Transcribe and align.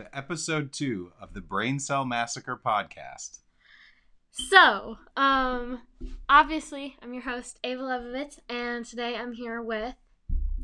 to 0.00 0.16
episode 0.16 0.72
two 0.72 1.12
of 1.20 1.34
the 1.34 1.40
Brain 1.40 1.78
Cell 1.78 2.06
Massacre 2.06 2.58
podcast. 2.64 3.40
So, 4.30 4.96
um, 5.16 5.82
obviously, 6.28 6.96
I'm 7.02 7.12
your 7.12 7.24
host, 7.24 7.58
Ava 7.64 7.82
Levovitz, 7.82 8.38
and 8.48 8.86
today 8.86 9.16
I'm 9.16 9.32
here 9.32 9.60
with, 9.60 9.94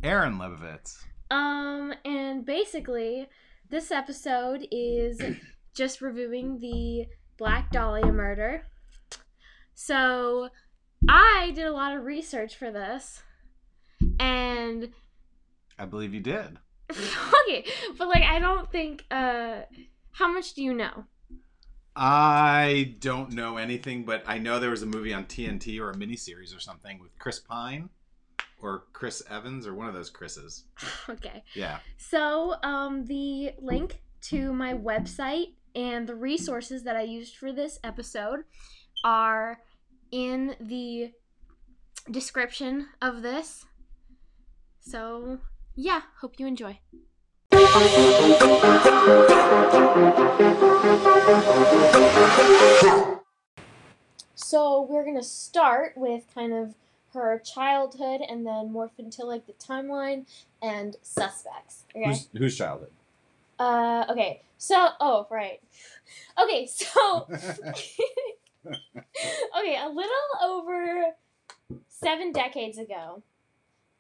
Aaron 0.03 0.39
Lebovitz. 0.39 1.05
um, 1.31 1.93
and 2.05 2.47
basically, 2.47 3.29
this 3.69 3.91
episode 3.91 4.67
is 4.71 5.21
just 5.75 6.01
reviewing 6.01 6.59
the 6.61 7.07
Black 7.37 7.71
Dahlia 7.71 8.13
murder. 8.13 8.63
So, 9.75 10.49
I 11.09 11.53
did 11.55 11.67
a 11.67 11.73
lot 11.73 11.95
of 11.95 12.05
research 12.05 12.57
for 12.57 12.71
this, 12.71 13.23
and 14.19 14.91
I 15.79 15.85
believe 15.85 16.15
you 16.15 16.21
did. 16.21 16.59
okay, 16.91 17.65
but 17.99 18.09
like, 18.09 18.23
I 18.23 18.39
don't 18.39 18.71
think, 18.71 19.05
uh, 19.11 19.63
how 20.13 20.33
much 20.33 20.55
do 20.55 20.63
you 20.63 20.75
know? 20.75 21.05
I 21.95 22.95
don't 23.01 23.33
know 23.33 23.57
anything, 23.57 24.05
but 24.05 24.23
I 24.27 24.39
know 24.39 24.59
there 24.59 24.71
was 24.71 24.83
a 24.83 24.87
movie 24.87 25.15
on 25.15 25.25
TNT 25.25 25.81
or 25.81 25.91
a 25.91 25.95
miniseries 25.95 26.55
or 26.55 26.61
something 26.61 26.99
with 27.01 27.19
Chris 27.19 27.39
Pine 27.39 27.89
or 28.61 28.85
Chris 28.93 29.23
Evans 29.31 29.67
or 29.67 29.75
one 29.75 29.89
of 29.89 29.95
those 29.95 30.11
Chris's. 30.11 30.65
Okay. 31.09 31.43
Yeah. 31.55 31.79
So, 31.97 32.57
um, 32.63 33.07
the 33.07 33.53
link 33.59 34.01
to 34.23 34.53
my 34.53 34.75
website 34.75 35.55
and 35.75 36.07
the 36.07 36.15
resources 36.15 36.83
that 36.83 36.97
I 36.97 37.03
used 37.03 37.37
for 37.37 37.53
this 37.53 37.79
episode 37.85 38.41
are 39.05 39.61
in 40.11 40.57
the 40.61 41.13
description 42.11 42.89
of 43.01 43.23
this. 43.23 43.65
So, 44.81 45.39
yeah, 45.77 46.01
hope 46.21 46.35
you 46.39 46.47
enjoy. 46.47 46.79
So, 54.35 54.83
we're 54.89 55.05
going 55.05 55.17
to 55.17 55.23
start 55.23 55.93
with 55.97 56.25
kind 56.35 56.53
of 56.53 56.75
her 57.13 57.39
childhood 57.39 58.21
and 58.29 58.47
then 58.47 58.71
morph 58.73 58.99
into 58.99 59.25
like 59.25 59.47
the 59.47 59.53
timeline 59.55 60.27
and 60.63 60.97
suspects. 61.03 61.85
Okay. 61.95 62.07
Who's, 62.07 62.29
whose 62.37 62.57
childhood? 62.57 62.91
Uh, 63.59 64.05
okay. 64.11 64.43
So, 64.59 64.89
oh, 65.01 65.27
right. 65.31 65.61
Okay, 66.43 66.67
so 66.67 67.27
okay, 68.69 69.79
a 69.83 69.89
little 69.89 70.11
over 70.43 71.05
seven 71.89 72.33
decades 72.33 72.79
ago, 72.79 73.23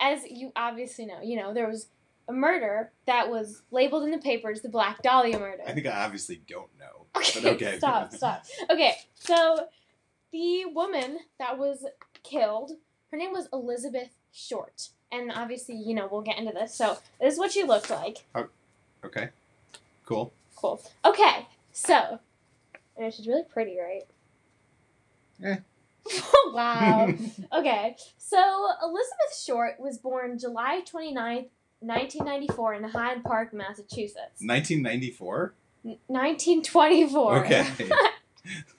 as 0.00 0.24
you 0.28 0.52
obviously 0.56 1.06
know, 1.06 1.20
you 1.22 1.36
know 1.36 1.52
there 1.54 1.68
was 1.68 1.88
a 2.28 2.32
murder 2.32 2.90
that 3.06 3.30
was 3.30 3.62
labeled 3.70 4.02
in 4.04 4.10
the 4.10 4.18
papers 4.18 4.60
the 4.60 4.68
Black 4.68 5.02
Dahlia 5.02 5.38
murder. 5.38 5.62
I 5.66 5.72
think 5.72 5.86
I 5.86 6.04
obviously 6.04 6.42
don't 6.48 6.68
know. 6.78 7.06
Okay, 7.16 7.40
But 7.42 7.52
okay. 7.54 7.76
stop, 7.78 8.12
stop. 8.12 8.44
Okay, 8.70 8.94
so 9.14 9.68
the 10.32 10.64
woman 10.66 11.18
that 11.38 11.56
was 11.58 11.84
killed, 12.24 12.72
her 13.10 13.16
name 13.16 13.32
was 13.32 13.48
Elizabeth 13.52 14.10
Short. 14.32 14.88
And 15.12 15.30
obviously, 15.32 15.76
you 15.76 15.94
know, 15.94 16.08
we'll 16.10 16.22
get 16.22 16.36
into 16.36 16.50
this. 16.52 16.74
So, 16.74 16.98
this 17.20 17.34
is 17.34 17.38
what 17.38 17.52
she 17.52 17.62
looked 17.62 17.90
like. 17.90 18.24
Oh, 18.34 18.48
Okay. 19.04 19.28
Cool. 20.04 20.32
Cool. 20.56 20.82
Okay, 21.04 21.46
so, 21.72 22.18
and 22.96 23.14
she's 23.14 23.28
really 23.28 23.44
pretty, 23.44 23.78
right? 23.78 24.02
Eh. 25.44 25.56
wow. 26.52 27.08
Okay, 27.52 27.96
so 28.18 28.68
Elizabeth 28.82 29.36
Short 29.44 29.80
was 29.80 29.98
born 29.98 30.38
July 30.38 30.82
29th, 30.84 31.48
1994 31.80 32.74
in 32.74 32.84
Hyde 32.84 33.24
Park, 33.24 33.52
Massachusetts. 33.52 34.40
1994? 34.40 35.54
N- 35.84 35.98
1924. 36.06 37.44
Okay. 37.44 37.66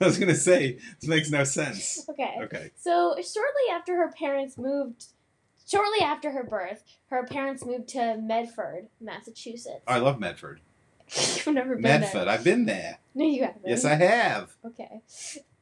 I 0.00 0.04
was 0.04 0.18
going 0.18 0.28
to 0.28 0.34
say, 0.34 0.78
this 1.00 1.08
makes 1.08 1.30
no 1.30 1.44
sense. 1.44 2.06
okay. 2.08 2.34
Okay. 2.42 2.70
So 2.76 3.14
shortly 3.16 3.62
after 3.72 3.96
her 3.96 4.10
parents 4.10 4.56
moved, 4.56 5.06
shortly 5.70 6.00
after 6.00 6.30
her 6.30 6.42
birth, 6.44 6.82
her 7.10 7.24
parents 7.26 7.64
moved 7.66 7.88
to 7.88 8.16
Medford, 8.16 8.88
Massachusetts. 9.00 9.82
Oh, 9.86 9.92
I 9.94 9.98
love 9.98 10.18
Medford. 10.18 10.60
You've 11.16 11.46
never 11.54 11.74
been 11.74 11.82
Medford. 11.82 12.22
there. 12.22 12.28
I've 12.28 12.44
been 12.44 12.66
there. 12.66 12.98
No, 13.14 13.24
you 13.26 13.44
haven't. 13.44 13.62
Yes, 13.66 13.84
I 13.84 13.94
have. 13.94 14.56
Okay. 14.64 15.00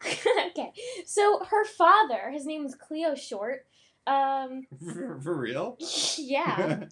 okay. 0.48 0.72
So 1.04 1.42
her 1.44 1.64
father, 1.64 2.30
his 2.30 2.46
name 2.46 2.64
was 2.64 2.74
Cleo 2.74 3.14
Short. 3.14 3.66
Um, 4.06 4.66
For, 4.84 5.18
for 5.24 5.36
real? 5.36 5.76
yeah. 6.18 6.84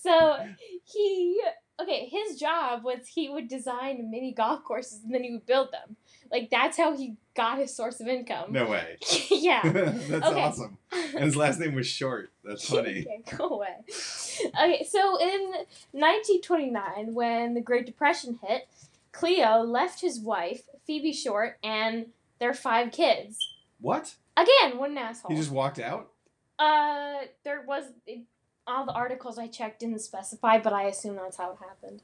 so 0.00 0.36
he 0.84 1.40
okay, 1.80 2.06
his 2.06 2.38
job 2.38 2.84
was 2.84 3.08
he 3.08 3.28
would 3.28 3.48
design 3.48 4.10
mini 4.10 4.32
golf 4.32 4.62
courses 4.64 5.02
and 5.02 5.14
then 5.14 5.24
he 5.24 5.32
would 5.32 5.46
build 5.46 5.72
them. 5.72 5.96
Like 6.30 6.48
that's 6.50 6.76
how 6.76 6.96
he 6.96 7.16
got 7.34 7.58
his 7.58 7.74
source 7.74 8.00
of 8.00 8.06
income. 8.06 8.52
No 8.52 8.66
way. 8.66 8.98
yeah. 9.30 9.62
That's 9.64 10.26
awesome. 10.26 10.78
And 10.92 11.24
his 11.24 11.36
last 11.36 11.58
name 11.58 11.74
was 11.74 11.86
Short. 11.86 12.30
That's 12.44 12.68
funny. 12.68 13.00
okay, 13.00 13.36
go 13.36 13.48
away. 13.48 13.74
Okay, 13.88 14.86
so 14.88 15.18
in 15.20 15.50
1929, 15.92 17.14
when 17.14 17.54
the 17.54 17.60
Great 17.60 17.86
Depression 17.86 18.38
hit, 18.46 18.68
Cleo 19.12 19.62
left 19.62 20.00
his 20.00 20.20
wife, 20.20 20.62
Phoebe 20.86 21.12
Short, 21.12 21.58
and 21.64 22.06
their 22.40 22.54
five 22.54 22.90
kids. 22.90 23.38
What? 23.80 24.14
Again, 24.36 24.78
what 24.78 24.90
an 24.90 24.98
asshole. 24.98 25.30
He 25.30 25.36
just 25.36 25.50
walked 25.50 25.78
out? 25.78 26.10
Uh, 26.58 27.20
there 27.44 27.62
was 27.66 27.84
it, 28.06 28.24
all 28.66 28.84
the 28.84 28.92
articles 28.92 29.38
I 29.38 29.46
checked 29.46 29.80
didn't 29.80 30.00
specify, 30.00 30.58
but 30.58 30.72
I 30.72 30.84
assume 30.84 31.16
that's 31.16 31.36
how 31.36 31.52
it 31.52 31.58
happened. 31.66 32.02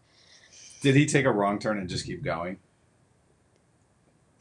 Did 0.81 0.95
he 0.95 1.07
take 1.07 1.25
a 1.25 1.33
wrong 1.33 1.59
turn 1.59 1.79
and 1.79 1.89
just 1.89 2.07
keep 2.07 2.23
going? 2.23 2.59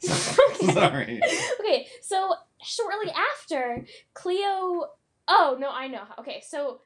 Sorry. 0.00 1.20
okay, 1.60 1.86
so 2.02 2.34
shortly 2.62 3.12
after, 3.12 3.84
Cleo. 4.14 4.90
Oh 5.28 5.56
no, 5.58 5.70
I 5.70 5.88
know. 5.88 6.04
Okay, 6.18 6.42
so 6.46 6.82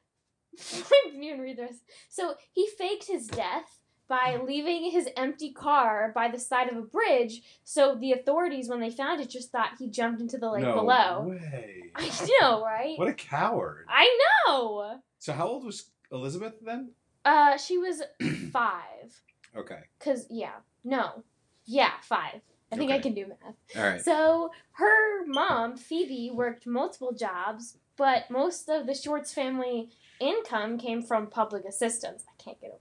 I 0.59 1.03
didn't 1.05 1.23
even 1.23 1.39
read 1.39 1.57
this. 1.57 1.77
So 2.09 2.35
he 2.53 2.67
faked 2.77 3.07
his 3.07 3.27
death 3.27 3.80
by 4.11 4.37
leaving 4.45 4.91
his 4.91 5.07
empty 5.15 5.53
car 5.53 6.11
by 6.13 6.27
the 6.27 6.37
side 6.37 6.67
of 6.67 6.75
a 6.75 6.81
bridge. 6.81 7.41
So 7.63 7.95
the 7.95 8.11
authorities, 8.11 8.67
when 8.67 8.81
they 8.81 8.89
found 8.89 9.21
it, 9.21 9.29
just 9.29 9.53
thought 9.53 9.77
he 9.79 9.87
jumped 9.87 10.19
into 10.19 10.37
the 10.37 10.51
lake 10.51 10.65
below. 10.65 10.75
no 10.75 10.81
below. 10.81 11.29
way. 11.29 11.83
I 11.95 12.11
know, 12.41 12.61
right? 12.61 12.99
What 12.99 13.07
a 13.07 13.13
coward. 13.13 13.85
I 13.87 14.19
know. 14.45 14.99
So 15.17 15.31
how 15.31 15.47
old 15.47 15.63
was 15.63 15.91
Elizabeth 16.11 16.55
then? 16.61 16.89
Uh, 17.23 17.55
she 17.55 17.77
was 17.77 18.03
five. 18.51 19.21
Okay. 19.55 19.79
Cause 20.01 20.27
yeah, 20.29 20.55
no, 20.83 21.23
yeah, 21.63 21.91
five. 22.01 22.41
I 22.69 22.75
think 22.75 22.91
I 22.91 22.99
can 22.99 23.13
do 23.13 23.27
math. 23.27 23.55
All 23.77 23.91
right. 23.91 24.01
So 24.01 24.51
her 24.73 25.25
mom, 25.25 25.77
Phoebe, 25.77 26.31
worked 26.33 26.67
multiple 26.67 27.13
jobs, 27.13 27.77
but 27.97 28.29
most 28.29 28.67
of 28.67 28.87
the 28.87 28.93
Shorts 28.93 29.33
family 29.33 29.89
income 30.19 30.77
came 30.77 31.01
from 31.01 31.27
public 31.27 31.63
assistance. 31.65 32.23
I 32.27 32.41
can't 32.41 32.59
get 32.59 32.71
over 32.71 32.80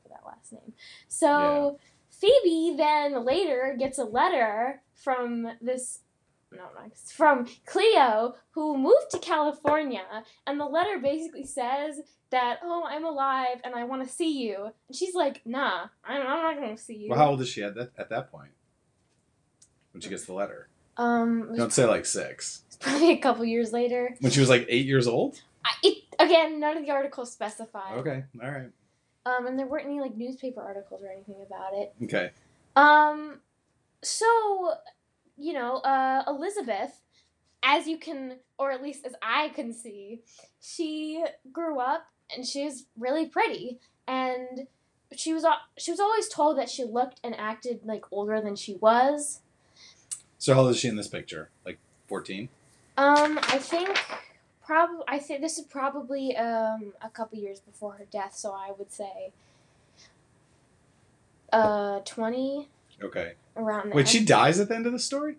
last 0.53 0.63
name. 0.63 0.73
So 1.09 1.79
Phoebe 2.11 2.75
then 2.77 3.25
later 3.25 3.77
gets 3.79 3.99
a 3.99 4.05
letter 4.05 4.83
from 4.95 5.49
this 5.61 6.01
no, 6.53 6.65
no, 6.75 6.91
from 7.15 7.47
Cleo, 7.65 8.35
who 8.51 8.77
moved 8.77 9.11
to 9.13 9.19
California, 9.21 10.25
and 10.49 10.59
the 10.59 10.65
letter 10.65 10.99
basically 10.99 11.45
says 11.45 12.01
that, 12.31 12.59
oh, 12.63 12.85
I'm 12.89 13.05
alive 13.05 13.61
and 13.63 13.75
I 13.75 13.85
want 13.85 14.03
to 14.07 14.13
see 14.13 14.43
you. 14.43 14.71
And 14.89 14.97
she's 14.97 15.15
like, 15.15 15.43
nah, 15.45 15.87
I'm, 16.05 16.23
I'm 16.23 16.43
not 16.43 16.57
going 16.57 16.77
to 16.77 16.83
see 16.83 16.97
you. 16.97 17.11
Well, 17.11 17.19
how 17.19 17.31
old 17.31 17.41
is 17.41 17.49
she 17.49 17.63
at 17.63 17.75
that 17.77 17.93
at 17.97 18.11
that 18.11 18.33
point? 18.33 18.51
When 19.93 20.01
she 20.01 20.09
gets 20.09 20.25
the 20.25 20.33
letter. 20.33 20.69
Um, 20.97 21.55
Don't 21.57 21.73
say 21.73 21.87
like 21.87 22.05
six. 22.05 22.65
probably 22.81 23.13
a 23.13 23.19
couple 23.19 23.45
years 23.45 23.73
later. 23.73 24.17
When 24.21 24.33
she 24.33 24.41
was 24.41 24.49
like 24.49 24.67
eight 24.69 24.87
years 24.87 25.07
old? 25.07 25.41
I, 25.65 25.71
it 25.83 26.05
again, 26.19 26.61
none 26.61 26.77
of 26.77 26.85
the 26.85 26.91
articles 26.91 27.33
specify. 27.33 27.95
Okay. 27.95 28.25
All 28.43 28.51
right. 28.51 28.71
Um, 29.27 29.47
and 29.47 29.59
there 29.59 29.67
weren't 29.67 29.87
any 29.87 30.01
like 30.01 30.17
newspaper 30.17 30.63
articles 30.63 31.03
or 31.03 31.11
anything 31.11 31.37
about 31.47 31.75
it. 31.75 31.95
Okay. 32.05 32.31
Um, 32.77 33.41
so 34.03 34.75
you 35.37 35.53
know, 35.53 35.77
uh, 35.77 36.23
Elizabeth, 36.27 37.01
as 37.63 37.87
you 37.87 37.99
can, 37.99 38.37
or 38.59 38.71
at 38.71 38.83
least 38.83 39.07
as 39.07 39.15
I 39.23 39.49
can 39.51 39.73
see, 39.73 40.23
she 40.61 41.25
grew 41.53 41.79
up 41.79 42.07
and 42.35 42.47
she 42.47 42.65
was 42.65 42.87
really 42.99 43.27
pretty, 43.27 43.81
and 44.07 44.67
she 45.15 45.33
was 45.33 45.45
she 45.79 45.91
was 45.91 46.01
always 46.01 46.29
told 46.29 46.59
that 46.59 46.71
she 46.71 46.85
looked 46.85 47.21
and 47.25 47.35
acted 47.37 47.81
like 47.85 48.05
older 48.11 48.41
than 48.41 48.57
she 48.57 48.75
was. 48.77 49.41
So 50.39 50.55
how 50.55 50.61
old 50.61 50.71
is 50.71 50.79
she 50.79 50.89
in 50.89 50.97
this 50.97 51.09
picture? 51.09 51.51
Like 51.65 51.79
fourteen? 52.07 52.49
Um, 52.97 53.39
I 53.43 53.59
think 53.59 53.99
probably 54.71 55.05
I 55.09 55.19
think 55.19 55.41
this 55.41 55.59
is 55.59 55.65
probably 55.65 56.37
um 56.37 56.93
a 57.03 57.11
couple 57.11 57.37
years 57.39 57.59
before 57.59 57.95
her 57.95 58.07
death, 58.09 58.37
so 58.37 58.53
I 58.53 58.71
would 58.79 58.93
say 58.93 59.33
uh 61.53 61.99
twenty 62.05 62.69
Okay. 63.03 63.33
around. 63.57 63.91
Wait, 63.93 64.09
she 64.09 64.25
dies 64.25 64.61
at 64.61 64.69
the 64.69 64.77
end 64.77 64.87
of 64.87 64.93
the 64.93 64.99
story? 64.99 65.39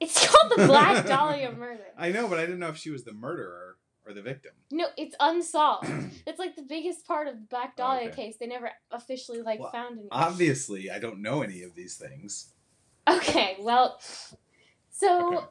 It's 0.00 0.18
called 0.26 0.52
the 0.56 0.66
Black 0.66 1.06
Dahlia 1.12 1.52
murder. 1.52 1.88
I 1.98 2.10
know, 2.10 2.26
but 2.28 2.38
I 2.38 2.42
didn't 2.42 2.60
know 2.60 2.68
if 2.68 2.76
she 2.78 2.90
was 2.90 3.04
the 3.04 3.12
murderer. 3.12 3.76
or 4.06 4.14
the 4.14 4.22
victim? 4.22 4.52
No, 4.70 4.86
it's 4.96 5.14
unsolved. 5.20 5.88
it's 6.26 6.38
like 6.38 6.56
the 6.56 6.62
biggest 6.62 7.06
part 7.06 7.28
of 7.28 7.34
the 7.34 7.46
Black 7.50 7.76
Dahlia 7.76 8.08
Okay. 8.08 8.22
case. 8.22 8.36
They 8.40 8.46
never 8.46 8.70
officially 8.90 9.42
like 9.42 9.60
Well, 9.60 9.70
found 9.72 9.92
anything. 9.92 10.08
Obviously, 10.10 10.90
I 10.90 10.98
don't 10.98 11.20
know 11.20 11.42
any 11.42 11.62
of 11.62 11.74
these 11.74 11.96
things. 11.96 12.52
Okay, 13.08 13.56
well, 13.60 14.00
so 14.90 15.32
Okay. 15.34 15.46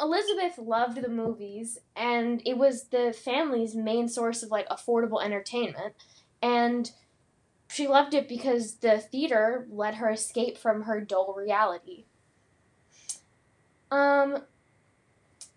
Elizabeth 0.00 0.58
loved 0.58 1.02
the 1.02 1.08
movies, 1.08 1.78
and 1.94 2.42
it 2.44 2.56
was 2.56 2.84
the 2.84 3.12
family's 3.12 3.74
main 3.74 4.08
source 4.08 4.42
of 4.42 4.50
like 4.50 4.68
affordable 4.68 5.22
entertainment. 5.22 5.94
And 6.40 6.90
she 7.68 7.86
loved 7.86 8.12
it 8.14 8.28
because 8.28 8.76
the 8.76 8.98
theater 8.98 9.66
let 9.70 9.94
her 9.96 10.10
escape 10.10 10.58
from 10.58 10.82
her 10.82 11.00
dull 11.00 11.34
reality. 11.36 12.04
Um, 13.90 14.42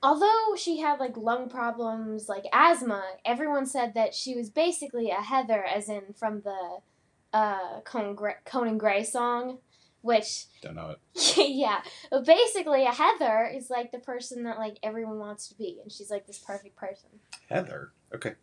although 0.04 0.56
she 0.58 0.80
had 0.80 1.00
like 1.00 1.18
lung 1.18 1.50
problems, 1.50 2.30
like 2.30 2.46
asthma, 2.54 3.04
everyone 3.26 3.66
said 3.66 3.94
that 3.96 4.14
she 4.14 4.36
was 4.36 4.50
basically 4.50 5.10
a 5.10 5.22
Heather, 5.22 5.64
as 5.64 5.90
in 5.90 6.14
from 6.16 6.42
the 6.42 6.78
uh, 7.34 7.80
Conan 7.84 8.16
Gray, 8.16 8.36
Conan 8.46 8.78
Gray 8.78 9.04
song, 9.04 9.60
which 10.06 10.46
Don't 10.62 10.76
know 10.76 10.92
it. 10.92 11.38
yeah, 11.50 11.82
but 12.12 12.26
basically 12.26 12.86
a 12.86 12.92
Heather 12.92 13.52
is 13.54 13.70
like 13.72 13.92
the 13.92 13.98
person 13.98 14.44
that 14.44 14.60
like 14.60 14.78
everyone 14.84 15.18
wants 15.18 15.48
to 15.48 15.56
be, 15.58 15.80
and 15.82 15.92
she's 15.92 16.12
like 16.12 16.28
this 16.28 16.38
perfect 16.38 16.76
person. 16.76 17.10
Heather. 17.50 17.92
Okay. 18.14 18.34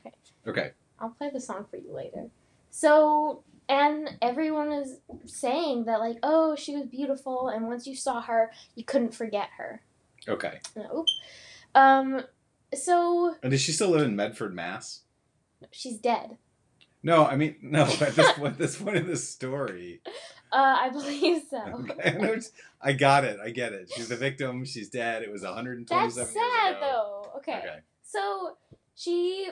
Okay. 0.00 0.14
Okay. 0.46 0.70
I'll 0.98 1.10
play 1.10 1.30
the 1.30 1.40
song 1.40 1.66
for 1.70 1.76
you 1.76 1.92
later. 1.92 2.28
So, 2.70 3.42
and 3.68 4.16
everyone 4.22 4.72
is 4.72 4.98
saying 5.26 5.84
that 5.84 6.00
like, 6.00 6.18
oh, 6.22 6.56
she 6.56 6.74
was 6.74 6.86
beautiful, 6.86 7.48
and 7.48 7.66
once 7.66 7.86
you 7.86 7.94
saw 7.94 8.22
her, 8.22 8.50
you 8.74 8.84
couldn't 8.84 9.14
forget 9.14 9.50
her. 9.58 9.82
Okay. 10.26 10.60
Nope. 10.74 11.06
Um, 11.74 12.22
so 12.74 13.34
And 13.42 13.50
does 13.50 13.60
she 13.60 13.72
still 13.72 13.90
live 13.90 14.02
in 14.02 14.16
Medford, 14.16 14.54
Mass? 14.54 15.02
she's 15.70 15.98
dead. 15.98 16.38
No, 17.02 17.26
I 17.26 17.36
mean 17.36 17.56
no. 17.62 17.82
At 17.84 18.16
this 18.16 18.32
point, 18.32 18.56
this 18.58 18.76
point 18.76 18.96
in 18.96 19.06
the 19.06 19.16
story, 19.16 20.00
Uh, 20.52 20.76
I 20.80 20.88
believe 20.92 21.42
so. 21.50 21.58
okay, 21.58 22.10
I, 22.10 22.18
know 22.18 22.24
it's- 22.24 22.52
I 22.82 22.92
got 22.92 23.24
it. 23.24 23.38
I 23.42 23.50
get 23.50 23.72
it. 23.72 23.90
She's 23.94 24.08
the 24.08 24.16
victim. 24.16 24.64
She's 24.64 24.88
dead. 24.88 25.22
It 25.22 25.30
was 25.30 25.42
127 25.42 26.14
That's 26.16 26.32
sad 26.32 26.76
though. 26.80 27.30
Okay. 27.36 27.58
Okay. 27.58 27.78
So 28.02 28.56
she 28.96 29.48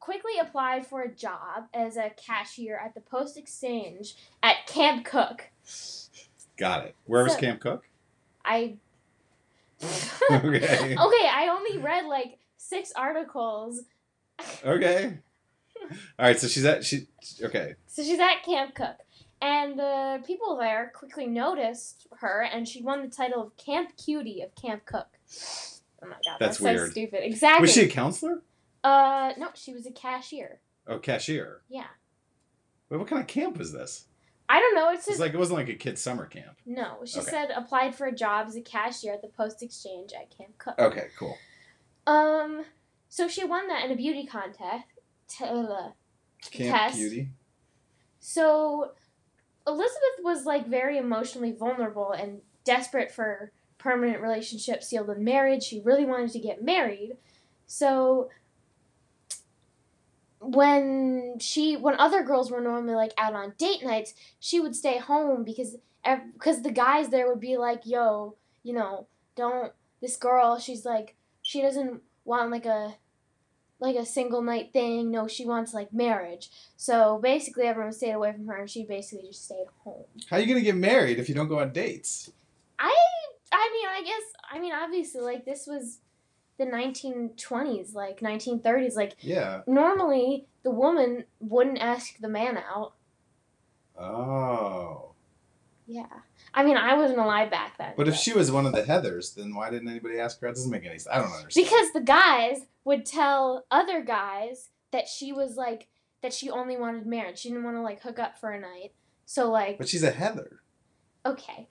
quickly 0.00 0.32
applied 0.40 0.86
for 0.86 1.02
a 1.02 1.10
job 1.10 1.64
as 1.72 1.96
a 1.96 2.10
cashier 2.10 2.76
at 2.76 2.94
the 2.94 3.00
Post 3.00 3.38
Exchange 3.38 4.14
at 4.42 4.66
Camp 4.66 5.04
Cooke. 5.04 5.48
Got 6.58 6.86
it. 6.86 6.94
Where 7.06 7.24
was 7.24 7.36
Camp 7.36 7.60
Cooke? 7.60 7.84
I 8.44 8.74
Okay. 10.30 10.96
okay, 10.96 10.96
I 10.98 11.48
only 11.50 11.78
read 11.78 12.06
like 12.06 12.38
six 12.56 12.92
articles. 12.94 13.82
Okay. 14.64 15.18
All 16.18 16.26
right. 16.26 16.38
So 16.38 16.48
she's 16.48 16.64
at 16.64 16.84
she. 16.84 17.06
Okay. 17.42 17.74
So 17.86 18.02
she's 18.02 18.18
at 18.18 18.42
Camp 18.44 18.74
Cooke. 18.74 18.98
And 19.46 19.78
the 19.78 20.22
people 20.26 20.56
there 20.56 20.90
quickly 20.94 21.26
noticed 21.26 22.06
her, 22.20 22.42
and 22.50 22.66
she 22.66 22.80
won 22.82 23.02
the 23.02 23.08
title 23.08 23.42
of 23.42 23.56
Camp 23.58 23.90
Cutie 24.02 24.40
of 24.40 24.54
Camp 24.54 24.86
Cooke. 24.86 25.18
Oh 26.02 26.06
my 26.06 26.12
god, 26.24 26.36
That's 26.40 26.58
that's, 26.58 26.60
weird. 26.60 26.78
so 26.86 26.90
stupid. 26.92 27.20
Exactly. 27.24 27.60
Was 27.62 27.72
she 27.74 27.82
a 27.82 27.88
counselor? 27.88 28.42
Uh, 28.82 29.32
no, 29.36 29.48
she 29.54 29.74
was 29.74 29.84
a 29.86 29.90
cashier. 29.90 30.60
Oh, 30.86 30.98
cashier. 30.98 31.60
Yeah. 31.68 31.84
Wait, 32.88 32.96
what 32.98 33.06
kind 33.08 33.20
of 33.20 33.26
camp 33.28 33.58
was 33.58 33.72
this? 33.72 34.06
I 34.48 34.60
don't 34.60 34.74
know. 34.74 34.90
It 34.90 34.94
It's 34.94 35.04
says 35.06 35.20
like 35.20 35.34
it 35.34 35.38
wasn't 35.38 35.58
like 35.58 35.68
a 35.68 35.74
kid's 35.74 36.00
summer 36.00 36.24
camp. 36.26 36.58
no. 36.64 36.98
She 37.04 37.18
Okay. 37.20 37.30
said 37.30 37.50
applied 37.54 37.94
for 37.94 38.06
a 38.06 38.14
job 38.14 38.46
as 38.46 38.56
a 38.56 38.60
cashier 38.62 39.12
at 39.14 39.20
the 39.22 39.28
Post 39.28 39.62
Exchange 39.62 40.12
at 40.12 40.34
Camp 40.36 40.56
Cooke. 40.58 40.78
Okay, 40.78 41.08
cool. 41.18 41.36
Um, 42.06 42.64
so 43.10 43.28
she 43.28 43.44
won 43.44 43.68
that 43.68 43.84
in 43.84 43.90
a 43.90 43.96
beauty 43.96 44.24
contest. 44.26 44.84
T- 45.28 45.44
uh, 45.44 45.90
Camp 46.50 46.78
Test. 46.78 46.96
Cutie. 46.96 47.28
So 48.20 48.92
Elizabeth 49.66 50.18
was 50.22 50.44
like 50.44 50.66
very 50.66 50.98
emotionally 50.98 51.52
vulnerable 51.52 52.12
and 52.12 52.40
desperate 52.64 53.10
for 53.10 53.50
permanent 53.78 54.20
relationship 54.20 54.82
sealed 54.82 55.10
in 55.10 55.24
marriage. 55.24 55.62
She 55.62 55.80
really 55.80 56.04
wanted 56.04 56.30
to 56.32 56.38
get 56.38 56.62
married. 56.62 57.16
So 57.66 58.30
when 60.40 61.38
she 61.38 61.76
when 61.76 61.98
other 61.98 62.22
girls 62.22 62.50
were 62.50 62.60
normally 62.60 62.94
like 62.94 63.12
out 63.16 63.34
on 63.34 63.54
date 63.56 63.82
nights, 63.82 64.14
she 64.38 64.60
would 64.60 64.76
stay 64.76 64.98
home 64.98 65.44
because 65.44 65.76
because 66.34 66.62
the 66.62 66.70
guys 66.70 67.08
there 67.08 67.28
would 67.28 67.40
be 67.40 67.56
like, 67.56 67.86
"Yo, 67.86 68.36
you 68.62 68.74
know, 68.74 69.06
don't 69.36 69.72
this 70.00 70.16
girl, 70.16 70.58
she's 70.58 70.84
like 70.84 71.16
she 71.42 71.62
doesn't 71.62 72.02
want 72.24 72.50
like 72.50 72.66
a 72.66 72.96
like 73.80 73.96
a 73.96 74.06
single 74.06 74.42
night 74.42 74.72
thing. 74.72 75.10
No, 75.10 75.26
she 75.28 75.44
wants 75.46 75.74
like 75.74 75.92
marriage." 75.92 76.50
So 76.76 77.18
basically, 77.22 77.64
everyone 77.64 77.92
stayed 77.92 78.12
away 78.12 78.32
from 78.32 78.46
her, 78.46 78.56
and 78.56 78.70
she 78.70 78.84
basically 78.84 79.26
just 79.28 79.44
stayed 79.44 79.66
home. 79.84 80.04
How 80.30 80.36
are 80.36 80.40
you 80.40 80.46
gonna 80.46 80.60
get 80.60 80.76
married 80.76 81.18
if 81.18 81.28
you 81.28 81.34
don't 81.34 81.48
go 81.48 81.60
on 81.60 81.72
dates? 81.72 82.30
I, 82.78 82.94
I 83.52 83.70
mean, 83.72 83.88
I 83.88 84.02
guess, 84.04 84.32
I 84.50 84.58
mean, 84.58 84.72
obviously, 84.74 85.20
like 85.20 85.44
this 85.44 85.66
was 85.66 85.98
the 86.58 86.64
1920s, 86.66 87.94
like 87.94 88.20
1930s. 88.20 88.94
Like 88.96 89.14
Yeah. 89.20 89.62
normally, 89.66 90.46
the 90.62 90.70
woman 90.70 91.24
wouldn't 91.40 91.78
ask 91.78 92.18
the 92.18 92.28
man 92.28 92.56
out. 92.58 92.94
Oh. 93.98 95.10
Yeah, 95.86 96.06
I 96.54 96.64
mean, 96.64 96.78
I 96.78 96.96
wasn't 96.96 97.18
alive 97.18 97.50
back 97.50 97.76
then. 97.76 97.92
But 97.96 98.08
if 98.08 98.14
she 98.16 98.32
was 98.32 98.50
one 98.50 98.64
of 98.64 98.72
the 98.72 98.82
Heathers, 98.82 99.34
then 99.34 99.54
why 99.54 99.68
didn't 99.70 99.88
anybody 99.88 100.18
ask 100.18 100.40
her? 100.40 100.46
That 100.48 100.54
doesn't 100.54 100.70
make 100.70 100.84
any 100.86 100.98
sense. 100.98 101.14
I 101.14 101.18
don't 101.20 101.30
understand. 101.30 101.66
because 101.66 101.92
the 101.92 102.00
guys 102.00 102.60
would 102.84 103.04
tell 103.06 103.64
other 103.70 104.02
guys 104.02 104.70
that 104.92 105.08
she 105.08 105.32
was 105.32 105.56
like 105.56 105.88
that 106.22 106.32
she 106.32 106.50
only 106.50 106.76
wanted 106.76 107.06
marriage. 107.06 107.38
She 107.38 107.48
didn't 107.50 107.64
want 107.64 107.76
to 107.76 107.82
like 107.82 108.02
hook 108.02 108.18
up 108.18 108.38
for 108.38 108.50
a 108.50 108.60
night. 108.60 108.92
So 109.26 109.50
like, 109.50 109.78
But 109.78 109.88
she's 109.88 110.02
a 110.02 110.10
Heather. 110.10 110.60
okay, 111.26 111.68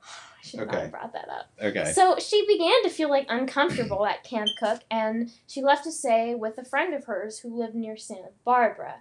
not 0.54 0.68
Okay. 0.68 0.88
brought 0.88 1.12
that 1.12 1.28
up. 1.28 1.50
Okay. 1.62 1.92
So 1.92 2.18
she 2.18 2.46
began 2.46 2.82
to 2.84 2.90
feel 2.90 3.08
like 3.10 3.26
uncomfortable 3.28 4.06
at 4.06 4.24
Camp 4.24 4.48
Cooke, 4.58 4.82
and 4.90 5.30
she 5.46 5.62
left 5.62 5.84
to 5.84 5.92
stay 5.92 6.34
with 6.34 6.58
a 6.58 6.64
friend 6.64 6.94
of 6.94 7.04
hers 7.04 7.38
who 7.40 7.56
lived 7.58 7.74
near 7.74 7.96
Santa 7.96 8.30
Barbara. 8.44 8.96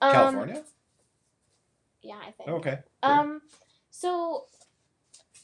Um, 0.00 0.12
California? 0.12 0.62
Yeah, 2.02 2.18
I 2.26 2.30
think. 2.32 2.48
Okay. 2.48 2.78
Um, 3.02 3.40
so 3.90 4.44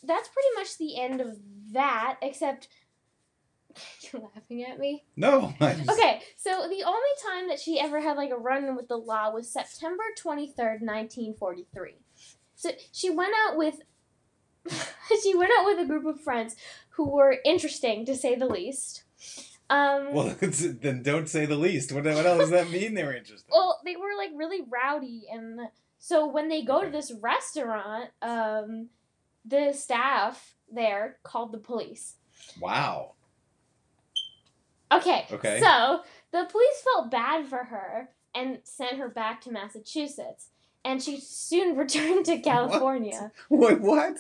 that's 0.03 0.29
pretty 0.29 0.49
much 0.57 0.79
the 0.79 1.01
end 1.01 1.21
of 1.21 1.39
that. 1.73 2.19
Except 2.23 2.69
you're 4.13 4.23
laughing 4.35 4.65
at 4.65 4.79
me. 4.79 5.05
No. 5.17 5.53
Just- 5.61 5.91
Okay, 5.91 6.21
so 6.37 6.51
the 6.69 6.83
only 6.85 7.11
time 7.31 7.49
that 7.49 7.61
she 7.61 7.79
ever 7.81 8.01
had 8.01 8.17
like 8.17 8.31
a 8.31 8.37
run-in 8.37 8.77
with 8.77 8.89
the 8.89 8.97
law 8.97 9.31
was 9.31 9.49
September 9.51 10.05
twenty 10.17 10.47
third, 10.47 10.83
nineteen 10.83 11.35
forty 11.35 11.67
three. 11.75 11.97
So 12.55 12.71
she 12.93 13.11
went 13.11 13.35
out 13.47 13.57
with 13.57 13.77
she 15.23 15.35
went 15.37 15.51
out 15.59 15.65
with 15.67 15.79
a 15.81 15.85
group 15.87 16.07
of 16.07 16.21
friends 16.21 16.55
who 16.91 17.09
were 17.09 17.37
interesting 17.45 18.07
to 18.07 18.15
say 18.15 18.35
the 18.35 18.47
least. 18.47 19.05
Um, 19.71 20.13
Well, 20.13 20.37
then 20.41 21.03
don't 21.03 21.29
say 21.29 21.47
the 21.47 21.57
least. 21.57 21.93
What, 21.93 22.05
what 22.05 22.27
else 22.27 22.41
does 22.41 22.51
that 22.51 22.71
mean? 22.71 22.95
They 22.95 23.05
were 23.05 23.15
interesting. 23.15 23.51
well, 23.51 23.81
they 23.85 23.97
were 23.97 24.15
like 24.17 24.31
really 24.37 24.61
rowdy, 24.71 25.25
and 25.33 25.59
so 25.99 26.27
when 26.27 26.49
they 26.49 26.63
go 26.63 26.85
to 26.85 26.91
this 26.91 27.11
restaurant, 27.21 28.11
um, 28.21 28.89
the 29.45 29.73
staff 29.73 30.55
there 30.71 31.17
called 31.23 31.53
the 31.53 31.59
police. 31.59 32.17
Wow. 32.61 33.13
Okay. 34.97 35.27
Okay. 35.33 35.61
So 35.61 36.01
the 36.33 36.45
police 36.51 36.83
felt 36.83 37.11
bad 37.11 37.47
for 37.47 37.65
her 37.65 38.11
and 38.35 38.59
sent 38.65 38.97
her 38.99 39.09
back 39.09 39.41
to 39.43 39.51
Massachusetts, 39.53 40.49
and 40.85 41.03
she 41.03 41.21
soon 41.21 41.77
returned 41.83 42.25
to 42.27 42.39
California. 42.39 43.33
What? 43.49 43.81
What? 43.81 44.19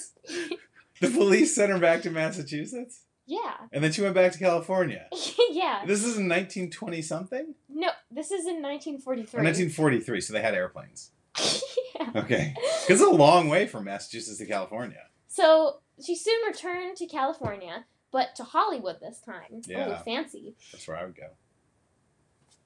the 1.01 1.09
police 1.11 1.55
sent 1.55 1.71
her 1.73 1.79
back 1.79 2.03
to 2.03 2.11
Massachusetts, 2.11 3.03
Yeah. 3.27 3.55
and 3.73 3.83
then 3.83 3.93
she 3.93 4.03
went 4.03 4.15
back 4.15 4.33
to 4.33 4.39
California. 4.39 5.07
yeah. 5.51 5.85
This 5.87 6.01
is 6.05 6.17
in 6.19 6.29
1920 6.29 7.03
something 7.03 7.55
No, 7.69 7.89
this 8.11 8.27
is 8.31 8.47
in 8.47 8.63
1943. 8.63 9.41
or 9.41 9.43
1943. 9.45 10.21
So 10.21 10.33
they 10.33 10.43
had 10.43 10.55
airplanes. 10.55 11.11
yeah. 11.39 12.11
Okay. 12.17 12.55
Because 12.55 13.01
it's 13.01 13.11
a 13.11 13.15
long 13.15 13.49
way 13.49 13.67
from 13.67 13.85
Massachusetts 13.85 14.39
to 14.39 14.47
California. 14.47 14.99
So 15.29 15.79
she 16.05 16.15
soon 16.15 16.39
returned 16.47 16.97
to 16.99 17.07
California, 17.07 17.87
but 18.13 18.37
to 18.37 18.45
Hollywood 18.45 19.01
this 19.01 19.21
time. 19.21 19.63
Yeah. 19.67 19.99
Oh, 19.99 20.03
fancy. 20.05 20.55
That's 20.71 20.87
where 20.87 20.97
I 20.97 21.05
would 21.05 21.17
go. 21.17 21.29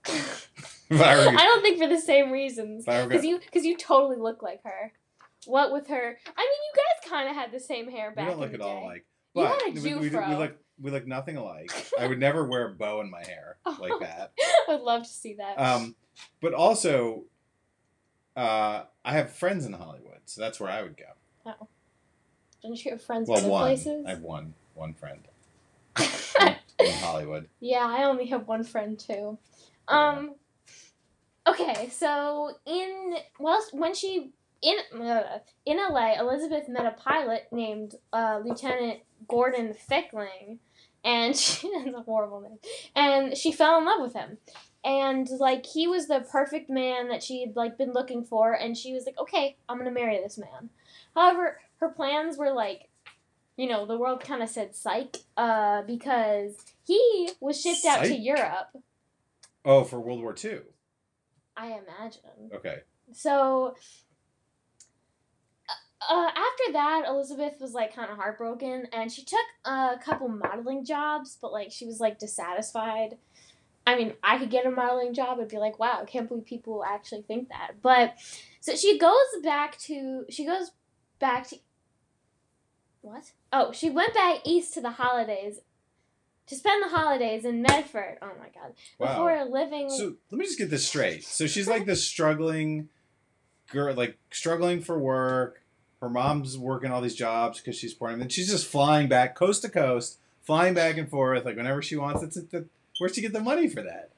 I 0.91 1.17
were, 1.17 1.38
I 1.38 1.45
don't 1.45 1.62
think 1.62 1.79
for 1.79 1.88
the 1.88 2.00
same 2.00 2.31
reasons. 2.31 2.85
if 2.85 2.88
I 2.88 3.03
were 3.03 3.09
Because 3.09 3.25
you, 3.25 3.41
cause 3.53 3.65
you 3.65 3.76
totally 3.76 4.19
look 4.19 4.43
like 4.43 4.62
her. 4.65 4.93
What 5.47 5.73
with 5.73 5.88
her? 5.88 5.95
I 5.95 6.00
mean, 6.00 6.17
you 6.37 6.73
guys 6.75 7.11
kind 7.11 7.29
of 7.29 7.35
had 7.35 7.53
the 7.53 7.61
same 7.61 7.91
hair 7.91 8.11
back. 8.11 8.26
we 8.26 8.31
don't 8.31 8.41
look 8.41 8.53
at 8.53 8.61
the 8.61 8.67
all 8.67 8.81
day. 8.81 8.87
alike. 8.87 9.07
You 9.35 9.43
had 9.45 9.61
a 9.62 9.81
we, 9.81 9.95
we, 9.95 10.09
we, 10.09 10.35
look 10.37 10.57
we 10.81 10.91
look 10.91 11.07
nothing 11.07 11.37
alike. 11.37 11.71
I 12.00 12.07
would 12.07 12.19
never 12.19 12.47
wear 12.47 12.69
a 12.69 12.73
bow 12.73 13.00
in 13.00 13.11
my 13.11 13.23
hair 13.25 13.57
like 13.79 14.00
that. 14.00 14.33
I 14.69 14.75
would 14.75 14.83
love 14.83 15.03
to 15.03 15.09
see 15.09 15.35
that. 15.35 15.59
Um, 15.59 15.95
but 16.41 16.55
also, 16.55 17.25
uh, 18.37 18.85
I 19.05 19.12
have 19.12 19.33
friends 19.33 19.67
in 19.67 19.73
Hollywood, 19.73 20.21
so 20.25 20.41
that's 20.41 20.59
where 20.59 20.71
I 20.71 20.83
would 20.83 20.97
go. 20.97 21.05
Oh, 21.47 21.69
don't 22.62 22.85
you 22.85 22.93
have 22.93 23.03
friends 23.03 23.29
Well, 23.29 23.38
other 23.38 23.49
one. 23.49 23.62
places? 23.62 24.05
I 24.07 24.11
have 24.11 24.21
one 24.23 24.55
one 24.75 24.95
friend. 24.95 25.21
in 26.81 26.93
Hollywood. 26.93 27.49
Yeah, 27.61 27.87
I 27.87 28.05
only 28.05 28.26
have 28.26 28.47
one 28.47 28.65
friend 28.65 28.99
too. 28.99 29.38
Um. 29.88 30.35
Okay, 31.49 31.88
so 31.93 32.50
in 32.67 33.15
well, 33.38 33.62
when 33.73 33.95
she 33.95 34.33
in 34.62 35.00
uh, 35.00 35.38
in 35.65 35.76
LA, 35.76 36.15
Elizabeth 36.19 36.69
met 36.69 36.87
a 36.87 37.00
pilot 37.00 37.47
named 37.53 37.95
uh, 38.12 38.41
Lieutenant 38.45 39.00
Gordon 39.29 39.75
Fickling, 39.75 40.59
and 41.05 41.37
she 41.38 41.71
that's 41.71 41.97
a 41.97 42.03
horrible 42.03 42.41
name. 42.41 42.59
And 42.95 43.37
she 43.37 43.53
fell 43.53 43.79
in 43.79 43.85
love 43.85 44.00
with 44.00 44.15
him, 44.15 44.38
and 44.85 45.29
like 45.38 45.67
he 45.67 45.87
was 45.87 46.09
the 46.09 46.26
perfect 46.31 46.69
man 46.69 47.09
that 47.09 47.23
she'd 47.23 47.53
like 47.55 47.79
been 47.79 47.93
looking 47.93 48.25
for, 48.25 48.53
and 48.53 48.76
she 48.76 48.93
was 48.93 49.07
like, 49.07 49.19
okay, 49.19 49.57
I'm 49.69 49.79
gonna 49.79 49.91
marry 49.91 50.19
this 50.19 50.38
man. 50.38 50.71
However, 51.15 51.61
her 51.79 51.91
plans 51.91 52.37
were 52.37 52.53
like, 52.53 52.86
you 53.57 53.69
know, 53.69 53.87
the 53.87 53.97
world 53.97 54.21
kind 54.21 54.43
of 54.43 54.49
said 54.49 54.75
psych, 54.75 55.17
uh, 55.37 55.83
because 55.83 56.57
he 56.85 57.31
was 57.41 57.61
shipped 57.61 57.85
out 57.85 58.05
to 58.05 58.15
Europe. 58.15 58.77
Oh, 59.65 59.85
for 59.85 60.01
World 60.01 60.21
War 60.21 60.35
II. 60.43 60.61
I 61.57 61.69
imagine. 61.69 62.51
Okay. 62.55 62.81
So 63.13 63.75
uh, 66.09 66.29
after 66.29 66.73
that, 66.73 67.05
Elizabeth 67.09 67.55
was 67.61 67.73
like 67.73 67.95
kind 67.95 68.11
of 68.11 68.17
heartbroken, 68.17 68.87
and 68.93 69.11
she 69.11 69.25
took 69.25 69.41
a 69.65 69.97
couple 70.03 70.29
modeling 70.29 70.85
jobs, 70.85 71.39
but 71.41 71.53
like 71.53 71.73
she 71.73 71.87
was 71.87 72.01
like 72.01 72.19
dissatisfied. 72.19 73.17
I 73.87 73.97
mean, 73.97 74.15
I 74.23 74.39
could 74.39 74.51
get 74.51 74.67
a 74.67 74.71
modeling 74.71 75.15
job 75.15 75.39
and 75.39 75.49
be 75.49 75.59
like, 75.59 75.79
wow, 75.79 76.01
I 76.03 76.05
can't 76.05 76.29
believe 76.29 76.45
people 76.45 76.85
actually 76.85 77.23
think 77.23 77.49
that. 77.49 77.77
But 77.83 78.17
so 78.61 78.75
she 78.75 78.99
goes 78.99 79.15
back 79.43 79.79
to 79.81 80.25
she 80.29 80.45
goes 80.45 80.73
back 81.19 81.49
to 81.49 81.57
what? 83.07 83.33
Oh, 83.53 83.73
she 83.73 83.89
went 83.91 84.15
back 84.15 84.41
east 84.45 84.75
to 84.75 84.81
the 84.81 84.93
holidays 84.93 85.61
to 86.47 86.55
spend 86.55 86.83
the 86.85 86.97
holidays 86.97 87.45
in 87.45 87.63
Medford. 87.63 88.19
Oh 88.23 88.33
my 88.39 88.49
god! 88.55 88.75
Wow. 88.99 89.09
Before 89.09 89.45
living. 89.51 89.91
So 89.91 90.15
let 90.31 90.39
me 90.39 90.45
just 90.45 90.59
get 90.59 90.71
this 90.71 90.87
straight. 90.87 91.25
So 91.25 91.47
she's 91.47 91.69
like 91.69 91.85
this 91.87 92.07
struggling 92.07 92.89
girl, 93.71 93.95
like 93.95 94.19
struggling 94.31 94.81
for 94.81 94.99
work. 94.99 95.63
Her 96.01 96.11
mom's 96.11 96.59
working 96.59 96.91
all 96.91 97.01
these 97.01 97.15
jobs 97.15 97.61
because 97.61 97.77
she's 97.77 97.95
poor, 97.95 98.11
and 98.11 98.21
then 98.21 98.29
she's 98.29 98.51
just 98.51 98.67
flying 98.67 99.09
back 99.09 99.35
coast 99.35 99.63
to 99.63 99.69
coast, 99.69 100.19
flying 100.43 100.75
back 100.75 100.99
and 100.99 101.09
forth, 101.09 101.45
like 101.45 101.57
whenever 101.57 101.81
she 101.81 101.97
wants. 101.97 102.23
It's 102.23 102.35
the 102.35 102.67
where'd 102.99 103.15
she 103.15 103.23
get 103.23 103.33
the 103.33 103.41
money 103.41 103.69
for 103.69 103.83
that? 103.83 104.11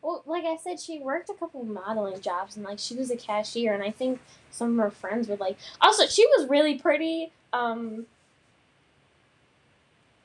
Well, 0.00 0.22
like 0.26 0.44
I 0.44 0.56
said, 0.62 0.80
she 0.80 0.98
worked 0.98 1.30
a 1.30 1.34
couple 1.34 1.62
of 1.62 1.66
modeling 1.66 2.20
jobs 2.20 2.56
and 2.56 2.64
like 2.64 2.78
she 2.78 2.94
was 2.94 3.10
a 3.10 3.16
cashier 3.16 3.72
and 3.72 3.82
I 3.82 3.90
think 3.90 4.20
some 4.50 4.78
of 4.78 4.84
her 4.84 4.90
friends 4.90 5.28
would 5.28 5.40
like 5.40 5.56
also 5.80 6.06
she 6.06 6.26
was 6.26 6.48
really 6.48 6.78
pretty. 6.78 7.32
Um 7.52 8.06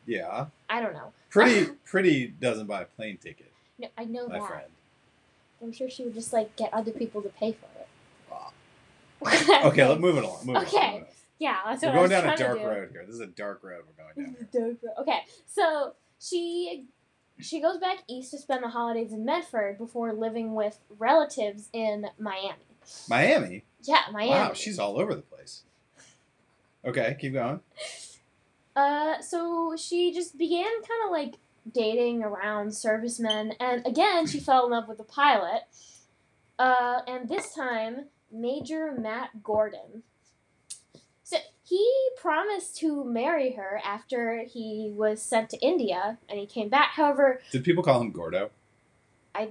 Yeah, 0.09 0.47
I 0.69 0.81
don't 0.81 0.93
know. 0.93 1.11
pretty, 1.29 1.71
pretty 1.85 2.27
doesn't 2.27 2.65
buy 2.65 2.81
a 2.81 2.85
plane 2.85 3.17
ticket, 3.17 3.51
No, 3.77 3.87
I 3.97 4.05
know 4.05 4.27
my 4.27 4.39
that. 4.39 4.47
friend. 4.47 4.65
I'm 5.61 5.71
sure 5.71 5.89
she 5.89 6.03
would 6.03 6.13
just 6.15 6.33
like 6.33 6.55
get 6.55 6.73
other 6.73 6.91
people 6.91 7.21
to 7.21 7.29
pay 7.29 7.51
for 7.51 7.67
it. 7.79 7.87
Wow. 8.31 8.51
Okay, 9.69 9.85
let's 9.85 9.99
move 10.01 10.17
it 10.17 10.23
along. 10.23 10.45
Move 10.45 10.55
Okay, 10.57 10.77
along, 10.89 11.05
Yeah, 11.37 11.57
that's 11.65 11.83
what 11.83 11.89
We're 11.89 11.93
going 11.93 12.01
was 12.03 12.09
down 12.11 12.19
a 12.23 12.23
trying 12.27 12.37
dark 12.39 12.57
to 12.57 12.63
do. 12.63 12.67
road 12.69 12.89
here. 12.91 13.03
This 13.05 13.15
is 13.15 13.21
a 13.21 13.27
dark 13.27 13.63
road 13.63 13.83
we're 13.87 14.03
going 14.03 14.33
down. 14.33 14.47
Dark 14.51 14.77
road. 14.81 14.93
Okay, 15.01 15.19
so 15.45 15.93
she 16.19 16.85
she 17.39 17.61
goes 17.61 17.77
back 17.77 17.97
east 18.09 18.31
to 18.31 18.37
spend 18.39 18.63
the 18.63 18.69
holidays 18.69 19.11
in 19.13 19.23
Medford 19.25 19.77
before 19.77 20.11
living 20.13 20.55
with 20.55 20.79
relatives 20.97 21.69
in 21.71 22.07
Miami. 22.17 22.55
Miami. 23.07 23.63
Yeah, 23.83 23.99
Miami. 24.11 24.29
Wow, 24.31 24.53
she's 24.53 24.79
all 24.79 24.99
over 24.99 25.13
the 25.13 25.21
place. 25.21 25.61
Okay, 26.85 27.15
keep 27.19 27.33
going. 27.33 27.59
Uh, 28.79 29.21
so 29.21 29.75
she 29.77 30.13
just 30.13 30.37
began 30.37 30.63
kind 30.63 31.03
of 31.05 31.11
like 31.11 31.35
dating 31.69 32.23
around 32.23 32.73
servicemen, 32.73 33.51
and 33.59 33.85
again 33.85 34.25
she 34.25 34.39
fell 34.39 34.65
in 34.65 34.71
love 34.71 34.87
with 34.87 35.01
a 35.01 35.03
pilot. 35.03 35.63
Uh, 36.57 37.01
and 37.05 37.27
this 37.27 37.53
time 37.53 38.05
Major 38.31 38.93
Matt 38.97 39.43
Gordon. 39.43 40.03
So 41.23 41.37
he 41.61 41.85
promised 42.21 42.77
to 42.77 43.03
marry 43.03 43.51
her 43.51 43.81
after 43.83 44.45
he 44.45 44.93
was 44.95 45.21
sent 45.21 45.49
to 45.49 45.57
India, 45.59 46.17
and 46.29 46.39
he 46.39 46.45
came 46.45 46.69
back. 46.69 46.91
However, 46.91 47.41
Did 47.51 47.65
people 47.65 47.83
call 47.83 47.99
him 47.99 48.11
Gordo? 48.11 48.49
I, 49.35 49.49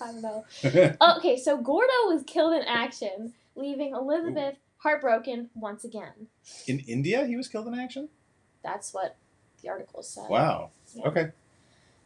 I 0.00 0.12
don't 0.12 0.22
know. 0.22 0.44
Okay, 1.18 1.36
so 1.36 1.58
Gordo 1.58 1.92
was 2.06 2.22
killed 2.26 2.54
in 2.54 2.62
action, 2.62 3.34
leaving 3.54 3.92
Elizabeth 3.92 4.56
heartbroken 4.84 5.48
once 5.54 5.82
again. 5.82 6.28
In 6.68 6.78
India, 6.80 7.26
he 7.26 7.36
was 7.36 7.48
killed 7.48 7.66
in 7.66 7.74
action. 7.74 8.10
That's 8.62 8.94
what 8.94 9.16
the 9.62 9.70
article 9.70 10.02
said. 10.02 10.28
Wow. 10.28 10.70
Yeah. 10.94 11.08
Okay. 11.08 11.28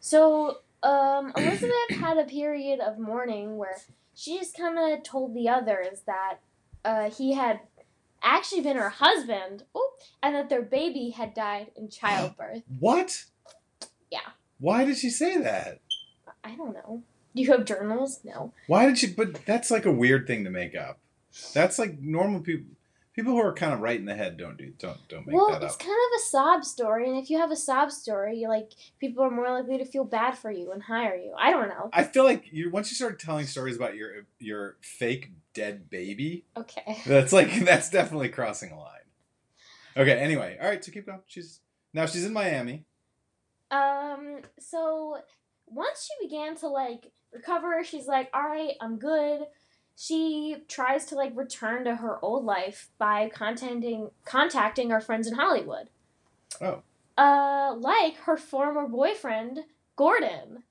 So, 0.00 0.58
um, 0.82 1.32
Elizabeth 1.36 1.90
had 1.90 2.16
a 2.16 2.24
period 2.24 2.80
of 2.80 2.98
mourning 2.98 3.56
where 3.56 3.76
she 4.14 4.38
just 4.38 4.56
kind 4.56 4.78
of 4.78 5.02
told 5.02 5.34
the 5.34 5.48
others 5.48 6.02
that 6.06 6.38
uh, 6.84 7.10
he 7.10 7.34
had 7.34 7.60
actually 8.22 8.62
been 8.62 8.76
her 8.76 8.88
husband, 8.90 9.64
and 10.22 10.34
that 10.34 10.48
their 10.48 10.62
baby 10.62 11.10
had 11.10 11.34
died 11.34 11.70
in 11.76 11.88
childbirth. 11.88 12.62
What? 12.78 13.24
Yeah. 14.10 14.20
Why 14.60 14.84
did 14.84 14.96
she 14.96 15.10
say 15.10 15.36
that? 15.38 15.80
I 16.44 16.54
don't 16.54 16.74
know. 16.74 17.02
Do 17.34 17.42
you 17.42 17.50
have 17.52 17.64
journals? 17.64 18.20
No. 18.24 18.52
Why 18.68 18.86
did 18.86 18.98
she? 18.98 19.08
But 19.08 19.44
that's 19.46 19.70
like 19.70 19.84
a 19.84 19.92
weird 19.92 20.26
thing 20.26 20.44
to 20.44 20.50
make 20.50 20.74
up. 20.76 20.98
That's 21.54 21.78
like 21.78 22.00
normal 22.00 22.40
people. 22.40 22.74
People 23.14 23.32
who 23.32 23.40
are 23.40 23.52
kind 23.52 23.72
of 23.72 23.80
right 23.80 23.98
in 23.98 24.06
the 24.06 24.14
head 24.14 24.36
don't 24.36 24.56
do 24.56 24.72
don't 24.78 24.96
don't 25.08 25.26
make 25.26 25.34
well, 25.34 25.48
that 25.48 25.56
up. 25.56 25.60
Well, 25.62 25.70
it's 25.70 25.76
kind 25.76 25.90
of 25.90 26.20
a 26.20 26.22
sob 26.22 26.64
story, 26.64 27.08
and 27.08 27.18
if 27.18 27.30
you 27.30 27.38
have 27.38 27.50
a 27.50 27.56
sob 27.56 27.90
story, 27.90 28.38
you 28.38 28.48
like 28.48 28.70
people 29.00 29.24
are 29.24 29.30
more 29.30 29.50
likely 29.50 29.76
to 29.78 29.84
feel 29.84 30.04
bad 30.04 30.38
for 30.38 30.52
you 30.52 30.70
and 30.70 30.80
hire 30.80 31.16
you. 31.16 31.34
I 31.36 31.50
don't 31.50 31.68
know. 31.68 31.90
I 31.92 32.04
feel 32.04 32.22
like 32.22 32.52
you 32.52 32.70
once 32.70 32.90
you 32.90 32.94
start 32.94 33.18
telling 33.18 33.46
stories 33.46 33.74
about 33.74 33.96
your 33.96 34.26
your 34.38 34.76
fake 34.82 35.32
dead 35.52 35.90
baby, 35.90 36.44
Okay. 36.56 36.98
that's 37.06 37.32
like 37.32 37.52
that's 37.64 37.90
definitely 37.90 38.28
crossing 38.28 38.70
a 38.70 38.78
line. 38.78 38.94
Okay. 39.96 40.16
Anyway, 40.16 40.56
all 40.60 40.68
right. 40.68 40.84
So 40.84 40.92
keep 40.92 41.06
going. 41.06 41.18
She's 41.26 41.58
now 41.92 42.06
she's 42.06 42.24
in 42.24 42.32
Miami. 42.32 42.84
Um, 43.72 44.42
so 44.60 45.18
once 45.66 46.08
she 46.08 46.26
began 46.26 46.56
to 46.56 46.68
like 46.68 47.10
recover, 47.32 47.82
she's 47.84 48.06
like, 48.06 48.30
all 48.32 48.42
right, 48.42 48.74
I'm 48.80 48.98
good. 48.98 49.40
She 50.00 50.58
tries 50.68 51.06
to 51.06 51.16
like 51.16 51.36
return 51.36 51.82
to 51.84 51.96
her 51.96 52.24
old 52.24 52.44
life 52.44 52.88
by 52.98 53.28
contacting 53.28 54.10
contacting 54.24 54.90
her 54.90 55.00
friends 55.00 55.26
in 55.26 55.34
Hollywood. 55.34 55.88
Oh. 56.60 56.82
Uh, 57.16 57.74
like 57.76 58.14
her 58.18 58.36
former 58.36 58.86
boyfriend 58.86 59.64
Gordon. 59.96 60.62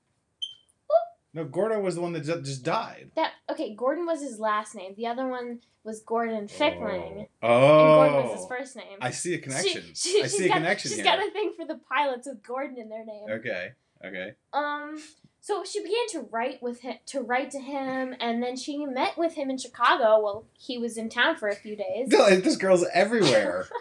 No, 1.34 1.44
Gordo 1.44 1.78
was 1.78 1.96
the 1.96 2.00
one 2.00 2.14
that 2.14 2.24
just 2.24 2.62
died. 2.62 3.10
That 3.16 3.32
okay, 3.50 3.74
Gordon 3.74 4.06
was 4.06 4.22
his 4.22 4.40
last 4.40 4.74
name. 4.74 4.94
The 4.96 5.06
other 5.06 5.26
one 5.28 5.60
was 5.84 6.00
Gordon 6.00 6.48
Fickling, 6.48 7.26
Oh. 7.42 8.00
and 8.00 8.12
Gordon 8.12 8.30
was 8.30 8.40
his 8.40 8.48
first 8.48 8.76
name. 8.76 8.96
I 9.02 9.10
see 9.10 9.34
a 9.34 9.38
connection. 9.38 9.82
She, 9.94 10.10
she, 10.12 10.22
I 10.22 10.26
see 10.26 10.36
she's 10.38 10.46
a 10.46 10.48
got, 10.48 10.54
connection 10.54 10.88
She's 10.88 10.96
here. 10.96 11.04
got 11.04 11.18
a 11.18 11.30
thing 11.30 11.52
for 11.54 11.66
the 11.66 11.78
pilots 11.86 12.26
with 12.26 12.42
Gordon 12.42 12.78
in 12.78 12.88
their 12.88 13.04
name. 13.04 13.26
Okay. 13.28 13.72
Okay. 14.02 14.32
Um, 14.54 14.98
so 15.40 15.64
she 15.64 15.80
began 15.82 16.06
to 16.10 16.20
write 16.30 16.62
with 16.62 16.80
him, 16.80 16.96
to 17.06 17.20
write 17.20 17.50
to 17.52 17.60
him, 17.60 18.14
and 18.20 18.42
then 18.42 18.56
she 18.56 18.84
met 18.84 19.16
with 19.16 19.34
him 19.34 19.50
in 19.50 19.58
Chicago. 19.58 20.20
Well, 20.22 20.44
he 20.52 20.78
was 20.78 20.96
in 20.96 21.08
town 21.08 21.36
for 21.36 21.48
a 21.48 21.54
few 21.54 21.76
days. 21.76 22.08
No, 22.08 22.28
This 22.40 22.56
girl's 22.56 22.84
everywhere. 22.92 23.66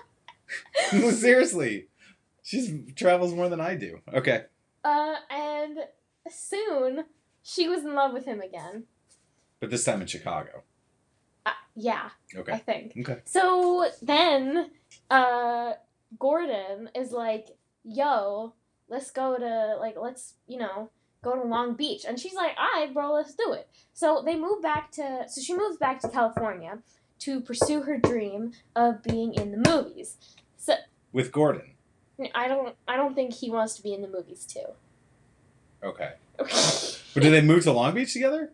Seriously, 1.12 1.88
she 2.44 2.86
travels 2.96 3.34
more 3.34 3.50
than 3.50 3.60
I 3.60 3.76
do. 3.76 4.00
Okay. 4.14 4.44
Uh, 4.84 5.16
and 5.30 5.80
soon 6.30 7.06
she 7.44 7.68
was 7.68 7.84
in 7.84 7.94
love 7.96 8.14
with 8.14 8.26
him 8.26 8.40
again. 8.40 8.84
But 9.60 9.70
this 9.70 9.84
time 9.84 10.02
in 10.02 10.08
Chicago. 10.08 10.64
Uh, 11.46 11.52
yeah, 11.76 12.10
Okay. 12.36 12.54
I 12.54 12.58
think. 12.60 12.94
Okay. 13.00 13.22
So 13.26 13.90
then, 14.02 14.70
uh, 15.10 15.74
Gordon 16.20 16.90
is 16.96 17.12
like, 17.12 17.48
"Yo, 17.84 18.54
let's 18.88 19.12
go 19.12 19.38
to 19.38 19.78
like, 19.80 19.96
let's 20.00 20.36
you 20.46 20.60
know." 20.60 20.92
Go 21.24 21.36
to 21.36 21.44
Long 21.48 21.76
Beach, 21.76 22.06
and 22.08 22.20
she's 22.20 22.34
like, 22.36 22.52
"All 22.58 22.80
right, 22.82 22.94
bro, 22.94 23.12
let's 23.14 23.34
do 23.34 23.52
it." 23.54 23.68
So 23.94 24.22
they 24.26 24.36
move 24.36 24.62
back 24.62 24.92
to, 24.94 25.26
so 25.28 25.42
she 25.42 25.56
moves 25.56 25.78
back 25.78 26.00
to 26.02 26.10
California 26.10 26.80
to 27.20 27.42
pursue 27.42 27.82
her 27.82 27.98
dream 27.98 28.52
of 28.76 29.02
being 29.04 29.34
in 29.34 29.52
the 29.52 29.70
movies. 29.70 30.18
So 30.58 30.76
With 31.12 31.32
Gordon. 31.32 31.74
I 32.36 32.48
don't 32.48 32.76
I 32.88 32.96
don't 32.96 33.14
think 33.16 33.34
he 33.34 33.50
wants 33.50 33.76
to 33.76 33.84
be 33.84 33.94
in 33.94 34.02
the 34.02 34.08
movies 34.08 34.46
too. 34.46 34.66
Okay. 35.84 36.14
But 37.14 37.24
do 37.24 37.32
they 37.32 37.42
move 37.42 37.64
to 37.64 37.72
Long 37.72 37.96
Beach 37.96 38.14
together? 38.14 38.52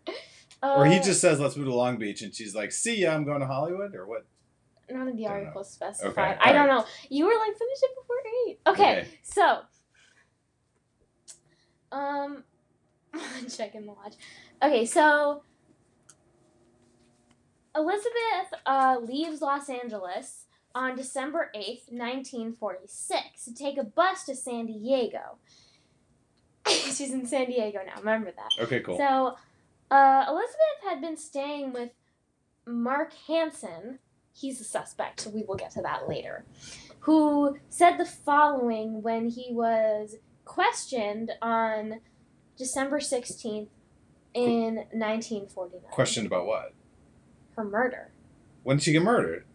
uh, 0.61 0.73
Or 0.77 0.85
he 0.85 0.99
just 1.01 1.19
says, 1.19 1.37
let's 1.37 1.57
move 1.57 1.65
to 1.67 1.73
Long 1.75 1.97
Beach, 1.97 2.21
and 2.21 2.33
she's 2.33 2.55
like, 2.55 2.71
see 2.71 3.01
ya, 3.01 3.11
I'm 3.13 3.25
going 3.25 3.41
to 3.41 3.45
Hollywood? 3.45 3.93
Or 3.93 4.05
what? 4.07 4.25
none 4.89 5.07
of 5.09 5.17
the 5.17 5.25
articles 5.27 5.69
specified. 5.71 6.11
Okay, 6.11 6.21
I 6.41 6.53
don't 6.53 6.69
alright. 6.69 6.85
know. 6.85 6.91
You 7.09 7.25
were 7.25 7.31
like 7.33 7.57
finish 7.57 7.77
it 7.81 7.91
before 7.99 8.15
eight. 8.47 8.59
Okay, 8.67 8.99
Okay. 9.01 9.07
so 9.23 9.59
um 11.91 12.43
checking 13.49 13.85
the 13.85 13.93
watch. 13.93 14.13
Okay, 14.61 14.85
so 14.85 15.43
Elizabeth 17.75 18.53
uh, 18.65 18.97
leaves 19.01 19.41
Los 19.41 19.69
Angeles 19.69 20.45
on 20.75 20.95
December 20.95 21.51
8th, 21.55 21.91
1946, 21.91 23.45
to 23.45 23.53
take 23.53 23.77
a 23.77 23.83
bus 23.83 24.25
to 24.25 24.35
San 24.35 24.65
Diego. 24.65 25.37
she's 26.67 27.11
in 27.11 27.25
San 27.25 27.47
Diego 27.47 27.79
now. 27.85 27.99
Remember 27.99 28.31
that. 28.31 28.63
Okay, 28.63 28.79
cool. 28.79 28.97
So, 28.97 29.35
uh, 29.91 30.25
Elizabeth 30.27 30.89
had 30.89 31.01
been 31.01 31.17
staying 31.17 31.73
with 31.73 31.91
Mark 32.65 33.13
Hansen. 33.27 33.99
He's 34.33 34.59
a 34.59 34.63
suspect, 34.63 35.21
so 35.21 35.29
we 35.29 35.43
will 35.43 35.55
get 35.55 35.71
to 35.71 35.81
that 35.81 36.09
later. 36.09 36.45
Who 37.01 37.57
said 37.69 37.97
the 37.97 38.05
following 38.05 39.03
when 39.03 39.29
he 39.29 39.49
was 39.51 40.15
questioned 40.45 41.31
on 41.41 41.99
December 42.57 42.99
16th 42.99 43.67
in 44.33 44.75
1949. 44.91 45.81
Questioned 45.91 46.27
about 46.27 46.45
what? 46.45 46.73
Her 47.55 47.63
murder. 47.63 48.11
When 48.63 48.77
did 48.77 48.83
she 48.83 48.91
get 48.93 49.03
murdered? 49.03 49.45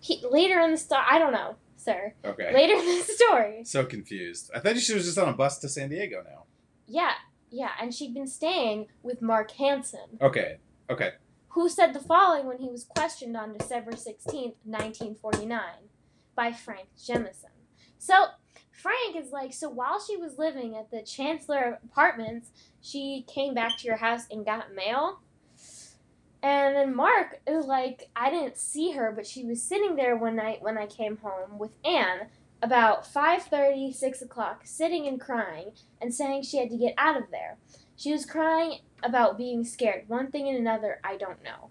He, 0.00 0.24
later 0.30 0.60
in 0.60 0.70
the 0.72 0.76
story, 0.76 1.02
I 1.08 1.18
don't 1.18 1.32
know, 1.32 1.56
sir. 1.76 2.14
Okay. 2.24 2.52
Later 2.54 2.74
in 2.74 2.86
the 2.98 3.02
story. 3.14 3.62
So 3.64 3.84
confused. 3.84 4.50
I 4.54 4.60
thought 4.60 4.76
she 4.78 4.94
was 4.94 5.04
just 5.04 5.18
on 5.18 5.28
a 5.28 5.32
bus 5.32 5.58
to 5.58 5.68
San 5.68 5.88
Diego 5.90 6.22
now. 6.24 6.44
Yeah, 6.86 7.12
yeah, 7.50 7.70
and 7.80 7.94
she'd 7.94 8.14
been 8.14 8.26
staying 8.26 8.86
with 9.02 9.20
Mark 9.22 9.50
Hansen. 9.52 10.18
Okay. 10.20 10.58
Okay. 10.88 11.12
who 11.50 11.68
said 11.68 11.92
the 11.92 12.00
following 12.00 12.46
when 12.46 12.58
he 12.58 12.68
was 12.68 12.84
questioned 12.84 13.36
on 13.36 13.56
December 13.56 13.92
16th, 13.92 14.54
1949, 14.64 15.60
by 16.34 16.52
Frank 16.52 16.88
Jemison. 16.98 17.54
So, 17.98 18.14
Frank 18.80 19.16
is 19.16 19.30
like, 19.30 19.52
so 19.52 19.68
while 19.68 20.00
she 20.00 20.16
was 20.16 20.38
living 20.38 20.76
at 20.76 20.90
the 20.90 21.02
Chancellor 21.02 21.78
Apartments, 21.84 22.50
she 22.80 23.24
came 23.28 23.52
back 23.52 23.76
to 23.78 23.86
your 23.86 23.96
house 23.96 24.26
and 24.30 24.44
got 24.44 24.74
mail? 24.74 25.20
And 26.42 26.74
then 26.74 26.96
Mark 26.96 27.40
is 27.46 27.66
like, 27.66 28.08
I 28.16 28.30
didn't 28.30 28.56
see 28.56 28.92
her, 28.92 29.12
but 29.14 29.26
she 29.26 29.44
was 29.44 29.62
sitting 29.62 29.96
there 29.96 30.16
one 30.16 30.36
night 30.36 30.62
when 30.62 30.78
I 30.78 30.86
came 30.86 31.18
home 31.18 31.58
with 31.58 31.72
Anne 31.84 32.28
about 32.62 33.04
5.30, 33.04 33.94
6 33.94 34.22
o'clock, 34.22 34.62
sitting 34.64 35.06
and 35.06 35.20
crying 35.20 35.72
and 36.00 36.14
saying 36.14 36.42
she 36.42 36.58
had 36.58 36.70
to 36.70 36.76
get 36.76 36.94
out 36.96 37.18
of 37.18 37.30
there. 37.30 37.56
She 37.96 38.12
was 38.12 38.24
crying 38.24 38.78
about 39.02 39.36
being 39.36 39.64
scared. 39.64 40.04
One 40.08 40.30
thing 40.30 40.48
and 40.48 40.56
another, 40.56 41.00
I 41.04 41.18
don't 41.18 41.42
know. 41.44 41.68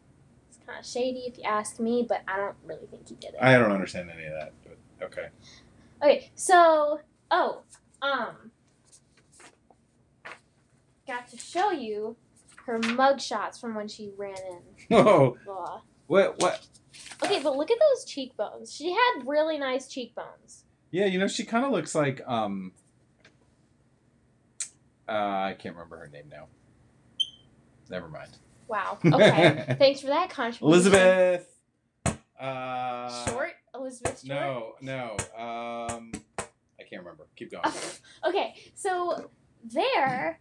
It's 0.49 0.59
kind 0.65 0.79
of 0.79 0.85
shady 0.85 1.21
if 1.21 1.39
you 1.39 1.43
ask 1.43 1.79
me, 1.79 2.05
but 2.07 2.21
I 2.27 2.37
don't 2.37 2.55
really 2.63 2.85
think 2.85 3.09
he 3.09 3.15
did 3.15 3.33
it. 3.33 3.39
I 3.41 3.57
don't 3.57 3.71
understand 3.71 4.11
any 4.15 4.25
of 4.27 4.33
that, 4.33 4.53
but 4.63 5.05
okay. 5.05 5.29
Okay, 6.01 6.31
so 6.35 7.01
oh, 7.29 7.63
um, 8.01 8.51
got 11.07 11.27
to 11.29 11.37
show 11.37 11.71
you 11.71 12.15
her 12.65 12.79
mug 12.79 13.19
shots 13.19 13.59
from 13.59 13.75
when 13.75 13.87
she 13.87 14.11
ran 14.17 14.35
in. 14.37 14.85
Whoa. 14.97 15.37
Blah. 15.45 15.81
What? 16.07 16.39
What? 16.41 16.67
Okay, 17.23 17.41
but 17.43 17.57
look 17.57 17.69
at 17.69 17.77
those 17.79 18.05
cheekbones. 18.05 18.73
She 18.73 18.91
had 18.91 19.23
really 19.25 19.57
nice 19.57 19.87
cheekbones. 19.87 20.63
Yeah, 20.91 21.05
you 21.05 21.19
know, 21.19 21.27
she 21.27 21.43
kind 21.43 21.65
of 21.65 21.71
looks 21.71 21.93
like 21.93 22.21
um. 22.27 22.71
Uh, 25.07 25.11
I 25.11 25.55
can't 25.57 25.75
remember 25.75 25.97
her 25.97 26.07
name 26.07 26.29
now. 26.31 26.47
Never 27.89 28.07
mind. 28.07 28.37
Wow. 28.67 28.99
Okay. 29.03 29.75
Thanks 29.79 30.01
for 30.01 30.07
that 30.07 30.29
contribution. 30.29 30.67
Elizabeth. 30.67 31.58
Uh, 32.39 33.25
Short. 33.25 33.51
Elizabeth 33.75 34.25
Short. 34.25 34.29
No, 34.29 34.73
no. 34.81 35.11
Um, 35.37 36.11
I 36.37 36.83
can't 36.89 37.01
remember. 37.03 37.27
Keep 37.35 37.51
going. 37.51 37.63
Okay, 38.27 38.53
so 38.75 39.29
there, 39.63 40.39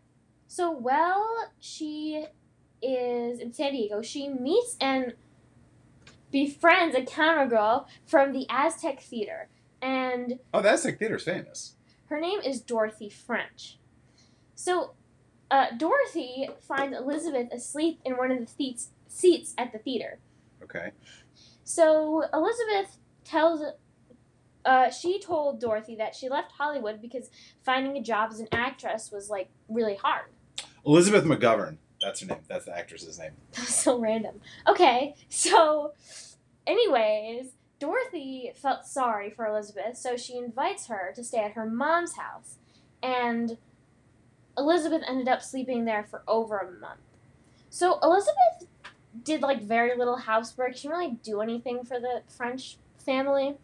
so 0.48 0.70
while 0.70 1.50
she 1.60 2.24
is 2.82 3.38
in 3.40 3.52
San 3.52 3.72
Diego, 3.72 4.02
she 4.02 4.28
meets 4.28 4.76
and 4.80 5.14
befriends 6.32 6.94
a 6.96 7.02
camera 7.04 7.46
countergirl 7.48 7.86
from 8.04 8.32
the 8.32 8.46
Aztec 8.50 9.00
Theater, 9.00 9.48
and 9.80 10.38
Oh, 10.52 10.60
the 10.60 10.70
Aztec 10.70 10.98
Theater's 10.98 11.24
famous. 11.24 11.74
her 12.06 12.20
name 12.20 12.40
is 12.40 12.60
Dorothy 12.60 13.08
French. 13.08 13.78
So, 14.54 14.94
uh, 15.50 15.66
Dorothy 15.76 16.48
finds 16.60 16.96
Elizabeth 16.96 17.52
asleep 17.52 18.00
in 18.04 18.16
one 18.16 18.30
of 18.32 18.38
the 18.40 18.46
seats 18.46 18.88
seats 19.06 19.54
at 19.56 19.72
the 19.72 19.78
theater. 19.78 20.18
Okay. 20.62 20.90
So 21.68 22.24
Elizabeth 22.32 22.96
tells, 23.24 23.62
uh, 24.64 24.88
she 24.88 25.20
told 25.20 25.60
Dorothy 25.60 25.96
that 25.96 26.14
she 26.14 26.30
left 26.30 26.52
Hollywood 26.52 27.02
because 27.02 27.28
finding 27.62 27.94
a 27.98 28.02
job 28.02 28.30
as 28.32 28.40
an 28.40 28.48
actress 28.52 29.10
was 29.12 29.28
like 29.28 29.50
really 29.68 29.96
hard. 29.96 30.30
Elizabeth 30.86 31.24
McGovern. 31.24 31.76
That's 32.00 32.20
her 32.20 32.26
name. 32.26 32.38
That's 32.48 32.64
the 32.64 32.74
actress's 32.74 33.18
name. 33.18 33.32
That's 33.52 33.74
so 33.74 33.98
random. 33.98 34.40
Okay, 34.66 35.14
so, 35.28 35.92
anyways, 36.66 37.48
Dorothy 37.78 38.50
felt 38.54 38.86
sorry 38.86 39.28
for 39.28 39.46
Elizabeth, 39.46 39.98
so 39.98 40.16
she 40.16 40.38
invites 40.38 40.86
her 40.86 41.12
to 41.14 41.22
stay 41.22 41.40
at 41.40 41.52
her 41.52 41.68
mom's 41.68 42.16
house, 42.16 42.56
and 43.02 43.58
Elizabeth 44.56 45.02
ended 45.06 45.28
up 45.28 45.42
sleeping 45.42 45.84
there 45.84 46.06
for 46.08 46.22
over 46.26 46.56
a 46.56 46.80
month. 46.80 47.00
So 47.68 47.98
Elizabeth 48.02 48.68
did 49.24 49.42
like 49.42 49.62
very 49.62 49.96
little 49.96 50.16
housework. 50.16 50.76
She 50.76 50.88
didn't 50.88 50.98
really 50.98 51.18
do 51.22 51.40
anything 51.40 51.84
for 51.84 51.98
the 51.98 52.22
French 52.28 52.78
family, 53.04 53.56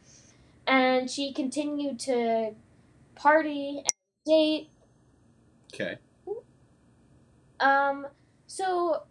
and 0.67 1.11
she 1.11 1.33
continued 1.33 1.99
to 2.01 2.55
party 3.15 3.79
and 3.79 3.93
date 4.27 4.71
Okay. 5.75 5.99
Um, 7.59 8.07
so 8.47 9.03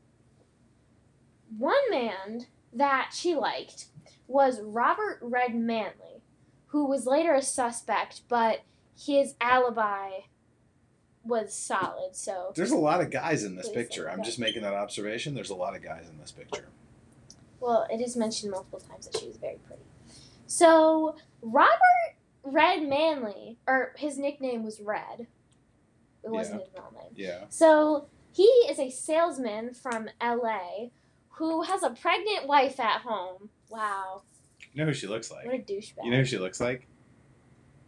one 1.58 1.90
man 1.90 2.48
that 2.72 3.12
she 3.14 3.36
liked 3.36 3.88
was 4.28 4.62
Robert 4.62 5.20
Red 5.22 5.56
Manley, 5.56 6.22
who 6.68 6.86
was 6.86 7.06
later 7.06 7.34
a 7.34 7.42
suspect, 7.42 8.22
but 8.30 8.62
his 8.98 9.36
alibi 9.42 10.10
was 11.24 11.54
solid. 11.54 12.16
So 12.16 12.52
There's 12.56 12.72
a 12.72 12.78
lot 12.78 13.02
of 13.02 13.10
guys 13.12 13.44
in 13.44 13.56
this 13.56 13.70
picture. 13.70 14.10
I'm 14.10 14.24
just 14.24 14.40
making 14.40 14.62
that 14.64 14.74
observation. 14.74 15.34
There's 15.34 15.50
a 15.50 15.56
lot 15.56 15.76
of 15.76 15.82
guys 15.84 16.10
in 16.10 16.18
this 16.20 16.32
picture. 16.32 16.66
well, 17.60 17.88
it 17.92 18.02
is 18.02 18.16
mentioned 18.18 18.52
multiple 18.52 18.80
times 18.80 19.08
that 19.08 19.20
she 19.20 19.28
was 19.28 19.38
very 19.38 19.58
pretty. 19.68 19.82
So 20.48 21.16
Robert 21.42 22.16
Red 22.44 22.84
Manley, 22.88 23.58
or 23.68 23.94
his 23.98 24.18
nickname 24.18 24.64
was 24.64 24.80
Red. 24.82 25.28
It 26.24 26.30
wasn't 26.30 26.62
his 26.62 26.70
real 26.74 26.92
name. 26.94 27.12
Yeah. 27.16 27.46
So 27.50 28.08
he 28.34 28.44
is 28.44 28.80
a 28.80 28.90
salesman 28.90 29.74
from 29.74 30.10
LA 30.22 30.88
who 31.38 31.64
has 31.64 31.84
a 31.84 31.90
pregnant 31.92 32.48
wife 32.48 32.80
at 32.80 33.02
home. 33.02 33.50
Wow, 33.70 34.22
You 34.74 34.82
know 34.82 34.86
who 34.86 34.94
she 34.94 35.08
looks 35.08 35.32
like? 35.32 35.46
what 35.46 35.56
a 35.56 35.58
douchebag. 35.58 36.04
You 36.04 36.12
know 36.12 36.18
who 36.18 36.26
she 36.26 36.38
looks 36.38 36.60
like? 36.62 36.86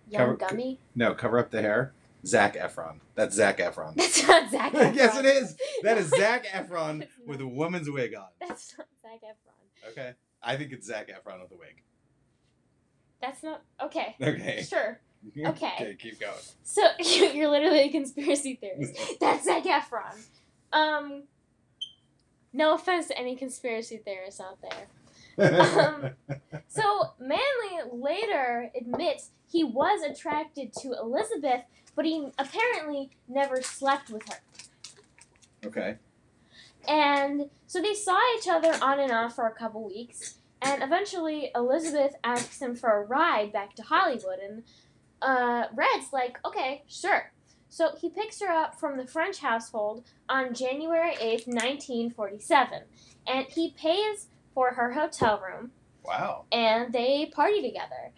Young 0.09 0.37
cover- 0.37 0.37
gummy. 0.37 0.79
No, 0.95 1.13
cover 1.13 1.37
up 1.37 1.51
the 1.51 1.61
hair. 1.61 1.93
Zac 2.25 2.55
Efron. 2.55 2.99
That's 3.15 3.35
Zac 3.35 3.59
Efron. 3.59 3.95
That's 3.95 4.27
not 4.27 4.49
Zac 4.49 4.71
Efron. 4.73 4.95
yes, 4.95 5.17
it 5.17 5.25
is. 5.25 5.55
That 5.83 5.97
is 5.97 6.09
Zac 6.09 6.45
Efron 6.53 7.07
with 7.25 7.41
a 7.41 7.47
woman's 7.47 7.89
wig 7.89 8.15
on. 8.15 8.27
That's 8.39 8.75
not 8.77 8.87
Zac 9.01 9.21
Efron. 9.21 9.91
Okay. 9.91 10.13
I 10.41 10.57
think 10.57 10.71
it's 10.71 10.87
Zac 10.87 11.09
Efron 11.09 11.41
with 11.41 11.51
a 11.51 11.57
wig. 11.57 11.81
That's 13.21 13.43
not 13.43 13.61
okay. 13.83 14.15
Okay. 14.21 14.65
Sure. 14.67 14.99
Okay. 15.47 15.73
okay, 15.79 15.95
keep 15.99 16.19
going. 16.19 16.33
So 16.63 16.83
you're 16.99 17.47
literally 17.49 17.79
a 17.79 17.89
conspiracy 17.89 18.55
theorist. 18.61 18.93
That's 19.19 19.45
Zac 19.45 19.63
Efron. 19.63 20.15
Um. 20.71 21.23
No 22.53 22.73
offense 22.75 23.07
to 23.07 23.17
any 23.17 23.35
conspiracy 23.35 23.97
theorists 23.97 24.39
out 24.39 24.61
there. 24.61 24.87
Um, 25.37 26.11
So 26.67 27.11
Manley 27.19 27.89
later 27.93 28.69
admits 28.77 29.29
he 29.49 29.63
was 29.63 30.01
attracted 30.03 30.73
to 30.81 30.93
Elizabeth, 30.93 31.61
but 31.95 32.03
he 32.03 32.31
apparently 32.37 33.11
never 33.29 33.61
slept 33.61 34.09
with 34.09 34.23
her. 34.27 34.39
okay. 35.65 35.95
And 36.87 37.49
so 37.65 37.81
they 37.81 37.93
saw 37.93 38.19
each 38.37 38.47
other 38.47 38.73
on 38.81 38.99
and 38.99 39.11
off 39.11 39.35
for 39.35 39.47
a 39.47 39.53
couple 39.53 39.83
weeks, 39.85 40.35
and 40.61 40.83
eventually 40.83 41.49
Elizabeth 41.55 42.15
asks 42.23 42.61
him 42.61 42.75
for 42.75 42.91
a 42.91 43.05
ride 43.05 43.51
back 43.53 43.73
to 43.75 43.83
Hollywood, 43.83 44.39
and 44.39 44.63
uh, 45.21 45.67
Red's 45.73 46.11
like, 46.13 46.37
okay, 46.45 46.83
sure. 46.87 47.31
So 47.69 47.95
he 47.99 48.09
picks 48.09 48.39
her 48.41 48.49
up 48.51 48.79
from 48.79 48.97
the 48.97 49.07
French 49.07 49.39
household 49.39 50.03
on 50.29 50.53
January 50.53 51.15
8th, 51.15 51.47
1947, 51.47 52.81
and 53.27 53.47
he 53.47 53.71
pays 53.71 54.27
for 54.55 54.71
her 54.71 54.93
hotel 54.93 55.39
room, 55.39 55.71
Wow. 56.03 56.45
and 56.51 56.91
they 56.91 57.27
party 57.27 57.61
together. 57.61 58.11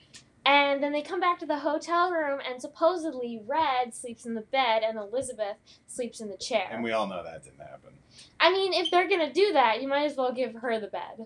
And 0.45 0.81
then 0.81 0.93
they 0.93 1.01
come 1.01 1.19
back 1.19 1.39
to 1.39 1.45
the 1.45 1.59
hotel 1.59 2.09
room, 2.11 2.39
and 2.49 2.61
supposedly 2.61 3.41
Red 3.45 3.93
sleeps 3.93 4.25
in 4.25 4.33
the 4.33 4.41
bed, 4.41 4.81
and 4.81 4.97
Elizabeth 4.97 5.57
sleeps 5.87 6.21
in 6.21 6.29
the 6.29 6.37
chair. 6.37 6.69
And 6.71 6.81
we 6.83 6.93
all 6.93 7.05
know 7.07 7.21
that 7.21 7.43
didn't 7.43 7.59
happen. 7.59 7.91
I 8.39 8.49
mean, 8.53 8.71
if 8.71 8.89
they're 8.89 9.09
gonna 9.09 9.33
do 9.33 9.51
that, 9.51 9.81
you 9.81 9.89
might 9.89 10.05
as 10.05 10.15
well 10.15 10.31
give 10.31 10.53
her 10.55 10.79
the 10.79 10.87
bed. 10.87 11.25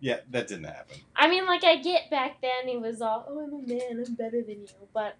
Yeah, 0.00 0.20
that 0.30 0.46
didn't 0.46 0.64
happen. 0.64 0.96
I 1.14 1.28
mean, 1.28 1.44
like 1.44 1.64
I 1.64 1.76
get 1.76 2.08
back 2.10 2.40
then 2.40 2.68
he 2.68 2.78
was 2.78 3.02
all, 3.02 3.26
"Oh, 3.28 3.40
I'm 3.40 3.52
a 3.52 3.66
man, 3.66 4.04
I'm 4.06 4.14
better 4.14 4.40
than 4.42 4.60
you," 4.62 4.68
but 4.94 5.16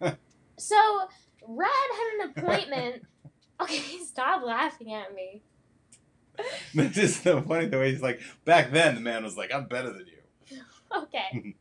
so 0.56 1.00
Red 1.46 1.68
had 1.68 2.20
an 2.20 2.32
appointment. 2.36 3.02
okay, 3.60 3.98
stop 4.04 4.42
laughing 4.44 4.94
at 4.94 5.14
me. 5.14 5.42
That's 6.74 6.94
just 6.94 7.22
so 7.22 7.40
funny 7.42 7.66
the 7.66 7.78
way 7.78 7.92
he's 7.92 8.02
like, 8.02 8.20
back 8.44 8.70
then 8.72 8.94
the 8.94 9.00
man 9.00 9.22
was 9.24 9.36
like, 9.36 9.52
I'm 9.52 9.66
better 9.66 9.92
than 9.92 10.06
you. 10.06 10.58
Okay. 10.94 11.54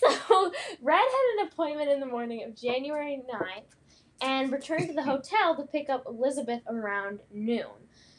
so 0.00 0.52
Red 0.80 0.96
had 0.98 1.40
an 1.40 1.46
appointment 1.48 1.90
in 1.90 2.00
the 2.00 2.06
morning 2.06 2.42
of 2.44 2.56
January 2.56 3.22
9th, 3.32 3.62
and 4.20 4.50
returned 4.52 4.88
to 4.88 4.94
the 4.94 5.02
hotel 5.02 5.56
to 5.56 5.62
pick 5.64 5.88
up 5.90 6.04
Elizabeth 6.06 6.62
around 6.68 7.20
noon. 7.32 7.66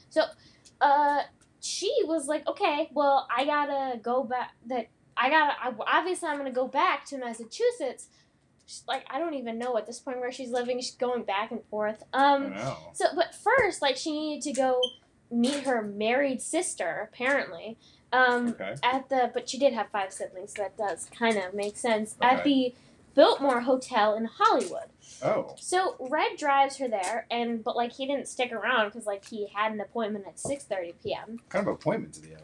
So, 0.09 0.23
uh, 0.81 1.21
she 1.61 1.93
was 2.05 2.27
like, 2.27 2.47
okay, 2.47 2.89
well, 2.93 3.27
I 3.35 3.45
gotta 3.45 3.97
go 3.99 4.23
back. 4.23 4.51
That 4.67 4.87
I 5.17 5.29
gotta. 5.29 5.53
I, 5.61 5.73
obviously, 5.99 6.27
I'm 6.29 6.37
gonna 6.37 6.51
go 6.51 6.67
back 6.67 7.05
to 7.07 7.17
Massachusetts. 7.17 8.07
She's 8.65 8.83
like, 8.87 9.05
I 9.09 9.19
don't 9.19 9.33
even 9.33 9.57
know 9.57 9.77
at 9.77 9.85
this 9.85 9.99
point 9.99 10.19
where 10.19 10.31
she's 10.31 10.51
living. 10.51 10.79
She's 10.79 10.95
going 10.95 11.23
back 11.23 11.51
and 11.51 11.61
forth. 11.69 12.03
I 12.13 12.33
Um, 12.35 12.51
know. 12.51 12.77
so, 12.93 13.05
but 13.15 13.33
first, 13.35 13.81
like, 13.81 13.97
she 13.97 14.11
needed 14.11 14.43
to 14.43 14.53
go 14.53 14.79
meet 15.33 15.63
her 15.63 15.81
married 15.81 16.41
sister, 16.41 17.09
apparently. 17.11 17.77
Um, 18.11 18.49
Okay. 18.49 18.75
at 18.83 19.09
the 19.09 19.31
but 19.33 19.49
she 19.49 19.57
did 19.57 19.73
have 19.73 19.89
five 19.89 20.13
siblings, 20.13 20.53
so 20.55 20.63
that 20.63 20.77
does 20.77 21.09
kind 21.17 21.37
of 21.37 21.53
make 21.53 21.77
sense. 21.77 22.15
At 22.21 22.43
the 22.43 22.75
Biltmore 23.15 23.61
Hotel 23.61 24.15
in 24.15 24.25
Hollywood. 24.25 24.89
Oh. 25.23 25.55
So 25.59 25.95
Red 25.99 26.37
drives 26.37 26.77
her 26.77 26.87
there, 26.87 27.25
and 27.31 27.63
but 27.63 27.75
like 27.75 27.93
he 27.93 28.05
didn't 28.05 28.27
stick 28.27 28.51
around 28.51 28.89
because 28.89 29.05
like 29.05 29.25
he 29.27 29.47
had 29.53 29.71
an 29.71 29.81
appointment 29.81 30.25
at 30.27 30.39
six 30.39 30.63
thirty 30.63 30.93
p.m. 31.03 31.39
Kind 31.49 31.67
of 31.67 31.73
appointment 31.73 32.13
to 32.15 32.21
the 32.21 32.35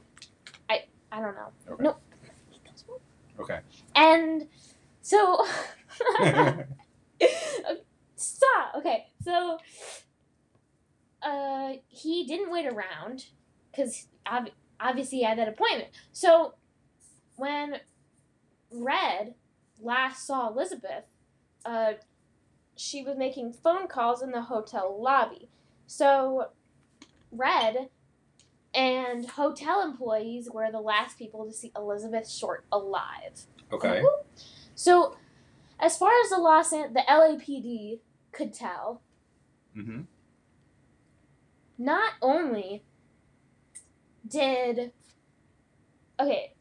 I 0.70 0.86
I 1.12 1.22
don't 1.22 1.36
know. 1.36 1.52
Okay. 1.72 1.84
Nope. 1.84 2.02
Okay. 3.40 3.60
And 3.96 4.48
so 5.02 5.46
stop. 6.16 6.60
Okay, 8.78 9.08
so 9.24 9.58
uh, 11.22 11.74
he 11.88 12.26
didn't 12.26 12.52
wait 12.52 12.66
around 12.66 13.26
because 13.72 14.08
ob- 14.32 14.50
obviously 14.80 15.20
he 15.20 15.24
had 15.24 15.38
that 15.38 15.48
appointment. 15.48 15.90
So 16.12 16.54
when 17.36 17.78
Red 18.72 19.36
last 19.82 20.26
saw 20.26 20.50
Elizabeth, 20.50 21.06
uh, 21.66 21.94
she 22.76 23.04
was 23.04 23.18
making 23.18 23.54
phone 23.54 23.88
calls 23.88 24.22
in 24.22 24.32
the 24.32 24.42
hotel 24.44 24.98
lobby. 25.02 25.50
So 25.88 26.50
Red 27.32 27.90
and 28.74 29.26
hotel 29.26 29.82
employees 29.82 30.50
were 30.52 30.72
the 30.72 30.80
last 30.80 31.18
people 31.18 31.46
to 31.46 31.52
see 31.52 31.72
Elizabeth 31.76 32.30
Short 32.30 32.66
alive. 32.72 33.46
okay. 33.72 34.02
So, 34.76 35.18
as 35.78 35.98
far 35.98 36.12
as 36.24 36.30
the 36.30 36.38
Los 36.38 36.72
An- 36.72 36.94
the 36.94 37.02
LAPD 37.10 38.00
could 38.32 38.54
tell, 38.54 39.02
Mm-hmm. 39.78 40.04
Not 41.80 42.14
only 42.22 42.84
did 44.28 44.92
okay, 46.20 46.54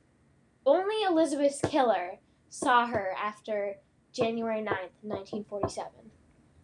only 0.65 0.95
Elizabeth's 1.07 1.61
killer 1.61 2.19
saw 2.49 2.87
her 2.87 3.13
after 3.21 3.75
January 4.13 4.61
9th, 4.61 4.95
1947. 5.03 5.91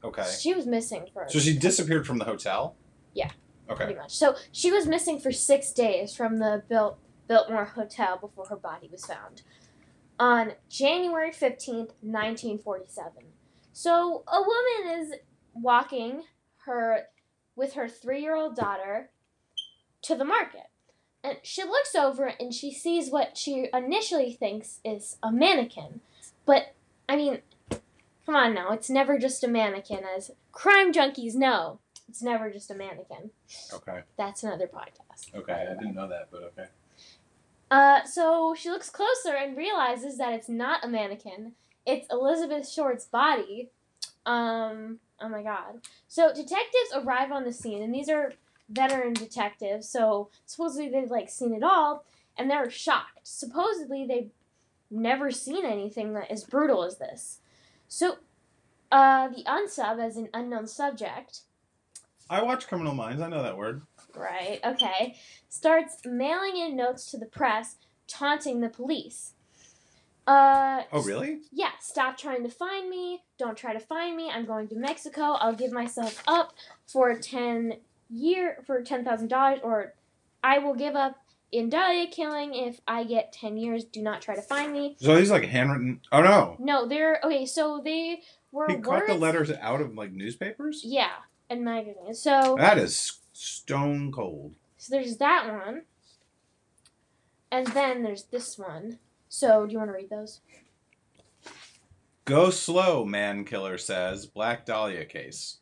Okay. 0.04 0.26
She 0.38 0.54
was 0.54 0.66
missing 0.66 1.06
for 1.12 1.26
So 1.28 1.38
she 1.38 1.56
disappeared 1.58 2.06
from 2.06 2.18
the 2.18 2.24
hotel. 2.24 2.76
Yeah. 3.12 3.30
Okay. 3.68 3.84
pretty 3.84 3.98
much. 3.98 4.14
So 4.14 4.36
she 4.52 4.70
was 4.70 4.86
missing 4.86 5.18
for 5.18 5.32
six 5.32 5.72
days 5.72 6.14
from 6.14 6.38
the 6.38 6.62
Bilt, 6.70 6.96
Biltmore 7.26 7.64
Hotel 7.64 8.18
before 8.18 8.46
her 8.46 8.56
body 8.56 8.88
was 8.90 9.04
found. 9.04 9.42
On 10.18 10.52
January 10.68 11.30
15th, 11.30 11.92
1947. 12.02 13.12
So 13.72 14.22
a 14.28 14.40
woman 14.40 15.00
is 15.00 15.14
walking 15.54 16.22
her 16.66 17.04
with 17.56 17.74
her 17.74 17.88
three 17.88 18.20
year 18.20 18.34
old 18.34 18.56
daughter 18.56 19.10
to 20.02 20.14
the 20.14 20.24
market. 20.24 20.68
And 21.22 21.38
she 21.42 21.62
looks 21.62 21.94
over 21.94 22.26
and 22.38 22.52
she 22.52 22.72
sees 22.72 23.10
what 23.10 23.38
she 23.38 23.68
initially 23.72 24.32
thinks 24.32 24.80
is 24.84 25.16
a 25.22 25.32
mannequin. 25.32 26.00
But, 26.44 26.74
I 27.08 27.16
mean, 27.16 27.38
come 28.26 28.36
on 28.36 28.54
now, 28.54 28.72
it's 28.72 28.90
never 28.90 29.18
just 29.18 29.42
a 29.42 29.48
mannequin, 29.48 30.00
as 30.16 30.30
crime 30.52 30.92
junkies 30.92 31.34
know. 31.34 31.78
It's 32.08 32.22
never 32.22 32.50
just 32.50 32.70
a 32.70 32.74
mannequin. 32.74 33.30
Okay. 33.72 34.00
That's 34.18 34.42
another 34.42 34.66
podcast. 34.68 35.34
Okay. 35.34 35.66
I 35.70 35.74
didn't 35.74 35.94
know 35.94 36.08
that, 36.08 36.28
but 36.30 36.42
okay. 36.42 36.68
Uh, 37.70 38.04
so 38.04 38.54
she 38.56 38.68
looks 38.68 38.90
closer 38.90 39.34
and 39.34 39.56
realizes 39.56 40.18
that 40.18 40.34
it's 40.34 40.48
not 40.48 40.84
a 40.84 40.88
mannequin. 40.88 41.52
It's 41.86 42.06
Elizabeth 42.10 42.68
Short's 42.68 43.06
body. 43.06 43.70
Um, 44.26 45.00
oh 45.24 45.28
my 45.28 45.42
god. 45.42 45.80
So 46.08 46.28
detectives 46.28 46.92
arrive 46.94 47.32
on 47.32 47.44
the 47.44 47.52
scene, 47.52 47.82
and 47.82 47.94
these 47.94 48.08
are 48.08 48.34
veteran 48.68 49.14
detectives, 49.14 49.88
so 49.88 50.30
supposedly 50.46 50.88
they've 50.88 51.10
like 51.10 51.30
seen 51.30 51.54
it 51.54 51.62
all, 51.62 52.04
and 52.36 52.50
they're 52.50 52.70
shocked. 52.70 53.20
Supposedly 53.22 54.06
they've 54.06 54.30
never 54.90 55.30
seen 55.30 55.64
anything 55.64 56.12
that 56.14 56.30
is 56.30 56.44
brutal 56.44 56.84
as 56.84 56.98
this. 56.98 57.40
So, 57.88 58.18
uh, 58.90 59.28
the 59.28 59.44
unsub 59.44 60.04
as 60.04 60.16
an 60.16 60.28
unknown 60.32 60.66
subject 60.66 61.42
I 62.30 62.42
watch 62.42 62.66
Criminal 62.68 62.94
Minds. 62.94 63.20
I 63.20 63.28
know 63.28 63.42
that 63.42 63.56
word. 63.56 63.82
right, 64.14 64.60
okay, 64.64 65.16
starts 65.48 65.98
mailing 66.04 66.56
in 66.56 66.76
notes 66.76 67.10
to 67.10 67.18
the 67.18 67.26
press 67.26 67.76
taunting 68.06 68.60
the 68.60 68.68
police. 68.68 69.33
Uh, 70.26 70.82
Oh, 70.92 71.02
really? 71.02 71.40
yeah, 71.52 71.70
stop 71.80 72.16
trying 72.16 72.42
to 72.44 72.48
find 72.48 72.88
me. 72.88 73.22
Don't 73.38 73.56
try 73.58 73.72
to 73.72 73.80
find 73.80 74.16
me. 74.16 74.30
I'm 74.30 74.46
going 74.46 74.68
to 74.68 74.76
Mexico. 74.76 75.32
I'll 75.32 75.54
give 75.54 75.72
myself 75.72 76.22
up 76.26 76.54
for 76.86 77.14
10 77.14 77.74
year 78.10 78.58
for 78.66 78.82
$10,000 78.82 79.60
or 79.62 79.94
I 80.42 80.58
will 80.58 80.74
give 80.74 80.94
up 80.94 81.16
in 81.52 81.68
Dahlia 81.68 82.06
killing 82.06 82.54
if 82.54 82.80
I 82.88 83.04
get 83.04 83.32
10 83.32 83.56
years. 83.58 83.84
Do 83.84 84.02
not 84.02 84.22
try 84.22 84.34
to 84.34 84.42
find 84.42 84.72
me. 84.72 84.96
So 84.98 85.14
these 85.16 85.30
like 85.30 85.44
handwritten. 85.44 86.00
Oh 86.10 86.22
no. 86.22 86.56
No, 86.58 86.86
they're 86.88 87.20
okay, 87.22 87.44
so 87.46 87.80
they 87.84 88.22
were 88.50 88.68
He 88.68 88.76
caught 88.76 89.06
the 89.06 89.14
letters 89.14 89.50
out 89.50 89.80
of 89.80 89.94
like 89.94 90.12
newspapers. 90.12 90.82
Yeah, 90.84 91.12
and 91.50 91.64
magazines. 91.64 92.18
So 92.20 92.56
That 92.58 92.78
is 92.78 93.18
stone 93.32 94.10
cold. 94.10 94.54
So 94.78 94.90
there's 94.96 95.16
that 95.18 95.46
one. 95.52 95.82
And 97.50 97.66
then 97.68 98.02
there's 98.02 98.24
this 98.24 98.58
one. 98.58 98.98
So 99.34 99.66
do 99.66 99.72
you 99.72 99.78
want 99.78 99.88
to 99.88 99.94
read 99.94 100.10
those? 100.10 100.42
Go 102.24 102.50
slow, 102.50 103.04
man 103.04 103.44
killer 103.44 103.78
says. 103.78 104.26
Black 104.26 104.64
Dahlia 104.64 105.04
case. 105.04 105.56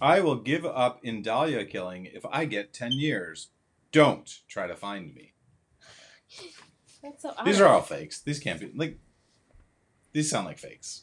I 0.00 0.20
will 0.20 0.36
give 0.36 0.64
up 0.64 1.00
in 1.02 1.20
Dahlia 1.20 1.66
killing 1.66 2.06
if 2.06 2.24
I 2.32 2.46
get 2.46 2.72
10 2.72 2.92
years. 2.92 3.50
Don't 3.92 4.40
try 4.48 4.66
to 4.66 4.74
find 4.74 5.14
me. 5.14 5.34
That's 7.02 7.20
so 7.20 7.34
These 7.44 7.60
are 7.60 7.68
all 7.68 7.82
fakes. 7.82 8.22
These 8.22 8.38
can't 8.38 8.58
be 8.58 8.72
like 8.74 8.98
these 10.12 10.30
sound 10.30 10.46
like 10.46 10.58
fakes. 10.58 11.02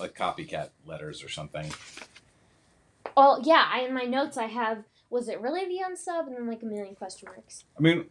Like 0.00 0.16
copycat 0.16 0.70
letters 0.86 1.22
or 1.22 1.28
something. 1.28 1.70
Well, 3.14 3.42
yeah, 3.44 3.68
I, 3.70 3.80
in 3.80 3.92
my 3.92 4.04
notes 4.04 4.38
I 4.38 4.46
have 4.46 4.84
was 5.10 5.28
it 5.28 5.42
really 5.42 5.66
the 5.66 5.82
unsub 5.86 6.26
and 6.26 6.36
then 6.36 6.48
like 6.48 6.62
a 6.62 6.66
million 6.66 6.94
question 6.94 7.28
marks. 7.28 7.64
I 7.78 7.82
mean, 7.82 8.06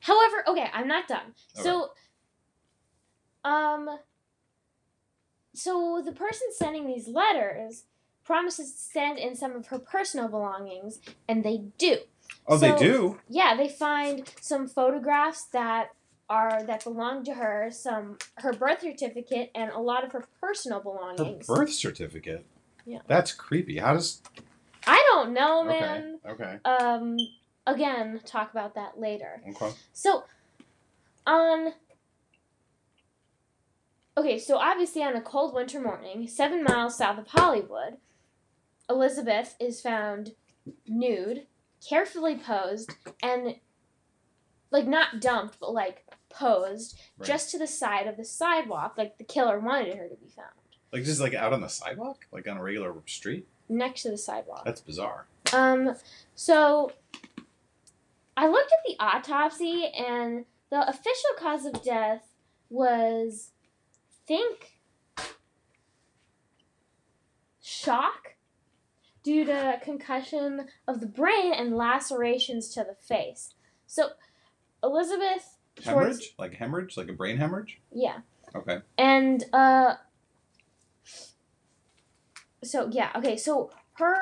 However, 0.00 0.44
okay, 0.48 0.66
I'm 0.72 0.88
not 0.88 1.08
done. 1.08 1.34
So 1.54 1.90
um 3.44 3.88
so 5.54 6.02
the 6.04 6.12
person 6.12 6.48
sending 6.56 6.86
these 6.86 7.08
letters 7.08 7.84
promises 8.24 8.72
to 8.72 8.78
send 8.78 9.18
in 9.18 9.34
some 9.34 9.52
of 9.56 9.66
her 9.68 9.78
personal 9.78 10.28
belongings 10.28 11.00
and 11.28 11.42
they 11.44 11.62
do. 11.78 11.96
oh, 12.46 12.56
they 12.58 12.76
do. 12.76 13.18
Yeah, 13.28 13.56
they 13.56 13.68
find 13.68 14.30
some 14.40 14.68
photographs 14.68 15.44
that 15.46 15.88
are 16.28 16.62
that 16.64 16.84
belong 16.84 17.24
to 17.24 17.34
her, 17.34 17.70
some 17.72 18.18
her 18.36 18.52
birth 18.52 18.82
certificate, 18.82 19.50
and 19.54 19.70
a 19.72 19.80
lot 19.80 20.04
of 20.04 20.12
her 20.12 20.24
personal 20.40 20.78
Her 20.78 20.84
belongings. 20.84 21.46
birth 21.46 21.72
certificate. 21.72 22.46
Yeah. 22.86 23.00
That's 23.08 23.32
creepy. 23.32 23.78
How 23.78 23.94
does 23.94 24.22
I 24.86 25.04
don't 25.10 25.32
know, 25.32 25.64
man. 25.64 26.18
Okay. 26.24 26.44
Okay. 26.44 26.58
Um, 26.64 27.16
again, 27.66 28.20
talk 28.24 28.50
about 28.50 28.74
that 28.74 28.98
later. 28.98 29.42
Okay. 29.50 29.72
So, 29.92 30.24
on. 31.26 31.72
Okay, 34.16 34.38
so 34.38 34.56
obviously 34.56 35.02
on 35.02 35.16
a 35.16 35.20
cold 35.20 35.54
winter 35.54 35.80
morning, 35.80 36.26
seven 36.28 36.62
miles 36.64 36.96
south 36.98 37.18
of 37.18 37.28
Hollywood, 37.28 37.96
Elizabeth 38.88 39.54
is 39.60 39.80
found 39.80 40.32
nude, 40.86 41.46
carefully 41.88 42.36
posed, 42.36 42.92
and 43.22 43.54
like 44.70 44.86
not 44.86 45.20
dumped, 45.20 45.58
but 45.60 45.72
like 45.72 46.04
posed 46.28 46.98
Right. 47.18 47.26
just 47.26 47.50
to 47.52 47.58
the 47.58 47.66
side 47.66 48.06
of 48.06 48.16
the 48.16 48.24
sidewalk, 48.24 48.94
like 48.98 49.16
the 49.16 49.24
killer 49.24 49.58
wanted 49.58 49.96
her 49.96 50.08
to 50.08 50.16
be 50.16 50.28
found. 50.28 50.48
Like 50.92 51.04
just 51.04 51.20
like 51.20 51.34
out 51.34 51.52
on 51.52 51.60
the 51.60 51.68
sidewalk, 51.68 52.26
like 52.32 52.48
on 52.48 52.56
a 52.56 52.62
regular 52.62 52.92
street. 53.06 53.46
Next 53.68 54.02
to 54.02 54.10
the 54.10 54.18
sidewalk. 54.18 54.64
That's 54.64 54.80
bizarre. 54.80 55.26
Um, 55.52 55.94
so 56.34 56.92
I 58.40 58.46
looked 58.46 58.72
at 58.72 58.78
the 58.86 58.96
autopsy, 59.04 59.92
and 59.94 60.46
the 60.70 60.88
official 60.88 61.30
cause 61.38 61.66
of 61.66 61.82
death 61.82 62.26
was, 62.70 63.50
think, 64.26 64.78
shock 67.60 68.36
due 69.22 69.44
to 69.44 69.78
concussion 69.84 70.68
of 70.88 71.00
the 71.00 71.06
brain 71.06 71.52
and 71.52 71.76
lacerations 71.76 72.70
to 72.70 72.80
the 72.82 72.94
face. 72.94 73.52
So 73.86 74.08
Elizabeth 74.82 75.58
Schwartz, 75.78 75.84
Hemorrhage? 75.84 76.34
Like 76.38 76.54
hemorrhage? 76.54 76.96
Like 76.96 77.10
a 77.10 77.12
brain 77.12 77.36
hemorrhage? 77.36 77.78
yeah, 77.92 78.20
Okay. 78.54 78.78
and 78.96 79.44
uh, 79.52 79.96
so 82.64 82.88
yeah, 82.90 83.10
okay, 83.16 83.36
so 83.36 83.70
her 83.94 84.18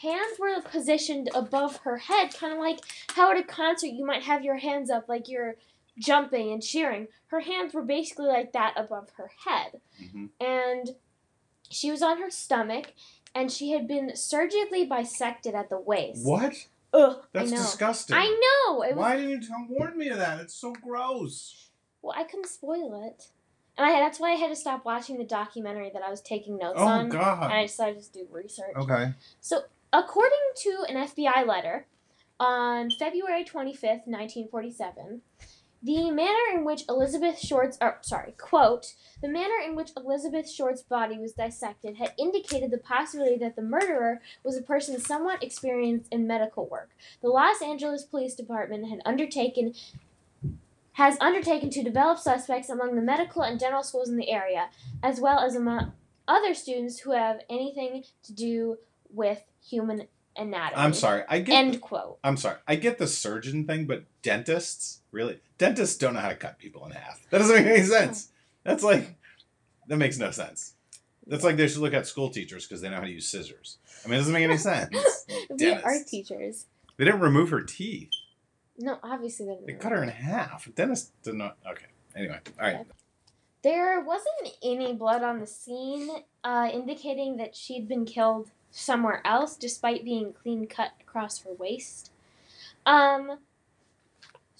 hands 0.00 0.38
were 0.38 0.60
positioned 0.62 1.28
above 1.34 1.78
her 1.78 1.98
head, 1.98 2.34
kind 2.34 2.52
of 2.52 2.58
like 2.58 2.80
how 3.14 3.30
at 3.30 3.36
a 3.38 3.42
concert 3.42 3.88
you 3.88 4.04
might 4.04 4.22
have 4.22 4.44
your 4.44 4.56
hands 4.56 4.90
up 4.90 5.08
like 5.08 5.28
you're 5.28 5.56
jumping 5.98 6.52
and 6.52 6.62
cheering. 6.62 7.08
Her 7.28 7.40
hands 7.40 7.74
were 7.74 7.82
basically 7.82 8.26
like 8.26 8.52
that 8.52 8.74
above 8.76 9.10
her 9.16 9.30
head. 9.46 9.80
hmm 10.12 10.26
And 10.40 10.90
she 11.70 11.90
was 11.90 12.02
on 12.02 12.18
her 12.20 12.30
stomach 12.30 12.94
and 13.34 13.50
she 13.52 13.72
had 13.72 13.86
been 13.86 14.16
surgically 14.16 14.84
bisected 14.86 15.54
at 15.54 15.68
the 15.68 15.78
waist. 15.78 16.24
What? 16.24 16.54
Ugh, 16.94 17.22
That's 17.32 17.52
I 17.52 17.56
know. 17.56 17.62
disgusting. 17.62 18.16
I 18.16 18.24
know. 18.68 18.76
Was 18.78 18.92
Why 18.94 19.16
didn't 19.16 19.30
you 19.30 19.40
tell, 19.46 19.66
warn 19.68 19.98
me 19.98 20.08
of 20.08 20.16
that? 20.18 20.40
It's 20.40 20.54
so 20.54 20.72
gross. 20.72 21.68
well, 22.00 22.14
I 22.16 22.24
couldn't 22.24 22.46
spoil 22.48 23.04
it. 23.06 23.28
And 23.76 23.86
I 23.86 24.00
that's 24.00 24.18
why 24.18 24.30
I 24.30 24.36
had 24.36 24.48
to 24.48 24.56
stop 24.56 24.84
watching 24.84 25.18
the 25.18 25.24
documentary 25.24 25.90
that 25.92 26.02
I 26.02 26.10
was 26.10 26.20
taking 26.20 26.56
notes 26.56 26.78
Oh 26.80 26.88
on. 26.88 27.12
And 27.12 27.14
I 27.16 27.62
decided 27.62 28.02
to 28.02 28.12
do 28.12 28.26
research. 28.32 28.74
Okay. 28.74 29.12
So, 29.40 29.62
according 29.92 30.38
to 30.56 30.84
an 30.88 30.96
FBI 30.96 31.46
letter 31.46 31.86
on 32.40 32.90
February 32.90 33.44
25th, 33.44 34.06
1947, 34.06 35.22
the 35.82 36.10
manner 36.10 36.54
in 36.54 36.64
which 36.64 36.82
Elizabeth 36.88 37.38
Short's, 37.38 37.78
or, 37.80 37.98
sorry, 38.00 38.34
quote, 38.36 38.94
the 39.22 39.28
manner 39.28 39.54
in 39.64 39.76
which 39.76 39.90
Elizabeth 39.96 40.50
Short's 40.50 40.82
body 40.82 41.18
was 41.18 41.32
dissected 41.32 41.96
had 41.96 42.14
indicated 42.18 42.70
the 42.70 42.78
possibility 42.78 43.36
that 43.38 43.54
the 43.54 43.62
murderer 43.62 44.20
was 44.42 44.56
a 44.56 44.62
person 44.62 44.98
somewhat 45.00 45.42
experienced 45.42 46.12
in 46.12 46.26
medical 46.26 46.66
work. 46.66 46.90
The 47.22 47.28
Los 47.28 47.62
Angeles 47.62 48.02
Police 48.02 48.34
Department 48.34 48.88
had 48.88 49.00
undertaken 49.04 49.74
has 50.94 51.16
undertaken 51.20 51.70
to 51.70 51.80
develop 51.84 52.18
suspects 52.18 52.68
among 52.68 52.96
the 52.96 53.00
medical 53.00 53.42
and 53.42 53.60
dental 53.60 53.84
schools 53.84 54.08
in 54.08 54.16
the 54.16 54.32
area, 54.32 54.68
as 55.00 55.20
well 55.20 55.38
as 55.38 55.54
among 55.54 55.92
other 56.26 56.52
students 56.52 56.98
who 56.98 57.12
have 57.12 57.38
anything 57.48 58.02
to 58.24 58.32
do 58.32 58.78
with 59.08 59.44
human 59.66 60.06
anatomy. 60.36 60.80
I'm 60.82 60.92
sorry. 60.94 61.22
I 61.28 61.40
get. 61.40 61.54
End 61.56 61.74
the- 61.74 61.78
quote. 61.78 62.18
I'm 62.24 62.36
sorry. 62.36 62.58
I 62.66 62.76
get 62.76 62.98
the 62.98 63.06
surgeon 63.06 63.66
thing, 63.66 63.86
but 63.86 64.04
dentists 64.22 65.00
really 65.10 65.40
dentists 65.58 65.96
don't 65.96 66.14
know 66.14 66.20
how 66.20 66.28
to 66.28 66.36
cut 66.36 66.58
people 66.58 66.84
in 66.86 66.92
half. 66.92 67.20
That 67.30 67.38
doesn't 67.38 67.56
make 67.56 67.66
any 67.66 67.82
sense. 67.82 68.28
That's 68.64 68.82
like 68.84 69.16
that 69.88 69.96
makes 69.96 70.18
no 70.18 70.30
sense. 70.30 70.74
That's 71.26 71.44
like 71.44 71.56
they 71.56 71.68
should 71.68 71.82
look 71.82 71.92
at 71.94 72.06
school 72.06 72.30
teachers 72.30 72.66
because 72.66 72.80
they 72.80 72.88
know 72.88 72.96
how 72.96 73.02
to 73.02 73.10
use 73.10 73.28
scissors. 73.28 73.78
I 74.04 74.08
mean, 74.08 74.14
it 74.14 74.18
doesn't 74.18 74.32
make 74.32 74.44
any 74.44 74.56
sense. 74.58 74.96
We 75.50 75.72
are 75.72 76.02
teachers. 76.06 76.66
They 76.96 77.04
didn't 77.04 77.20
remove 77.20 77.50
her 77.50 77.62
teeth. 77.62 78.10
No, 78.78 78.98
obviously 79.02 79.46
they 79.46 79.52
They 79.52 79.56
didn't. 79.58 79.66
They 79.78 79.82
cut 79.82 79.92
her 79.92 80.02
in 80.02 80.08
half. 80.08 80.68
Dentists 80.74 81.10
did 81.22 81.34
not. 81.34 81.56
Okay. 81.68 81.86
Anyway, 82.16 82.38
all 82.60 82.66
right. 82.66 82.86
There 83.62 84.00
wasn't 84.00 84.56
any 84.62 84.94
blood 84.94 85.22
on 85.22 85.40
the 85.40 85.46
scene, 85.46 86.08
uh, 86.44 86.70
indicating 86.72 87.36
that 87.38 87.56
she'd 87.56 87.88
been 87.88 88.04
killed 88.04 88.50
somewhere 88.70 89.20
else, 89.24 89.56
despite 89.56 90.04
being 90.04 90.32
clean 90.32 90.66
cut 90.66 90.92
across 91.00 91.40
her 91.42 91.52
waist. 91.52 92.10
Um. 92.86 93.38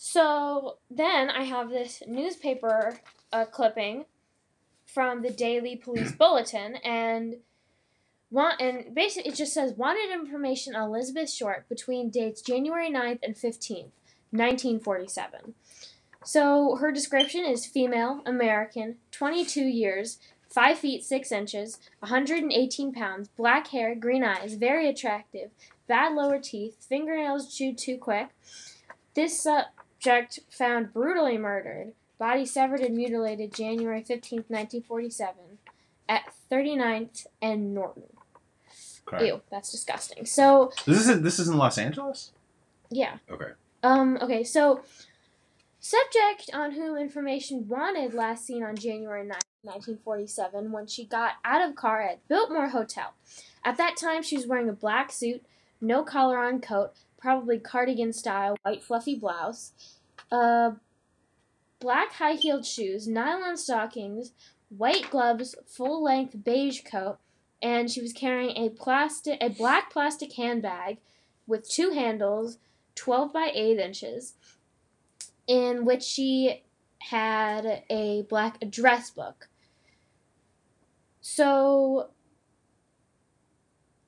So 0.01 0.79
then 0.89 1.29
I 1.29 1.43
have 1.43 1.71
this 1.71 2.05
newspaper 2.07 3.01
uh, 3.33 3.47
clipping 3.47 4.05
from 4.87 5.23
the 5.23 5.31
Daily 5.31 5.75
Police 5.75 6.13
Bulletin, 6.19 6.77
and 6.77 7.37
want 8.31 8.61
and 8.61 8.95
basically 8.95 9.31
it 9.33 9.37
just 9.37 9.53
says 9.53 9.73
wanted 9.73 10.13
information 10.13 10.77
on 10.77 10.89
Elizabeth 10.89 11.31
Short 11.31 11.69
between 11.69 12.11
dates 12.11 12.43
January 12.43 12.91
9th 12.91 13.21
and 13.23 13.37
fifteenth, 13.37 13.93
nineteen 14.31 14.79
forty 14.79 15.09
seven. 15.09 15.55
So 16.25 16.77
her 16.77 16.93
description 16.93 17.45
is 17.45 17.65
female, 17.65 18.23
American, 18.27 18.97
22 19.13 19.63
years, 19.63 20.19
5 20.51 20.79
feet 20.79 21.05
6 21.05 21.33
inches, 21.33 21.79
118 22.01 22.93
pounds, 22.93 23.29
black 23.37 23.69
hair, 23.69 23.95
green 23.95 24.25
eyes, 24.25 24.55
very 24.55 24.89
attractive, 24.89 25.51
bad 25.87 26.15
lower 26.15 26.39
teeth, 26.39 26.85
fingernails 26.89 27.55
chewed 27.55 27.77
too 27.79 27.99
quick. 27.99 28.29
This 29.15 29.41
subject 29.43 30.41
found 30.51 30.93
brutally 30.93 31.39
murdered, 31.39 31.93
body 32.19 32.47
severed 32.47 32.81
and 32.81 32.97
mutilated 32.97 33.53
January 33.55 34.01
15th, 34.01 34.49
1947, 34.49 35.35
at 36.09 36.23
39th 36.51 37.27
and 37.43 37.75
Norton. 37.75 38.05
Okay. 39.13 39.27
Ew, 39.29 39.41
that's 39.51 39.71
disgusting. 39.71 40.27
So, 40.27 40.71
This 40.87 41.01
isn't. 41.01 41.23
This 41.23 41.39
is 41.39 41.49
in 41.49 41.57
Los 41.57 41.79
Angeles. 41.79 42.33
yeah. 42.91 43.17
Okay. 43.31 43.53
Um, 43.83 44.19
okay, 44.21 44.43
so 44.45 44.83
subject 45.81 46.51
on 46.53 46.73
whom 46.73 46.97
information 46.97 47.69
wanted 47.69 48.13
last 48.13 48.45
seen 48.45 48.63
on 48.63 48.77
January 48.77 49.25
9th, 49.27 49.41
1947 49.63 50.71
when 50.73 50.87
she 50.87 51.05
got 51.05 51.33
out 51.45 51.69
of 51.69 51.75
car 51.75 52.01
at 52.01 52.27
Biltmore 52.29 52.69
Hotel. 52.69 53.15
At 53.65 53.77
that 53.77 53.97
time 53.97 54.23
she 54.23 54.37
was 54.37 54.47
wearing 54.47 54.69
a 54.69 54.73
black 54.73 55.11
suit, 55.11 55.45
no 55.81 56.03
collar 56.03 56.39
on 56.39 56.61
coat, 56.61 56.93
probably 57.21 57.59
cardigan 57.59 58.13
style, 58.13 58.57
white 58.63 58.85
fluffy 58.85 59.17
blouse, 59.17 59.73
uh 60.31 60.73
black 61.81 62.13
high-heeled 62.15 62.67
shoes, 62.67 63.07
nylon 63.07 63.57
stockings, 63.57 64.33
white 64.69 65.11
gloves, 65.11 65.55
full-length 65.67 66.45
beige 66.45 66.83
coat, 66.85 67.19
and 67.63 67.91
she 67.91 68.01
was 68.01 68.13
carrying 68.13 68.57
a 68.57 68.71
plastic 68.71 69.39
a 69.43 69.49
black 69.49 69.91
plastic 69.91 70.33
handbag 70.35 70.99
with 71.47 71.69
two 71.69 71.91
handles 71.91 72.59
12 72.95 73.33
by 73.33 73.51
8 73.55 73.79
inches, 73.79 74.35
in 75.47 75.85
which 75.85 76.03
she 76.03 76.63
had 76.99 77.83
a 77.89 78.23
black 78.29 78.59
address 78.61 79.11
book. 79.11 79.48
So 81.31 82.09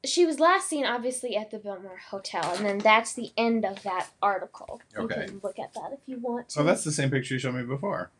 she 0.06 0.24
was 0.24 0.40
last 0.40 0.70
seen 0.70 0.87
obviously 0.87 1.37
at 1.37 1.50
the 1.50 1.59
Biltmore 1.59 2.00
Hotel, 2.09 2.42
and 2.56 2.64
then 2.64 2.78
that's 2.78 3.12
the 3.12 3.30
end 3.37 3.66
of 3.66 3.83
that 3.83 4.09
article. 4.22 4.80
Okay. 4.96 5.20
You 5.20 5.26
can 5.26 5.40
look 5.42 5.59
at 5.59 5.74
that 5.74 5.90
if 5.92 6.00
you 6.06 6.18
want 6.18 6.48
to. 6.48 6.54
So 6.54 6.62
that's 6.64 6.83
the 6.83 6.90
same 6.90 7.11
picture 7.11 7.35
you 7.35 7.38
showed 7.38 7.54
me 7.54 7.62
before. 7.62 8.11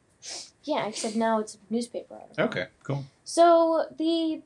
yeah, 0.65 0.87
except 0.87 1.17
now 1.17 1.41
it's 1.41 1.55
a 1.55 1.73
newspaper 1.73 2.15
article. 2.15 2.45
Okay. 2.45 2.67
Cool. 2.83 3.07
So 3.25 3.87
the 3.97 4.43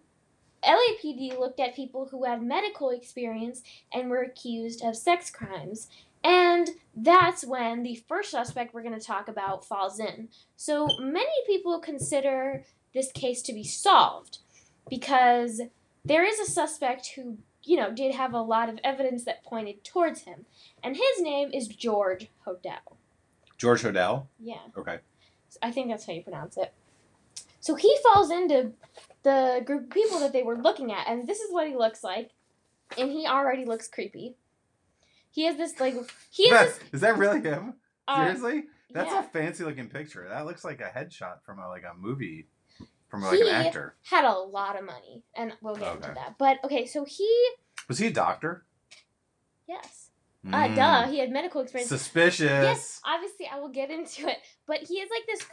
LAPD 0.62 1.36
looked 1.36 1.58
at 1.58 1.74
people 1.74 2.06
who 2.12 2.22
had 2.22 2.40
medical 2.40 2.90
experience 2.90 3.60
and 3.92 4.08
were 4.08 4.22
accused 4.22 4.84
of 4.84 4.96
sex 4.96 5.30
crimes. 5.30 5.88
And 6.22 6.70
that's 6.94 7.44
when 7.44 7.82
the 7.82 7.96
first 8.08 8.30
suspect 8.30 8.72
we're 8.72 8.84
going 8.84 8.98
to 8.98 9.04
talk 9.04 9.26
about 9.26 9.64
falls 9.64 9.98
in. 9.98 10.28
So 10.56 10.86
many 11.00 11.34
people 11.46 11.80
consider 11.80 12.64
this 12.94 13.10
case 13.12 13.42
to 13.42 13.52
be 13.52 13.64
solved 13.64 14.38
because 14.88 15.60
there 16.04 16.24
is 16.24 16.38
a 16.38 16.50
suspect 16.50 17.08
who, 17.16 17.38
you 17.62 17.76
know, 17.76 17.92
did 17.92 18.14
have 18.14 18.32
a 18.34 18.40
lot 18.40 18.68
of 18.68 18.78
evidence 18.84 19.24
that 19.24 19.44
pointed 19.44 19.82
towards 19.84 20.22
him. 20.22 20.46
And 20.82 20.96
his 20.96 21.20
name 21.20 21.50
is 21.52 21.66
George 21.68 22.28
Hodel. 22.46 22.96
George 23.58 23.82
Hodel. 23.82 24.26
Yeah. 24.38 24.60
Okay. 24.76 24.98
I 25.62 25.70
think 25.70 25.88
that's 25.88 26.06
how 26.06 26.12
you 26.12 26.22
pronounce 26.22 26.56
it. 26.56 26.72
So 27.60 27.74
he 27.74 27.96
falls 28.02 28.30
into 28.30 28.72
the 29.22 29.62
group 29.64 29.84
of 29.84 29.90
people 29.90 30.18
that 30.20 30.32
they 30.32 30.42
were 30.42 30.58
looking 30.58 30.92
at, 30.92 31.08
and 31.08 31.26
this 31.26 31.38
is 31.40 31.50
what 31.52 31.66
he 31.66 31.74
looks 31.74 32.04
like. 32.04 32.30
And 32.98 33.10
he 33.10 33.26
already 33.26 33.64
looks 33.64 33.88
creepy. 33.88 34.34
He 35.30 35.44
has 35.46 35.56
this 35.56 35.80
like 35.80 35.94
he 36.30 36.50
has 36.50 36.74
That- 36.74 36.80
this. 36.80 36.88
is 36.92 37.00
that 37.00 37.16
really 37.16 37.40
him? 37.40 37.74
Uh, 38.06 38.16
Seriously? 38.34 38.64
That's 38.90 39.10
yeah. 39.10 39.20
a 39.20 39.22
fancy 39.22 39.64
looking 39.64 39.88
picture. 39.88 40.26
That 40.28 40.44
looks 40.44 40.64
like 40.64 40.80
a 40.80 40.90
headshot 40.94 41.42
from 41.44 41.58
a, 41.58 41.66
like 41.68 41.82
a 41.84 41.94
movie, 41.98 42.46
from 43.14 43.22
like 43.22 43.34
He- 43.38 43.48
an 43.48 43.54
actor. 43.66 43.94
had 44.10 44.24
a 44.24 44.32
lot 44.32 44.76
of 44.78 44.84
money, 44.84 45.22
and 45.36 45.52
we'll 45.60 45.76
get 45.76 45.94
into 45.96 46.08
that. 46.14 46.34
But 46.38 46.58
okay, 46.64 46.84
so 46.86 47.04
he 47.04 47.28
Was 47.88 47.98
he 47.98 48.08
a 48.08 48.10
doctor? 48.12 48.64
yes, 49.68 50.10
uh, 50.46 50.50
Mm. 50.50 50.74
duh, 50.76 51.06
he 51.06 51.18
had 51.20 51.30
medical 51.30 51.60
experience. 51.60 51.88
Suspicious. 51.88 52.40
Yes, 52.50 53.00
obviously 53.04 53.46
I 53.46 53.58
will 53.60 53.68
get 53.68 53.90
into 53.90 54.26
it, 54.28 54.38
but 54.66 54.78
he 54.78 54.98
has 55.00 55.08
like 55.10 55.26
this. 55.26 55.46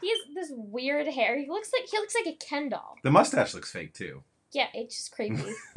He 0.00 0.08
has 0.10 0.18
this 0.34 0.52
weird 0.56 1.06
hair. 1.08 1.36
He 1.38 1.48
looks 1.48 1.70
like 1.72 1.88
he 1.90 1.98
looks 1.98 2.14
like 2.14 2.26
a 2.34 2.36
Ken 2.36 2.68
doll. 2.68 2.96
The 3.02 3.10
mustache 3.10 3.52
looks 3.54 3.70
fake 3.72 3.94
too. 3.94 4.22
Yeah, 4.52 4.68
it's 4.72 4.96
just 4.96 5.12
creepy. 5.12 5.52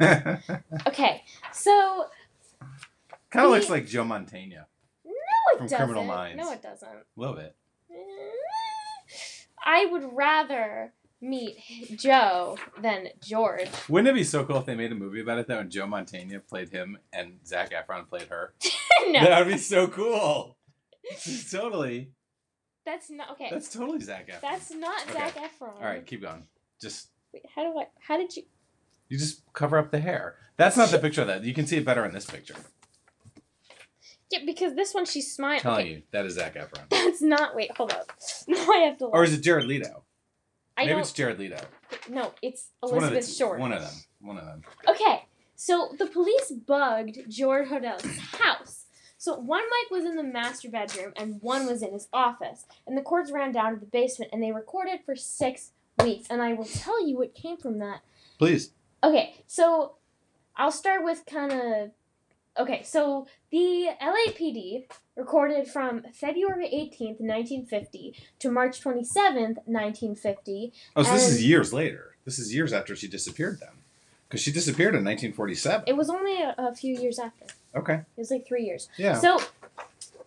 okay, 0.86 1.24
so 1.52 2.06
kind 3.30 3.44
of 3.46 3.50
looks 3.52 3.68
like 3.68 3.86
Joe 3.86 4.04
Mantegna. 4.04 4.64
no, 5.04 5.12
it 5.52 5.58
From 5.58 5.66
doesn't. 5.66 5.76
Criminal 5.78 6.04
Minds. 6.04 6.42
No, 6.42 6.52
it 6.52 6.62
doesn't. 6.62 6.88
A 6.88 7.02
little 7.16 7.34
bit. 7.36 7.54
I 9.64 9.86
would 9.86 10.04
rather 10.12 10.92
meet 11.22 11.56
Joe 11.96 12.58
than 12.80 13.08
George. 13.22 13.68
Wouldn't 13.88 14.08
it 14.08 14.14
be 14.14 14.24
so 14.24 14.44
cool 14.44 14.58
if 14.58 14.66
they 14.66 14.74
made 14.74 14.92
a 14.92 14.94
movie 14.96 15.20
about 15.20 15.38
it 15.38 15.46
though 15.46 15.60
and 15.60 15.70
Joe 15.70 15.86
Mantegna 15.86 16.46
played 16.46 16.68
him 16.70 16.98
and 17.12 17.38
Zac 17.46 17.70
Efron 17.70 18.08
played 18.08 18.28
her? 18.28 18.52
no, 19.08 19.20
That 19.24 19.46
would 19.46 19.52
be 19.52 19.58
so 19.58 19.86
cool. 19.86 20.56
totally. 21.50 22.10
that's 22.84 23.10
not 23.10 23.30
okay. 23.30 23.48
That's 23.50 23.72
totally 23.72 24.00
Zac 24.00 24.28
Efron. 24.28 24.40
That's 24.40 24.70
not 24.72 25.02
Okay. 25.04 25.12
Zac 25.12 25.34
Efron. 25.36 25.76
All 25.76 25.84
right, 25.84 26.04
keep 26.04 26.20
going. 26.22 26.46
Just 26.80 27.08
Wait, 27.32 27.44
how 27.54 27.62
do 27.62 27.78
I? 27.78 27.86
How 28.00 28.16
did 28.18 28.36
you? 28.36 28.42
you 29.08 29.18
just 29.18 29.42
cover 29.52 29.78
up 29.78 29.90
the 29.90 30.00
hair. 30.00 30.36
That's 30.56 30.76
not 30.76 30.90
the 30.90 30.98
picture 30.98 31.22
of 31.22 31.28
that. 31.28 31.44
You 31.44 31.54
can 31.54 31.66
see 31.66 31.76
it 31.78 31.84
better 31.84 32.04
in 32.04 32.12
this 32.12 32.26
picture. 32.26 32.54
Yeah, 34.30 34.40
because 34.46 34.74
this 34.74 34.94
one 34.94 35.04
she's 35.04 35.30
smiling. 35.32 35.60
telling 35.60 35.80
okay, 35.86 35.90
you, 35.90 36.02
that 36.10 36.24
is 36.24 36.34
Zac 36.34 36.54
Efron. 36.54 36.82
That's 36.90 37.20
not. 37.22 37.54
Wait, 37.54 37.76
hold 37.76 37.92
up. 37.92 38.10
No, 38.48 38.56
I 38.72 38.78
have 38.86 38.98
to. 38.98 39.04
Look. 39.04 39.14
Or 39.14 39.24
is 39.24 39.34
it 39.34 39.42
Jared 39.42 39.66
Leto? 39.66 40.01
I 40.82 40.86
Maybe 40.86 41.00
it's 41.00 41.12
Jared 41.12 41.38
Leto. 41.38 41.60
No, 42.08 42.32
it's 42.42 42.70
Elizabeth 42.82 42.82
It's 42.82 42.82
one 42.82 42.92
of 42.92 43.12
Elizabeth 43.12 43.26
the, 43.26 43.34
Short. 43.34 43.60
One 43.60 43.72
of 43.72 43.82
them. 43.82 43.94
One 44.20 44.38
of 44.38 44.44
them. 44.44 44.62
Okay, 44.88 45.26
so 45.54 45.94
the 45.96 46.06
police 46.06 46.50
bugged 46.50 47.18
George 47.28 47.68
Hodel's 47.68 48.18
house. 48.40 48.86
So 49.16 49.36
one 49.36 49.62
mic 49.62 49.90
was 49.92 50.04
in 50.04 50.16
the 50.16 50.24
master 50.24 50.68
bedroom 50.68 51.12
and 51.14 51.40
one 51.40 51.66
was 51.66 51.82
in 51.82 51.92
his 51.92 52.08
office. 52.12 52.66
And 52.88 52.96
the 52.98 53.02
cords 53.02 53.30
ran 53.30 53.52
down 53.52 53.74
to 53.74 53.78
the 53.78 53.86
basement 53.86 54.32
and 54.32 54.42
they 54.42 54.50
recorded 54.50 55.00
for 55.06 55.14
six 55.14 55.70
weeks. 56.02 56.26
And 56.28 56.42
I 56.42 56.54
will 56.54 56.64
tell 56.64 57.06
you 57.06 57.18
what 57.18 57.32
came 57.32 57.56
from 57.56 57.78
that. 57.78 58.00
Please. 58.38 58.72
Okay, 59.04 59.36
so 59.46 59.94
I'll 60.56 60.72
start 60.72 61.04
with 61.04 61.24
kind 61.26 61.52
of. 61.52 61.90
Okay, 62.58 62.82
so 62.82 63.26
the 63.50 63.88
LAPD 64.00 64.84
recorded 65.16 65.66
from 65.66 66.02
February 66.12 66.66
18th, 66.66 67.20
1950 67.20 68.14
to 68.40 68.50
March 68.50 68.82
27th, 68.82 69.56
1950. 69.64 70.72
Oh, 70.94 71.02
so 71.02 71.12
this 71.12 71.28
is 71.28 71.46
years 71.46 71.72
later. 71.72 72.14
This 72.24 72.38
is 72.38 72.54
years 72.54 72.72
after 72.72 72.94
she 72.94 73.08
disappeared 73.08 73.58
then. 73.60 73.70
Because 74.28 74.42
she 74.42 74.52
disappeared 74.52 74.94
in 74.94 75.04
1947. 75.04 75.84
It 75.86 75.96
was 75.96 76.08
only 76.10 76.40
a, 76.40 76.54
a 76.58 76.74
few 76.74 76.94
years 76.94 77.18
after. 77.18 77.46
Okay. 77.74 77.94
It 77.94 78.06
was 78.16 78.30
like 78.30 78.46
three 78.46 78.64
years. 78.64 78.88
Yeah. 78.96 79.18
So 79.18 79.40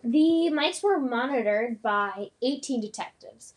the 0.02 0.50
mics 0.52 0.82
were 0.82 0.98
monitored 0.98 1.82
by 1.82 2.30
18 2.42 2.80
detectives. 2.80 3.54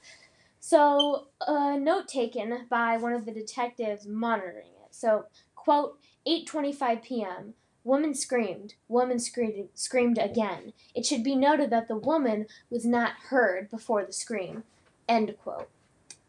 So 0.60 1.28
a 1.48 1.78
note 1.80 2.08
taken 2.08 2.68
by 2.70 2.98
one 2.98 3.14
of 3.14 3.26
the 3.26 3.32
detectives 3.32 4.08
monitoring 4.08 4.72
it. 4.84 4.94
So 4.94 5.26
quote 5.56 6.00
8:25 6.28 7.04
p.m. 7.04 7.54
Woman 7.84 8.14
screamed. 8.14 8.76
Woman 8.88 9.20
screamed, 9.20 9.70
screamed 9.74 10.18
again. 10.18 10.74
It 10.94 11.06
should 11.06 11.24
be 11.24 11.36
noted 11.36 11.70
that 11.70 11.88
the 11.88 11.96
woman 11.96 12.48
was 12.70 12.86
not 12.86 13.14
heard 13.30 13.70
before 13.70 14.06
the 14.06 14.14
scream. 14.14 14.64
End 15.08 15.36
quote. 15.42 15.70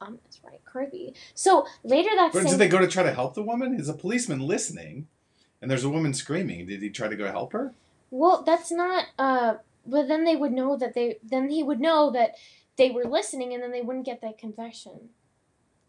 Um, 0.00 0.18
that's 0.24 0.40
right, 0.44 0.64
creepy. 0.64 1.14
So 1.34 1.66
later 1.84 2.10
that 2.14 2.32
But 2.32 2.42
same 2.42 2.52
did 2.52 2.58
they 2.58 2.68
go 2.68 2.78
to 2.78 2.88
try 2.88 3.02
to 3.02 3.12
help 3.12 3.34
the 3.34 3.42
woman? 3.42 3.74
Is 3.78 3.88
a 3.88 3.94
policeman 3.94 4.40
listening, 4.40 5.08
and 5.60 5.70
there's 5.70 5.84
a 5.84 5.90
woman 5.90 6.14
screaming? 6.14 6.66
Did 6.66 6.82
he 6.82 6.88
try 6.88 7.08
to 7.08 7.16
go 7.16 7.30
help 7.30 7.52
her? 7.52 7.74
Well, 8.10 8.42
that's 8.42 8.70
not. 8.70 9.06
Uh, 9.18 9.54
but 9.86 10.08
then 10.08 10.24
they 10.24 10.36
would 10.36 10.52
know 10.52 10.76
that 10.76 10.94
they. 10.94 11.18
Then 11.22 11.50
he 11.50 11.62
would 11.62 11.80
know 11.80 12.10
that 12.12 12.36
they 12.76 12.90
were 12.90 13.04
listening, 13.04 13.52
and 13.52 13.62
then 13.62 13.72
they 13.72 13.82
wouldn't 13.82 14.06
get 14.06 14.22
that 14.22 14.38
confession. 14.38 15.10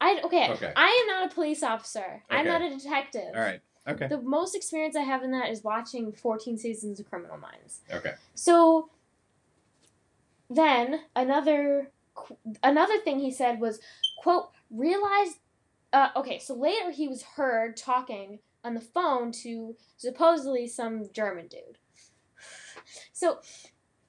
I 0.01 0.19
okay. 0.25 0.49
Okay. 0.49 0.73
I 0.75 0.99
am 1.01 1.07
not 1.07 1.31
a 1.31 1.33
police 1.33 1.63
officer. 1.63 2.23
I'm 2.29 2.45
not 2.45 2.61
a 2.61 2.69
detective. 2.69 3.31
All 3.33 3.41
right. 3.41 3.61
Okay. 3.87 4.07
The 4.07 4.21
most 4.21 4.55
experience 4.55 4.95
I 4.95 5.01
have 5.01 5.23
in 5.23 5.31
that 5.31 5.49
is 5.49 5.63
watching 5.63 6.11
14 6.11 6.57
seasons 6.57 6.99
of 6.99 7.09
Criminal 7.09 7.37
Minds. 7.37 7.81
Okay. 7.91 8.13
So 8.35 8.89
then 10.49 11.01
another 11.15 11.91
another 12.61 12.99
thing 12.99 13.19
he 13.19 13.31
said 13.31 13.59
was 13.59 13.79
quote 14.21 14.49
realized 14.69 15.37
uh, 15.93 16.09
okay 16.15 16.37
so 16.39 16.53
later 16.53 16.91
he 16.91 17.07
was 17.07 17.23
heard 17.23 17.77
talking 17.77 18.39
on 18.63 18.73
the 18.73 18.81
phone 18.81 19.31
to 19.31 19.75
supposedly 19.97 20.67
some 20.67 21.09
German 21.13 21.47
dude. 21.47 21.79
So 23.13 23.39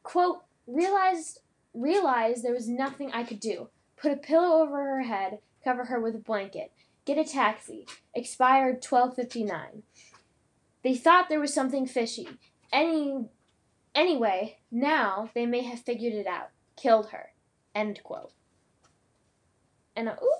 quote 0.02 0.42
realized 0.66 1.40
realized 1.74 2.44
there 2.44 2.52
was 2.52 2.68
nothing 2.68 3.12
I 3.12 3.24
could 3.24 3.40
do. 3.40 3.68
Put 3.96 4.12
a 4.12 4.16
pillow 4.16 4.62
over 4.62 4.76
her 4.76 5.02
head, 5.02 5.38
cover 5.64 5.84
her 5.86 6.00
with 6.00 6.14
a 6.16 6.18
blanket, 6.18 6.72
get 7.04 7.18
a 7.18 7.24
taxi. 7.24 7.86
Expired 8.14 8.84
1259. 8.84 9.82
They 10.82 10.94
thought 10.94 11.28
there 11.28 11.40
was 11.40 11.54
something 11.54 11.86
fishy. 11.86 12.28
Any 12.72 13.26
Anyway, 13.94 14.58
now 14.70 15.30
they 15.34 15.46
may 15.46 15.62
have 15.62 15.80
figured 15.80 16.14
it 16.14 16.26
out. 16.26 16.50
Killed 16.76 17.10
her. 17.10 17.30
End 17.74 18.02
quote. 18.02 18.32
And 19.94 20.08
uh, 20.08 20.16
ooh. 20.22 20.36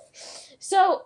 so 0.57 1.03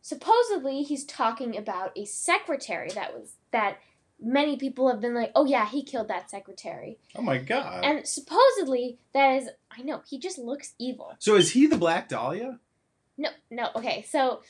supposedly 0.00 0.82
he's 0.82 1.04
talking 1.04 1.56
about 1.56 1.92
a 1.96 2.06
secretary 2.06 2.88
that 2.94 3.12
was 3.12 3.34
that 3.52 3.78
many 4.18 4.56
people 4.56 4.88
have 4.88 5.00
been 5.00 5.14
like, 5.14 5.32
"Oh 5.34 5.44
yeah, 5.44 5.68
he 5.68 5.82
killed 5.82 6.08
that 6.08 6.30
secretary." 6.30 6.98
Oh 7.14 7.22
my 7.22 7.36
god. 7.36 7.84
And 7.84 8.08
supposedly 8.08 8.98
that 9.12 9.34
is 9.34 9.50
I 9.70 9.82
know, 9.82 10.00
he 10.08 10.18
just 10.18 10.38
looks 10.38 10.72
evil. 10.78 11.14
so 11.18 11.36
is 11.36 11.52
he 11.52 11.66
the 11.66 11.76
Black 11.76 12.08
Dahlia? 12.08 12.58
No, 13.18 13.30
no. 13.50 13.70
Okay, 13.76 14.04
so 14.08 14.42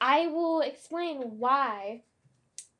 I 0.00 0.26
will 0.26 0.60
explain 0.60 1.38
why 1.38 2.02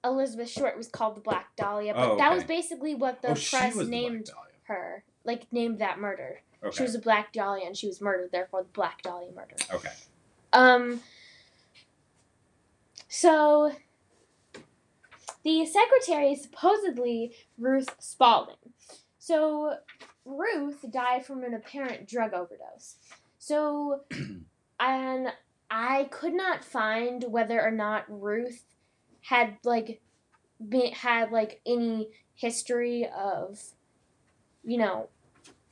Elizabeth 0.04 0.50
Short 0.50 0.76
was 0.76 0.88
called 0.88 1.16
the 1.16 1.20
Black 1.20 1.56
Dahlia, 1.56 1.94
but 1.94 2.10
Oh, 2.10 2.16
that 2.16 2.32
was 2.32 2.44
basically 2.44 2.94
what 2.94 3.22
the 3.22 3.30
oh, 3.30 3.34
press 3.34 3.76
named 3.76 4.30
her, 4.64 5.04
like 5.24 5.50
named 5.52 5.78
that 5.78 5.98
murder. 5.98 6.40
Dahlia. 6.60 6.76
She 6.76 6.82
was 6.82 6.94
a 6.94 6.98
Black 6.98 7.32
Dahlia, 7.32 7.66
and 7.66 7.76
she 7.76 7.86
was 7.86 8.00
murdered. 8.00 8.30
Therefore, 8.32 8.62
the 8.62 8.68
Black 8.68 9.02
Dahlia 9.02 9.32
murder. 9.32 9.56
Okay. 9.72 9.90
Um. 10.52 11.00
So, 13.08 13.72
the 15.44 15.64
secretary 15.66 16.32
is 16.32 16.42
supposedly 16.42 17.32
Ruth 17.58 17.94
Spalding. 17.98 18.56
So, 19.18 19.76
Ruth 20.24 20.84
died 20.90 21.24
from 21.24 21.44
an 21.44 21.54
apparent 21.54 22.08
drug 22.08 22.34
overdose. 22.34 22.96
So, 23.38 24.00
and 24.78 25.28
I 25.70 26.04
could 26.10 26.34
not 26.34 26.64
find 26.64 27.24
whether 27.28 27.60
or 27.60 27.70
not 27.70 28.04
Ruth 28.08 28.64
had 29.22 29.56
like 29.64 30.00
been, 30.66 30.92
had 30.92 31.30
like 31.30 31.60
any 31.66 32.08
history 32.34 33.08
of, 33.16 33.60
you 34.62 34.78
know, 34.78 35.08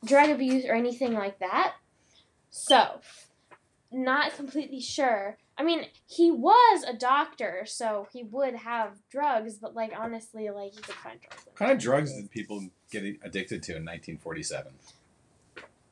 drug 0.05 0.31
abuse 0.31 0.65
or 0.65 0.75
anything 0.75 1.13
like 1.15 1.39
that. 1.41 1.75
So, 2.51 3.01
not 3.91 4.35
completely 4.35 4.81
sure. 4.81 5.39
I 5.57 5.63
mean, 5.63 5.87
he 6.07 6.31
was 6.31 6.83
a 6.83 6.95
doctor, 6.95 7.63
so 7.67 8.09
he 8.13 8.25
would 8.25 8.55
have 8.55 8.99
drugs, 9.11 9.59
but 9.59 9.75
like 9.75 9.93
honestly, 9.97 10.51
like 10.51 10.73
he 10.75 10.81
could 10.81 10.95
find 10.95 11.21
drugs. 11.21 11.45
What 11.45 11.57
kind 11.57 11.73
of 11.73 11.79
drugs 11.79 12.15
did 12.15 12.31
people 12.31 12.69
get 12.91 13.05
addicted 13.23 13.63
to 13.65 13.73
in 13.73 13.85
1947? 13.85 14.73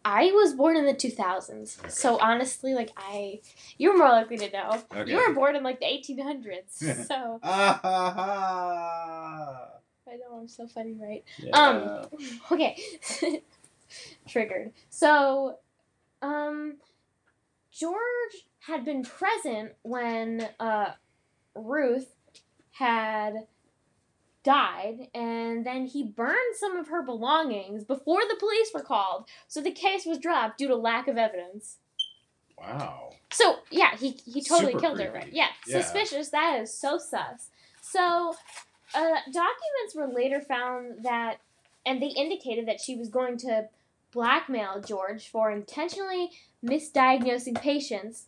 I 0.04 0.30
was 0.32 0.54
born 0.54 0.76
in 0.76 0.86
the 0.86 0.94
2000s, 0.94 1.90
so 1.90 2.18
honestly, 2.18 2.74
like 2.74 2.90
I, 2.96 3.40
you're 3.76 3.96
more 3.96 4.08
likely 4.08 4.38
to 4.38 4.50
know. 4.50 4.82
Okay. 4.94 5.10
You 5.10 5.18
were 5.18 5.34
born 5.34 5.56
in 5.56 5.62
like 5.62 5.80
the 5.80 5.86
1800s, 5.86 6.70
so! 7.06 7.38
I 10.10 10.16
know 10.16 10.38
I'm 10.40 10.48
so 10.48 10.66
funny, 10.66 10.96
right? 11.00 11.24
Yeah. 11.38 11.56
Um, 11.56 12.06
okay, 12.52 12.76
triggered. 14.26 14.72
So, 14.88 15.58
um, 16.22 16.78
George 17.70 17.96
had 18.60 18.84
been 18.84 19.04
present 19.04 19.72
when 19.82 20.48
uh, 20.58 20.92
Ruth 21.54 22.16
had 22.72 23.34
died, 24.42 25.08
and 25.14 25.64
then 25.66 25.86
he 25.86 26.02
burned 26.04 26.56
some 26.58 26.76
of 26.76 26.88
her 26.88 27.02
belongings 27.02 27.84
before 27.84 28.20
the 28.28 28.36
police 28.38 28.70
were 28.74 28.82
called. 28.82 29.26
So 29.48 29.60
the 29.60 29.70
case 29.70 30.06
was 30.06 30.18
dropped 30.18 30.58
due 30.58 30.68
to 30.68 30.76
lack 30.76 31.08
of 31.08 31.16
evidence. 31.18 31.78
wow. 32.58 33.10
So 33.32 33.58
yeah, 33.70 33.96
he 33.96 34.10
he 34.24 34.42
totally 34.42 34.72
Super 34.72 34.80
killed 34.80 35.00
her, 35.00 35.12
right? 35.12 35.32
Yeah, 35.32 35.48
Yeah. 35.66 35.80
suspicious. 35.80 36.30
That 36.30 36.60
is 36.60 36.72
so 36.76 36.98
sus. 36.98 37.48
So, 37.80 38.34
uh, 38.94 39.16
documents 39.26 39.94
were 39.94 40.08
later 40.12 40.40
found 40.40 41.04
that, 41.04 41.38
and 41.86 42.02
they 42.02 42.08
indicated 42.08 42.66
that 42.66 42.80
she 42.80 42.96
was 42.96 43.08
going 43.08 43.36
to 43.38 43.68
blackmail 44.12 44.80
George 44.80 45.28
for 45.28 45.50
intentionally 45.50 46.30
misdiagnosing 46.64 47.60
patients, 47.60 48.26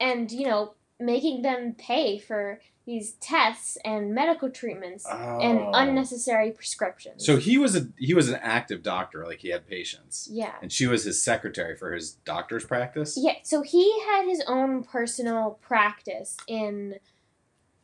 and 0.00 0.30
you 0.30 0.46
know 0.46 0.74
making 1.00 1.42
them 1.42 1.74
pay 1.76 2.18
for 2.18 2.60
these 2.88 3.12
tests 3.20 3.76
and 3.84 4.14
medical 4.14 4.48
treatments 4.48 5.04
and 5.06 5.58
Oh. 5.58 5.70
unnecessary 5.74 6.50
prescriptions. 6.52 7.22
So 7.24 7.36
he 7.36 7.58
was 7.58 7.76
a 7.76 7.88
he 7.98 8.14
was 8.14 8.30
an 8.30 8.36
active 8.36 8.82
doctor, 8.82 9.26
like 9.26 9.40
he 9.40 9.50
had 9.50 9.66
patients, 9.66 10.26
yeah. 10.32 10.54
and 10.62 10.72
she 10.72 10.86
was 10.86 11.04
his 11.04 11.22
secretary 11.22 11.76
for 11.76 11.92
his 11.92 12.12
doctor's 12.24 12.64
practice. 12.64 13.18
Yeah, 13.20 13.34
so 13.42 13.60
he 13.60 14.00
had 14.08 14.24
his 14.26 14.42
own 14.46 14.82
personal 14.84 15.58
practice 15.60 16.38
in 16.48 16.98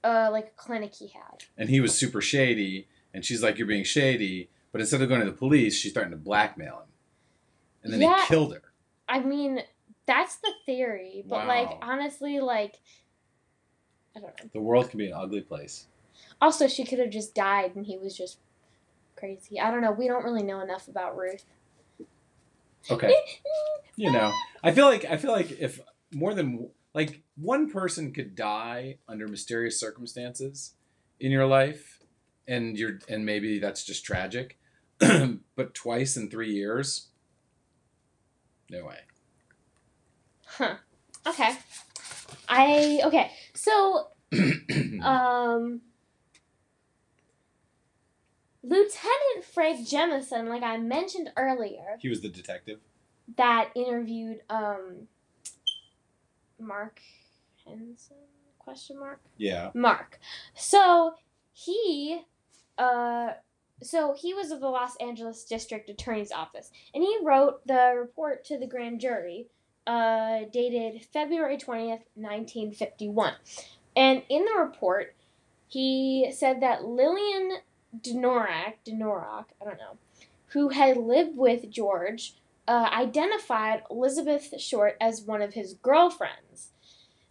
uh 0.02 0.30
like 0.32 0.46
a 0.46 0.56
clinic 0.56 0.94
he 0.94 1.08
had. 1.08 1.44
And 1.58 1.68
he 1.68 1.80
was 1.80 1.94
super 1.96 2.22
shady, 2.22 2.88
and 3.12 3.24
she's 3.26 3.42
like, 3.42 3.58
"You're 3.58 3.66
being 3.68 3.84
shady," 3.84 4.48
but 4.72 4.80
instead 4.80 5.02
of 5.02 5.08
going 5.10 5.20
to 5.20 5.26
the 5.30 5.36
police, 5.36 5.76
she's 5.78 5.92
starting 5.92 6.12
to 6.12 6.16
blackmail 6.16 6.76
him, 6.78 6.88
and 7.82 7.92
then 7.92 8.00
Yeah. 8.00 8.22
he 8.22 8.26
killed 8.28 8.54
her. 8.54 8.62
I 9.06 9.20
mean, 9.20 9.60
that's 10.06 10.36
the 10.36 10.52
theory, 10.64 11.22
but 11.28 11.46
like 11.46 11.68
honestly 11.82 12.40
like 12.40 12.76
I 14.16 14.20
don't 14.20 14.42
know. 14.42 14.50
The 14.52 14.60
world 14.60 14.90
can 14.90 14.98
be 14.98 15.06
an 15.06 15.14
ugly 15.14 15.40
place. 15.40 15.86
Also, 16.40 16.68
she 16.68 16.84
could 16.84 16.98
have 16.98 17.10
just 17.10 17.34
died 17.34 17.74
and 17.74 17.86
he 17.86 17.98
was 17.98 18.16
just 18.16 18.38
crazy. 19.16 19.60
I 19.60 19.70
don't 19.70 19.80
know. 19.80 19.92
We 19.92 20.08
don't 20.08 20.24
really 20.24 20.42
know 20.42 20.60
enough 20.60 20.88
about 20.88 21.16
Ruth. 21.16 21.44
Okay. 22.90 23.14
you 23.96 24.12
know, 24.12 24.32
I 24.62 24.72
feel 24.72 24.86
like 24.86 25.04
I 25.04 25.16
feel 25.16 25.32
like 25.32 25.52
if 25.58 25.80
more 26.12 26.34
than 26.34 26.68
like 26.94 27.22
one 27.36 27.70
person 27.70 28.12
could 28.12 28.34
die 28.34 28.98
under 29.08 29.26
mysterious 29.26 29.80
circumstances 29.80 30.74
in 31.18 31.30
your 31.30 31.46
life, 31.46 32.00
and 32.46 32.76
you're 32.76 32.98
and 33.08 33.24
maybe 33.24 33.58
that's 33.58 33.84
just 33.84 34.04
tragic, 34.04 34.58
but 34.98 35.74
twice 35.74 36.16
in 36.16 36.30
three 36.30 36.52
years, 36.52 37.08
no 38.70 38.84
way. 38.84 38.98
Huh. 40.46 40.76
Okay. 41.26 41.56
I 42.48 43.00
okay. 43.04 43.30
So 43.54 44.08
um 45.02 45.80
Lieutenant 48.62 49.44
Frank 49.52 49.86
Jemison, 49.86 50.48
like 50.48 50.62
I 50.62 50.78
mentioned 50.78 51.30
earlier, 51.36 51.96
he 52.00 52.08
was 52.08 52.20
the 52.22 52.28
detective. 52.30 52.80
that 53.36 53.70
interviewed 53.74 54.40
um 54.48 55.08
Mark 56.58 57.00
Hansen 57.66 58.16
question 58.58 58.98
mark 58.98 59.20
Yeah. 59.36 59.70
Mark. 59.74 60.18
So 60.54 61.14
he 61.52 62.22
uh 62.78 63.32
so 63.82 64.14
he 64.14 64.32
was 64.32 64.50
of 64.50 64.60
the 64.60 64.68
Los 64.68 64.96
Angeles 64.96 65.44
District 65.44 65.90
Attorney's 65.90 66.32
Office 66.32 66.70
and 66.94 67.02
he 67.02 67.18
wrote 67.22 67.66
the 67.66 67.94
report 67.98 68.44
to 68.46 68.58
the 68.58 68.66
grand 68.66 69.00
jury 69.00 69.48
uh 69.86 70.40
dated 70.52 71.04
February 71.12 71.56
20th, 71.56 72.04
1951. 72.14 73.34
And 73.96 74.22
in 74.28 74.44
the 74.44 74.58
report 74.58 75.14
he 75.68 76.30
said 76.32 76.60
that 76.62 76.84
Lillian 76.84 77.58
Denorak, 78.00 78.74
Denorak, 78.86 79.46
I 79.60 79.64
don't 79.64 79.78
know, 79.78 79.98
who 80.48 80.68
had 80.68 80.96
lived 80.96 81.36
with 81.36 81.70
George 81.70 82.34
uh, 82.66 82.88
identified 82.92 83.82
Elizabeth 83.90 84.60
Short 84.60 84.96
as 85.00 85.22
one 85.22 85.42
of 85.42 85.54
his 85.54 85.74
girlfriends. 85.74 86.70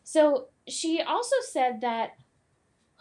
So 0.04 0.48
she 0.68 1.02
also 1.02 1.38
said 1.50 1.82
that 1.82 2.12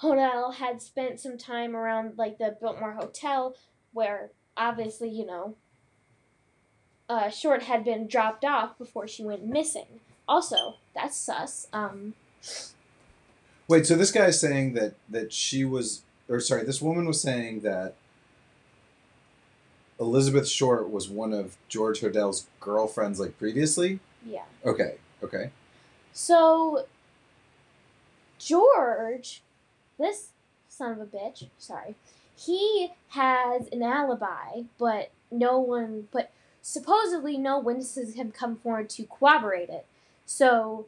Hodel 0.00 0.55
had 0.55 0.80
spent 0.80 1.20
some 1.20 1.36
time 1.36 1.76
around 1.76 2.16
like 2.16 2.38
the 2.38 2.57
Biltmore 2.61 2.92
Hotel, 2.92 3.55
where 3.92 4.30
obviously 4.57 5.11
you 5.11 5.26
know 5.26 5.57
uh, 7.09 7.30
Short 7.30 7.64
had 7.64 7.84
been 7.84 8.07
dropped 8.07 8.44
off 8.44 8.78
before 8.78 9.07
she 9.07 9.24
went 9.24 9.44
missing. 9.44 10.00
Also, 10.28 10.76
that's 10.94 11.16
sus. 11.16 11.68
Um, 11.72 12.14
Wait, 13.68 13.86
so 13.86 13.94
this 13.96 14.11
guy 14.11 14.26
is 14.26 14.40
saying 14.40 14.74
that 14.74 14.94
that 15.09 15.32
she 15.32 15.64
was, 15.64 16.03
or 16.28 16.40
sorry, 16.40 16.64
this 16.64 16.82
woman 16.82 17.07
was 17.07 17.20
saying 17.20 17.61
that 17.61 17.94
Elizabeth 20.00 20.48
Short 20.48 20.90
was 20.90 21.09
one 21.09 21.32
of 21.32 21.57
George 21.68 22.00
Hodel's 22.00 22.46
girlfriends, 22.61 23.20
like 23.20 23.38
previously. 23.38 24.00
yeah. 24.26 24.44
Okay. 24.64 24.96
Okay. 25.22 25.50
So 26.12 26.86
George, 28.38 29.42
this 29.98 30.30
son 30.68 30.92
of 30.92 31.00
a 31.00 31.07
bitch, 31.07 31.46
sorry, 31.59 31.94
he 32.36 32.90
has 33.11 33.68
an 33.68 33.82
alibi, 33.82 34.62
but 34.78 35.11
no 35.30 35.61
one, 35.61 36.09
but 36.11 36.32
supposedly 36.62 37.36
no 37.36 37.58
witnesses 37.58 38.14
have 38.14 38.32
come 38.32 38.56
forward 38.56 38.88
to 38.90 39.04
corroborate 39.04 39.68
it. 39.68 39.84
So 40.24 40.86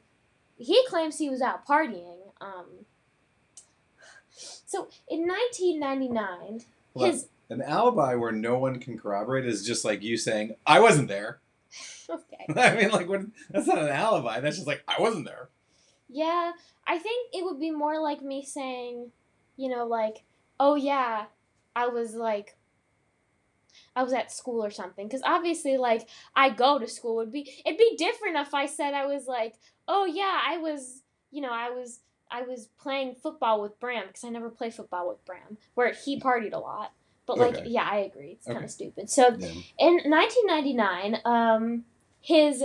he 0.56 0.80
claims 0.86 1.18
he 1.18 1.28
was 1.28 1.42
out 1.42 1.66
partying. 1.66 2.18
Um, 2.40 2.86
so 4.30 4.88
in 5.08 5.26
1999, 5.26 6.62
Well, 6.94 7.10
his 7.10 7.28
An 7.50 7.60
alibi 7.60 8.14
where 8.14 8.32
no 8.32 8.56
one 8.56 8.78
can 8.80 8.98
corroborate 8.98 9.44
is 9.44 9.66
just 9.66 9.84
like 9.84 10.02
you 10.02 10.16
saying, 10.16 10.54
"I 10.66 10.80
wasn't 10.80 11.08
there." 11.08 11.40
okay. 12.10 12.46
I 12.56 12.74
mean, 12.74 12.90
like, 12.90 13.08
what? 13.08 13.22
That's 13.50 13.66
not 13.66 13.78
an 13.78 13.88
alibi. 13.88 14.40
That's 14.40 14.56
just 14.56 14.66
like 14.66 14.82
I 14.88 15.00
wasn't 15.00 15.26
there. 15.26 15.48
Yeah, 16.08 16.52
I 16.86 16.98
think 16.98 17.34
it 17.34 17.44
would 17.44 17.58
be 17.58 17.70
more 17.70 18.00
like 18.00 18.22
me 18.22 18.44
saying, 18.44 19.10
you 19.56 19.68
know, 19.68 19.84
like, 19.84 20.22
oh 20.60 20.76
yeah, 20.76 21.24
I 21.74 21.88
was 21.88 22.14
like, 22.14 22.56
I 23.96 24.02
was 24.02 24.12
at 24.12 24.32
school 24.32 24.64
or 24.64 24.70
something. 24.70 25.06
Because 25.06 25.22
obviously, 25.24 25.76
like, 25.76 26.08
I 26.34 26.50
go 26.50 26.78
to 26.78 26.88
school. 26.88 27.16
Would 27.16 27.32
be 27.32 27.50
it'd 27.64 27.78
be 27.78 27.96
different 27.96 28.36
if 28.36 28.54
I 28.54 28.66
said 28.66 28.94
I 28.94 29.06
was 29.06 29.26
like, 29.26 29.54
oh 29.88 30.04
yeah, 30.04 30.40
I 30.46 30.58
was, 30.58 31.02
you 31.30 31.40
know, 31.40 31.52
I 31.52 31.70
was 31.70 32.00
I 32.30 32.42
was 32.42 32.68
playing 32.80 33.14
football 33.14 33.60
with 33.62 33.78
Bram 33.78 34.06
because 34.08 34.24
I 34.24 34.28
never 34.30 34.50
play 34.50 34.70
football 34.70 35.08
with 35.08 35.24
Bram, 35.24 35.58
where 35.74 35.92
he 35.92 36.18
partied 36.20 36.52
a 36.52 36.58
lot. 36.58 36.92
But 37.26 37.38
like, 37.38 37.56
Okay. 37.56 37.68
yeah, 37.68 37.88
I 37.90 37.98
agree. 37.98 38.32
It's 38.32 38.46
kind 38.46 38.64
of 38.64 38.70
stupid. 38.70 39.08
So 39.08 39.28
Yeah. 39.38 39.48
in 39.78 40.10
1999, 40.10 41.20
um, 41.24 41.84
his 42.20 42.64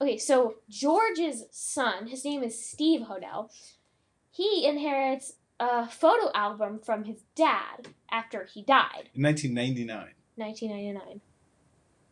okay, 0.00 0.16
so 0.16 0.56
George's 0.68 1.44
son, 1.50 2.06
his 2.06 2.24
name 2.24 2.42
is 2.42 2.64
Steve 2.64 3.02
Hodel. 3.02 3.50
He 4.30 4.64
inherits 4.66 5.34
a 5.60 5.88
photo 5.88 6.30
album 6.34 6.78
from 6.78 7.04
his 7.04 7.22
dad 7.34 7.88
after 8.10 8.44
he 8.44 8.62
died, 8.62 9.10
In 9.14 9.22
1999. 9.22 10.14
1999. 10.36 11.20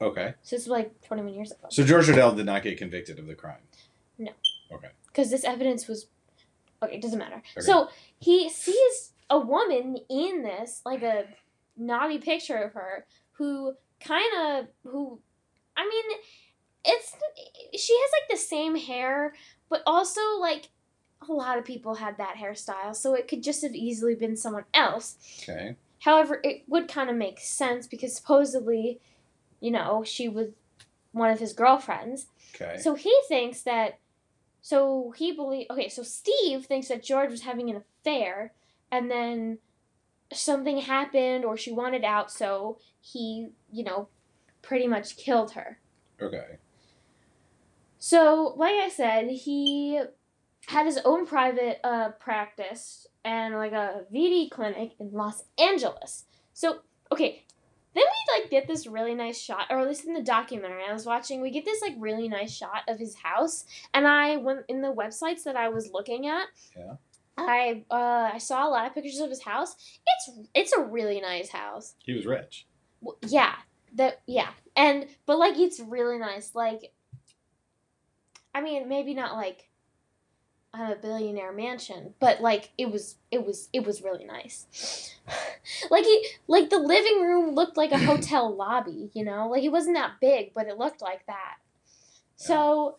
Okay. 0.01 0.34
So 0.42 0.57
this 0.57 0.62
is 0.64 0.68
like 0.68 1.01
21 1.03 1.32
years 1.32 1.53
ago. 1.53 1.68
So 1.70 1.84
George 1.84 2.07
Hodel 2.07 2.36
did 2.36 2.47
not 2.47 2.62
get 2.62 2.76
convicted 2.76 3.18
of 3.18 3.26
the 3.26 3.34
crime. 3.34 3.61
No. 4.18 4.32
Okay. 4.72 4.88
Because 5.07 5.30
this 5.30 5.44
evidence 5.44 5.86
was 5.88 6.07
okay, 6.82 6.97
it 6.97 7.03
doesn't 7.03 7.18
matter. 7.18 7.36
Okay. 7.57 7.61
So 7.61 7.88
he 8.18 8.51
sees 8.51 9.12
a 9.30 9.38
woman 9.38 9.99
in 10.09 10.42
this, 10.42 10.82
like 10.84 11.03
a 11.03 11.24
naughty 11.76 12.18
picture 12.18 12.57
of 12.57 12.72
her, 12.74 13.07
who 13.32 13.74
kind 14.01 14.32
of 14.38 14.66
who, 14.84 15.20
I 15.76 15.84
mean, 15.84 16.18
it's 16.84 17.14
she 17.82 17.94
has 17.94 18.11
like 18.20 18.30
the 18.30 18.36
same 18.36 18.76
hair, 18.76 19.34
but 19.70 19.82
also 19.86 20.20
like 20.40 20.68
a 21.29 21.33
lot 21.33 21.59
of 21.59 21.64
people 21.64 21.97
had 21.97 22.19
that 22.19 22.37
hairstyle, 22.37 22.95
so 22.95 23.14
it 23.14 23.29
could 23.29 23.43
just 23.43 23.62
have 23.62 23.75
easily 23.75 24.14
been 24.14 24.37
someone 24.37 24.64
else. 24.75 25.17
Okay. 25.43 25.77
However, 26.01 26.41
it 26.45 26.62
would 26.69 26.89
kind 26.89 27.11
of 27.11 27.17
make 27.17 27.41
sense 27.41 27.87
because 27.87 28.14
supposedly, 28.14 29.01
you 29.61 29.71
know, 29.71 30.05
she 30.05 30.29
was 30.29 30.49
one 31.12 31.31
of 31.31 31.41
his 31.41 31.53
girlfriends. 31.53 32.27
Okay. 32.55 32.79
So 32.79 32.95
he 32.95 33.14
thinks 33.29 33.62
that. 33.62 33.99
So 34.61 35.14
he 35.17 35.33
believe. 35.33 35.67
Okay, 35.71 35.89
so 35.89 36.03
Steve 36.03 36.67
thinks 36.67 36.89
that 36.89 37.03
George 37.03 37.31
was 37.31 37.43
having 37.43 37.71
an 37.71 37.77
affair, 37.77 38.53
and 38.91 39.11
then 39.11 39.59
something 40.33 40.79
happened, 40.79 41.45
or 41.45 41.57
she 41.57 41.73
wanted 41.73 42.05
out, 42.05 42.31
so 42.31 42.79
he, 43.01 43.49
you 43.73 43.85
know, 43.85 44.09
pretty 44.62 44.87
much 44.87 45.17
killed 45.17 45.53
her. 45.53 45.79
okay. 46.21 46.59
So, 47.99 48.55
like 48.57 48.75
I 48.75 48.89
said, 48.89 49.29
he 49.31 50.01
had 50.67 50.87
his 50.87 50.99
own 51.05 51.27
private 51.27 51.81
uh, 51.85 52.11
practice 52.11 53.07
and 53.25 53.55
like 53.55 53.73
a 53.73 54.03
VD 54.12 54.51
clinic 54.51 54.93
in 54.99 55.12
Los 55.12 55.45
Angeles. 55.59 56.25
So, 56.53 56.81
okay, 57.12 57.45
then 57.95 58.05
we 58.05 58.41
like 58.41 58.51
get 58.51 58.67
this 58.67 58.87
really 58.87 59.14
nice 59.14 59.41
shot, 59.41 59.67
or 59.71 59.79
at 59.79 59.89
least 59.89 60.05
in 60.05 60.14
the 60.14 60.23
documentary 60.23 60.83
I 60.89 60.93
was 60.93 61.07
watching, 61.07 61.41
we 61.41 61.51
get 61.51 61.64
this 61.64 61.81
like 61.83 61.95
really 61.99 62.29
nice 62.29 62.55
shot 62.55 62.83
of 62.89 62.99
his 62.99 63.17
house. 63.17 63.64
And 63.95 64.07
I 64.07 64.37
went 64.37 64.61
in 64.69 64.83
the 64.83 64.93
websites 64.93 65.45
that 65.45 65.57
I 65.57 65.69
was 65.69 65.91
looking 65.93 66.27
at. 66.27 66.47
Yeah. 66.77 66.95
I 67.39 67.85
uh, 67.91 68.31
I 68.35 68.39
saw 68.39 68.67
a 68.67 68.71
lot 68.71 68.87
of 68.87 68.95
pictures 68.95 69.21
of 69.21 69.29
his 69.29 69.43
house. 69.43 69.77
It's 70.07 70.39
it's 70.55 70.73
a 70.73 70.81
really 70.83 71.21
nice 71.21 71.51
house. 71.51 71.95
He 71.99 72.14
was 72.14 72.25
rich. 72.25 72.67
W- 73.03 73.19
yeah 73.29 73.57
that 73.97 74.21
yeah 74.27 74.49
and 74.77 75.07
but 75.27 75.39
like 75.39 75.59
it's 75.59 75.81
really 75.81 76.19
nice 76.19 76.55
like 76.55 76.93
i 78.55 78.61
mean 78.61 78.89
maybe 78.89 79.14
not 79.14 79.35
like 79.35 79.69
a 80.81 80.97
billionaire 80.97 81.53
mansion 81.53 82.14
but 82.20 82.41
like 82.41 82.70
it 82.79 82.91
was 82.91 83.16
it 83.31 83.45
was 83.45 83.68
it 83.72 83.85
was 83.85 84.03
really 84.03 84.24
nice 84.24 85.14
like 85.91 86.05
it 86.07 86.27
like 86.47 86.70
the 86.70 86.79
living 86.79 87.22
room 87.22 87.55
looked 87.55 87.77
like 87.77 87.93
a 87.93 87.99
hotel 88.11 88.55
lobby 88.55 89.11
you 89.14 89.24
know 89.24 89.49
like 89.49 89.62
it 89.62 89.70
wasn't 89.70 89.97
that 89.97 90.12
big 90.20 90.53
but 90.55 90.66
it 90.66 90.79
looked 90.79 91.03
like 91.03 91.24
that 91.27 91.55
so 92.37 92.99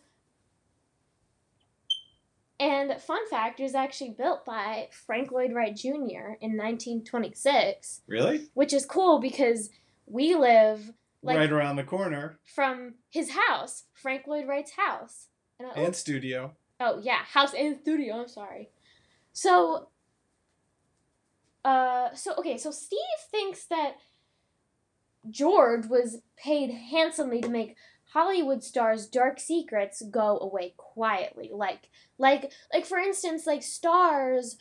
and 2.60 3.00
fun 3.00 3.28
fact 3.30 3.60
it 3.60 3.62
was 3.62 3.74
actually 3.74 4.10
built 4.10 4.44
by 4.44 4.88
frank 5.06 5.30
lloyd 5.30 5.52
wright 5.52 5.76
jr 5.76 6.34
in 6.40 6.56
1926 6.56 8.02
Really? 8.06 8.48
which 8.54 8.72
is 8.72 8.84
cool 8.84 9.20
because 9.20 9.70
we 10.06 10.34
live 10.34 10.92
like 11.22 11.36
right 11.36 11.52
around 11.52 11.76
the 11.76 11.84
corner. 11.84 12.38
from 12.44 12.94
his 13.10 13.30
house, 13.30 13.84
Frank 13.92 14.26
Lloyd 14.26 14.46
Wright's 14.46 14.72
house. 14.72 15.26
And, 15.58 15.68
And 15.74 15.96
studio. 15.96 16.54
Oh 16.80 17.00
yeah, 17.02 17.24
house 17.24 17.54
and 17.54 17.78
studio. 17.80 18.20
I'm 18.20 18.28
sorry. 18.28 18.70
So, 19.32 19.88
uh, 21.64 22.14
so 22.14 22.34
okay, 22.38 22.58
so 22.58 22.70
Steve 22.70 22.98
thinks 23.30 23.64
that 23.66 23.96
George 25.30 25.86
was 25.86 26.22
paid 26.36 26.70
handsomely 26.70 27.40
to 27.40 27.48
make 27.48 27.76
Hollywood 28.12 28.62
stars' 28.62 29.06
dark 29.06 29.38
secrets 29.38 30.02
go 30.10 30.38
away 30.38 30.74
quietly. 30.76 31.50
Like, 31.52 31.88
like, 32.16 32.52
like 32.72 32.86
for 32.86 32.98
instance, 32.98 33.46
like 33.46 33.62
stars, 33.62 34.56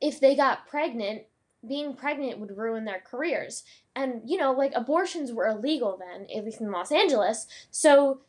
if 0.00 0.20
they 0.20 0.34
got 0.34 0.66
pregnant, 0.66 1.22
being 1.66 1.94
pregnant 1.94 2.38
would 2.38 2.56
ruin 2.56 2.86
their 2.86 3.02
careers. 3.04 3.64
And 3.94 4.22
you 4.24 4.38
know, 4.38 4.52
like 4.52 4.72
abortions 4.74 5.32
were 5.32 5.46
illegal 5.46 5.98
then, 5.98 6.26
at 6.34 6.44
least 6.44 6.60
in 6.60 6.70
Los 6.70 6.90
Angeles. 6.90 7.46
So 7.70 8.20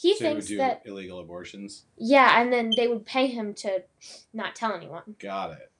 he 0.00 0.10
would 0.10 0.18
thinks 0.18 0.46
do 0.46 0.58
that 0.58 0.82
illegal 0.84 1.18
abortions. 1.18 1.84
yeah, 1.96 2.40
and 2.40 2.52
then 2.52 2.70
they 2.76 2.86
would 2.86 3.04
pay 3.04 3.26
him 3.26 3.52
to 3.54 3.82
not 4.32 4.54
tell 4.54 4.72
anyone. 4.72 5.16
Got 5.18 5.52
it. 5.52 5.72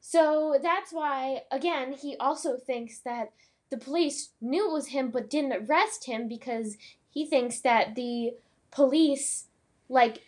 So 0.00 0.58
that's 0.62 0.92
why, 0.92 1.42
again, 1.50 1.92
he 1.92 2.16
also 2.18 2.56
thinks 2.56 3.00
that 3.00 3.32
the 3.70 3.76
police 3.76 4.30
knew 4.40 4.70
it 4.70 4.72
was 4.72 4.88
him 4.88 5.10
but 5.10 5.28
didn't 5.28 5.52
arrest 5.52 6.06
him 6.06 6.28
because 6.28 6.76
he 7.10 7.26
thinks 7.26 7.60
that 7.60 7.94
the 7.94 8.34
police 8.70 9.46
like 9.88 10.22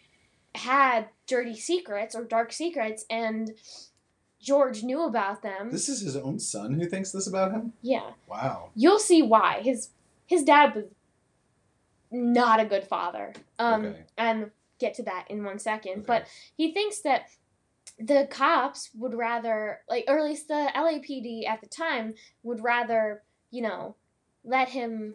had 0.55 1.07
dirty 1.27 1.57
secrets 1.57 2.15
or 2.15 2.25
dark 2.25 2.53
secrets 2.53 3.05
and 3.09 3.53
George 4.41 4.83
knew 4.83 5.05
about 5.05 5.43
them. 5.43 5.71
This 5.71 5.89
is 5.89 6.01
his 6.01 6.17
own 6.17 6.39
son 6.39 6.75
who 6.75 6.87
thinks 6.87 7.13
this 7.13 7.27
about 7.27 7.53
him? 7.53 7.73
yeah. 7.81 8.11
Wow. 8.27 8.71
You'll 8.75 8.99
see 8.99 9.23
why. 9.23 9.61
His 9.63 9.91
his 10.27 10.43
dad 10.43 10.75
was 10.75 10.85
not 12.11 12.61
a 12.61 12.65
good 12.65 12.87
father. 12.87 13.33
Um 13.59 13.87
Okay. 13.87 14.03
and 14.19 14.51
get 14.79 14.95
to 14.95 15.03
that 15.05 15.27
in 15.31 15.45
one 15.45 15.59
second. 15.59 15.93
Okay. 15.93 16.05
But 16.07 16.27
he 16.57 16.73
thinks 16.73 17.01
that 17.01 17.27
the 17.99 18.27
cops 18.31 18.91
would 18.95 19.15
rather 19.15 19.81
like 19.89 20.05
or 20.09 20.19
at 20.19 20.25
least 20.25 20.49
the 20.49 20.71
LAPD 20.75 21.47
at 21.47 21.61
the 21.61 21.67
time 21.69 22.15
would 22.43 22.63
rather, 22.63 23.23
you 23.51 23.63
know, 23.63 23.97
let 24.45 24.71
him 24.71 25.15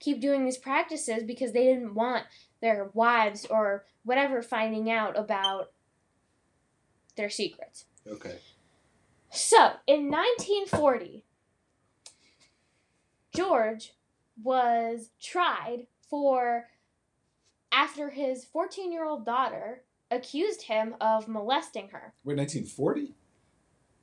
keep 0.00 0.20
doing 0.20 0.44
these 0.44 0.58
practices 0.58 1.22
because 1.24 1.52
they 1.52 1.64
didn't 1.64 1.94
want 1.94 2.24
their 2.60 2.90
wives 2.94 3.46
or 3.46 3.84
whatever 4.04 4.42
finding 4.42 4.90
out 4.90 5.18
about 5.18 5.70
their 7.16 7.30
secrets. 7.30 7.84
Okay. 8.06 8.36
So, 9.30 9.72
in 9.86 10.10
1940, 10.10 11.24
George 13.34 13.92
was 14.42 15.10
tried 15.20 15.86
for 16.10 16.66
after 17.72 18.10
his 18.10 18.44
14 18.44 18.92
year 18.92 19.04
old 19.04 19.24
daughter 19.24 19.82
accused 20.10 20.62
him 20.62 20.94
of 21.00 21.28
molesting 21.28 21.88
her. 21.90 22.14
Wait, 22.24 22.36
1940? 22.36 23.14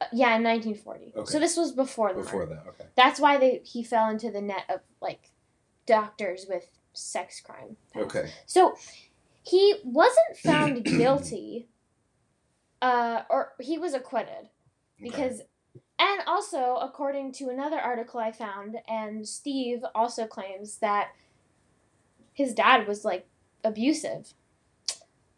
Uh, 0.02 0.06
yeah, 0.12 0.36
in 0.36 0.44
1940. 0.44 1.14
Okay. 1.16 1.32
So, 1.32 1.40
this 1.40 1.56
was 1.56 1.72
before 1.72 2.14
the 2.14 2.22
Before 2.22 2.46
that, 2.46 2.66
okay. 2.68 2.86
That's 2.96 3.20
why 3.20 3.38
they, 3.38 3.62
he 3.64 3.84
fell 3.84 4.10
into 4.10 4.30
the 4.30 4.42
net 4.42 4.66
of 4.70 4.82
like 5.02 5.32
doctors 5.86 6.46
with 6.50 6.68
sex 6.94 7.42
crime. 7.42 7.78
Okay. 7.96 8.32
So 8.46 8.76
he 9.44 9.76
wasn't 9.84 10.38
found 10.38 10.84
guilty, 10.84 11.68
uh, 12.82 13.22
or 13.30 13.54
he 13.60 13.78
was 13.78 13.94
acquitted 13.94 14.50
because, 15.02 15.42
and 16.00 16.22
also 16.28 16.78
according 16.82 17.34
to 17.34 17.50
another 17.50 17.80
article 17.80 18.20
I 18.20 18.32
found, 18.32 18.78
and 18.88 19.28
Steve 19.28 19.82
also 19.94 20.26
claims 20.26 20.78
that 20.78 21.10
his 22.36 22.54
dad 22.54 22.88
was 22.88 23.04
like 23.04 23.28
abusive. 23.64 24.34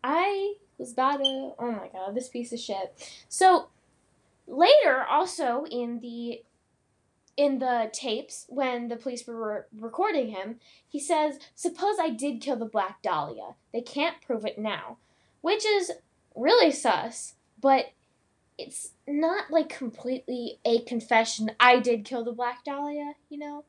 I 0.03 0.55
was 0.77 0.91
about 0.91 1.17
to. 1.17 1.53
Oh 1.57 1.71
my 1.71 1.87
god, 1.93 2.15
this 2.15 2.27
piece 2.27 2.51
of 2.51 2.59
shit. 2.59 3.23
So 3.29 3.69
later, 4.47 5.05
also 5.09 5.65
in 5.71 6.01
the 6.01 6.41
in 7.37 7.59
the 7.59 7.89
tapes 7.93 8.45
when 8.49 8.87
the 8.87 8.95
police 8.95 9.25
were 9.27 9.67
re- 9.73 9.81
recording 9.81 10.29
him, 10.29 10.59
he 10.89 10.99
says, 10.99 11.37
Suppose 11.53 11.97
I 12.01 12.09
did 12.09 12.41
kill 12.41 12.55
the 12.55 12.65
Black 12.65 13.01
Dahlia. 13.03 13.55
They 13.71 13.81
can't 13.81 14.21
prove 14.25 14.43
it 14.43 14.57
now. 14.57 14.97
Which 15.41 15.63
is 15.63 15.91
really 16.35 16.71
sus, 16.71 17.35
but 17.61 17.91
it's 18.57 18.93
not 19.07 19.51
like 19.51 19.69
completely 19.69 20.59
a 20.65 20.79
confession. 20.81 21.51
I 21.59 21.79
did 21.79 22.05
kill 22.05 22.23
the 22.23 22.31
Black 22.31 22.65
Dahlia, 22.65 23.13
you 23.29 23.37
know? 23.37 23.63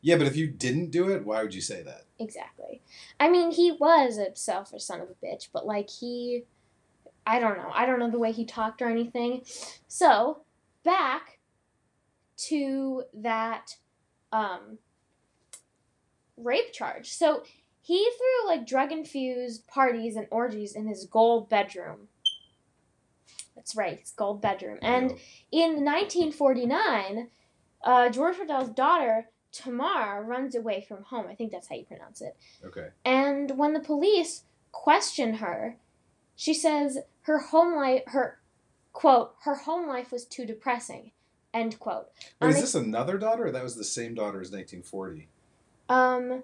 Yeah, 0.00 0.16
but 0.16 0.26
if 0.26 0.36
you 0.36 0.46
didn't 0.46 0.90
do 0.90 1.10
it, 1.10 1.24
why 1.24 1.42
would 1.42 1.54
you 1.54 1.60
say 1.60 1.82
that? 1.82 2.04
Exactly. 2.18 2.80
I 3.18 3.28
mean, 3.28 3.50
he 3.50 3.72
was 3.72 4.18
a 4.18 4.34
selfish 4.34 4.84
son 4.84 5.00
of 5.00 5.08
a 5.10 5.26
bitch, 5.26 5.48
but 5.52 5.66
like 5.66 5.90
he. 5.90 6.44
I 7.26 7.40
don't 7.40 7.56
know. 7.56 7.70
I 7.74 7.86
don't 7.86 7.98
know 7.98 8.10
the 8.10 8.20
way 8.20 8.30
he 8.30 8.44
talked 8.44 8.80
or 8.80 8.88
anything. 8.88 9.42
So, 9.88 10.42
back 10.84 11.40
to 12.48 13.02
that 13.14 13.76
um, 14.30 14.78
rape 16.36 16.72
charge. 16.72 17.10
So, 17.10 17.42
he 17.80 18.08
threw 18.16 18.48
like 18.48 18.66
drug 18.66 18.92
infused 18.92 19.66
parties 19.66 20.16
and 20.16 20.26
orgies 20.30 20.74
in 20.74 20.86
his 20.86 21.04
gold 21.04 21.48
bedroom. 21.48 22.08
That's 23.54 23.74
right, 23.74 23.98
his 23.98 24.10
gold 24.10 24.42
bedroom. 24.42 24.78
And 24.82 25.12
in 25.50 25.84
1949, 25.84 27.28
uh, 27.82 28.08
George 28.10 28.36
Hodel's 28.36 28.70
daughter, 28.70 29.28
Tamar, 29.56 30.22
runs 30.22 30.54
away 30.54 30.84
from 30.86 31.04
home. 31.04 31.26
I 31.30 31.34
think 31.34 31.50
that's 31.52 31.68
how 31.68 31.76
you 31.76 31.84
pronounce 31.84 32.20
it. 32.20 32.36
okay. 32.64 32.88
And 33.04 33.56
when 33.56 33.72
the 33.72 33.80
police 33.80 34.44
question 34.72 35.34
her, 35.34 35.76
she 36.34 36.52
says 36.52 36.98
her 37.22 37.38
home 37.38 37.74
life, 37.76 38.02
her 38.06 38.38
quote, 38.92 39.34
her 39.42 39.54
home 39.54 39.88
life 39.88 40.12
was 40.12 40.24
too 40.24 40.44
depressing. 40.46 41.12
End 41.54 41.78
quote. 41.78 42.08
Wait, 42.40 42.50
is 42.50 42.60
this 42.60 42.74
another 42.74 43.16
daughter? 43.16 43.46
Or 43.46 43.50
that 43.50 43.62
was 43.62 43.76
the 43.76 43.84
same 43.84 44.14
daughter 44.14 44.40
as 44.40 44.50
1940. 44.50 45.28
Um, 45.88 46.42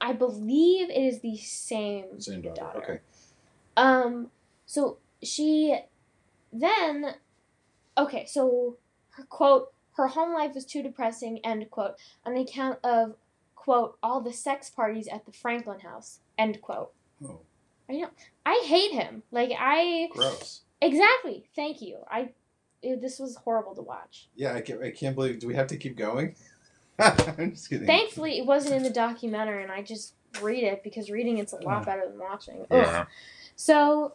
I 0.00 0.12
believe 0.12 0.88
it 0.90 0.96
is 0.96 1.20
the 1.20 1.36
same 1.36 2.20
Same 2.20 2.40
daughter. 2.42 2.60
daughter. 2.60 2.78
Okay. 2.82 3.00
Um, 3.76 4.30
so 4.66 4.98
she 5.22 5.76
then, 6.52 7.14
okay, 7.98 8.26
so 8.26 8.76
her 9.10 9.24
quote, 9.24 9.72
her 10.00 10.08
home 10.08 10.32
life 10.32 10.54
was 10.54 10.64
too 10.64 10.82
depressing, 10.82 11.40
end 11.44 11.70
quote, 11.70 11.96
on 12.24 12.34
account 12.34 12.78
of, 12.82 13.16
quote, 13.54 13.98
all 14.02 14.22
the 14.22 14.32
sex 14.32 14.70
parties 14.70 15.06
at 15.06 15.26
the 15.26 15.32
Franklin 15.32 15.80
house, 15.80 16.20
end 16.38 16.62
quote. 16.62 16.90
Oh, 17.22 17.40
I 18.46 18.62
hate 18.64 18.92
him. 18.92 19.22
Like, 19.30 19.50
I, 19.58 20.08
gross. 20.12 20.62
exactly, 20.80 21.44
thank 21.54 21.82
you. 21.82 21.98
I, 22.10 22.30
it, 22.82 23.02
this 23.02 23.18
was 23.18 23.36
horrible 23.36 23.74
to 23.74 23.82
watch. 23.82 24.28
Yeah, 24.34 24.54
I 24.54 24.62
can't, 24.62 24.82
I 24.82 24.90
can't 24.90 25.14
believe. 25.14 25.38
Do 25.38 25.46
we 25.46 25.54
have 25.54 25.66
to 25.66 25.76
keep 25.76 25.96
going? 25.98 26.34
I'm 26.98 27.50
just 27.52 27.68
kidding. 27.68 27.86
Thankfully, 27.86 28.38
it 28.38 28.46
wasn't 28.46 28.76
in 28.76 28.82
the 28.82 28.90
documentary, 28.90 29.62
and 29.62 29.70
I 29.72 29.82
just 29.82 30.14
read 30.40 30.64
it 30.64 30.82
because 30.82 31.10
reading 31.10 31.36
it's 31.36 31.52
a 31.52 31.56
lot 31.56 31.84
better 31.84 32.06
than 32.08 32.18
watching. 32.18 32.62
Ugh. 32.70 32.86
Yeah. 32.86 33.04
So, 33.54 34.14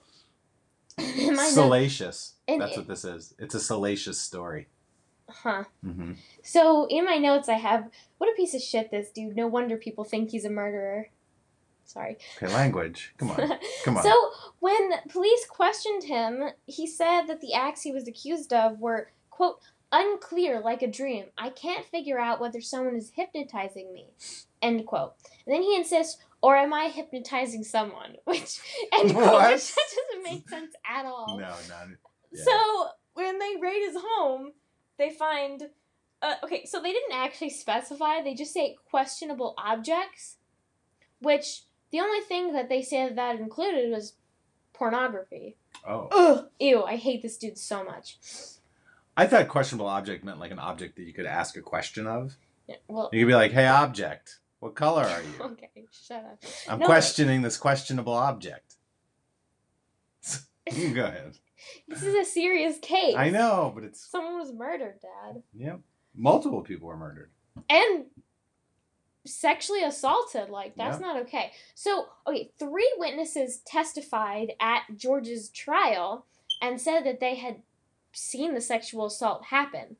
in 0.98 1.36
my 1.36 1.44
notes, 1.44 1.54
Salacious. 1.54 2.34
And 2.48 2.60
That's 2.62 2.74
it- 2.74 2.78
what 2.80 2.88
this 2.88 3.06
is. 3.06 3.36
It's 3.38 3.54
a 3.54 3.60
salacious 3.60 4.20
story. 4.20 4.68
Huh? 5.30 5.64
Mm-hmm. 5.86 6.14
So 6.44 6.88
in 6.90 7.06
my 7.06 7.18
notes, 7.18 7.50
I 7.50 7.56
have 7.56 7.90
what 8.18 8.30
a 8.30 8.36
piece 8.36 8.54
of 8.54 8.62
shit 8.62 8.92
this 8.92 9.10
dude. 9.12 9.36
No 9.36 9.48
wonder 9.48 9.78
people 9.78 10.04
think 10.04 10.32
he's 10.32 10.46
a 10.46 10.50
murderer. 10.50 11.10
Sorry. 11.86 12.18
Okay, 12.38 12.52
language. 12.54 13.14
Come 13.18 13.32
on. 13.32 13.38
Come 13.86 13.98
on. 13.98 14.04
So 14.04 14.32
when 14.60 14.92
police 15.10 15.46
questioned 15.48 16.04
him, 16.04 16.50
he 16.66 16.88
said 16.88 17.24
that 17.28 17.42
the 17.42 17.54
acts 17.54 17.84
he 17.84 17.92
was 17.92 18.08
accused 18.08 18.52
of 18.54 18.80
were 18.80 19.12
quote 19.30 19.60
unclear 19.92 20.60
like 20.60 20.82
a 20.82 20.88
dream. 20.88 21.26
I 21.38 21.50
can't 21.50 21.86
figure 21.86 22.20
out 22.20 22.42
whether 22.42 22.62
someone 22.62 22.96
is 22.96 23.12
hypnotizing 23.16 23.94
me. 23.94 24.08
End 24.62 24.86
quote. 24.86 25.14
And 25.46 25.56
then 25.56 25.62
he 25.62 25.76
insists, 25.76 26.18
or 26.42 26.56
am 26.56 26.74
I 26.74 26.86
hypnotizing 26.88 27.64
someone? 27.64 28.16
Which 28.26 28.60
end 28.94 29.14
quote. 29.14 29.26
What? 29.34 29.54
Which 29.54 29.76
that 29.76 29.86
doesn't 29.96 30.24
make 30.24 30.50
sense 30.50 30.76
at 30.90 31.06
all. 31.06 31.38
no, 31.40 31.46
not. 31.46 31.88
yeah. 32.32 32.44
So 32.44 32.88
when 33.14 33.40
they 33.40 33.56
raid 33.62 33.82
his 33.86 33.96
home, 33.98 34.52
they 34.98 35.10
find. 35.10 35.70
Uh, 36.22 36.36
okay, 36.43 36.66
so 36.66 36.82
they 36.82 36.91
didn't 36.91 37.14
actually 37.14 37.50
specify. 37.50 38.22
They 38.22 38.34
just 38.34 38.54
say 38.54 38.78
questionable 38.89 39.54
objects, 39.58 40.38
which 41.20 41.64
the 41.91 42.00
only 42.00 42.22
thing 42.22 42.54
that 42.54 42.70
they 42.70 42.82
said 42.82 43.18
that 43.18 43.39
included 43.39 43.91
was 43.91 44.14
pornography. 44.74 45.58
Oh, 45.88 46.08
Ugh, 46.12 46.48
ew! 46.60 46.84
I 46.84 46.96
hate 46.96 47.22
this 47.22 47.38
dude 47.38 47.58
so 47.58 47.84
much. 47.84 48.18
I 49.18 49.28
thought 49.28 49.48
questionable 49.48 49.88
object 49.88 50.24
meant 50.24 50.39
like 50.39 50.52
an 50.52 50.60
object 50.60 50.96
that 50.98 51.04
you 51.04 51.14
could 51.14 51.26
ask 51.26 51.56
a 51.58 51.62
question 51.62 52.08
of. 52.08 52.36
Yeah, 52.68 52.76
well, 52.88 53.10
You 53.14 53.22
could 53.22 53.28
be 53.30 53.36
like, 53.36 53.52
"Hey, 53.52 53.68
object, 53.68 54.39
what 54.60 54.76
color 54.76 55.04
are 55.04 55.22
you?" 55.22 55.30
okay, 55.43 55.70
shut 55.91 56.18
up. 56.18 56.43
I'm 56.68 56.80
No, 56.80 56.86
questioning 56.86 57.41
this 57.43 57.58
questionable 57.58 58.14
object. 58.14 58.76
Go 60.93 61.06
ahead. 61.06 61.38
This 61.88 62.03
is 62.03 62.16
a 62.16 62.26
serious 62.30 62.78
case. 62.80 63.16
I 63.16 63.30
know, 63.30 63.72
but 63.74 63.84
it's 63.84 63.99
Someone 64.09 64.38
was 64.39 64.51
murdered, 64.53 64.99
Dad, 65.01 65.43
yeah. 65.53 65.78
Multiple 66.16 66.61
people 66.61 66.88
were 66.88 66.97
murdered. 66.97 67.32
and 67.70 68.05
sexually 69.26 69.84
assaulted. 69.84 70.49
Like 70.49 70.76
that's 70.76 70.99
Yeah. 70.99 71.07
not 71.07 71.22
okay. 71.24 71.51
So, 71.74 72.07
okay, 72.28 72.51
three 72.59 72.93
witnesses 72.97 73.57
testified 73.66 74.53
at 74.59 74.84
George's 74.95 75.49
trial 75.49 76.26
and 76.61 76.80
said 76.80 77.01
that 77.05 77.20
they 77.20 77.36
had 77.36 77.63
seen 78.11 78.53
the 78.53 78.61
sexual 78.61 79.05
assault 79.07 79.45
happen. 79.45 79.97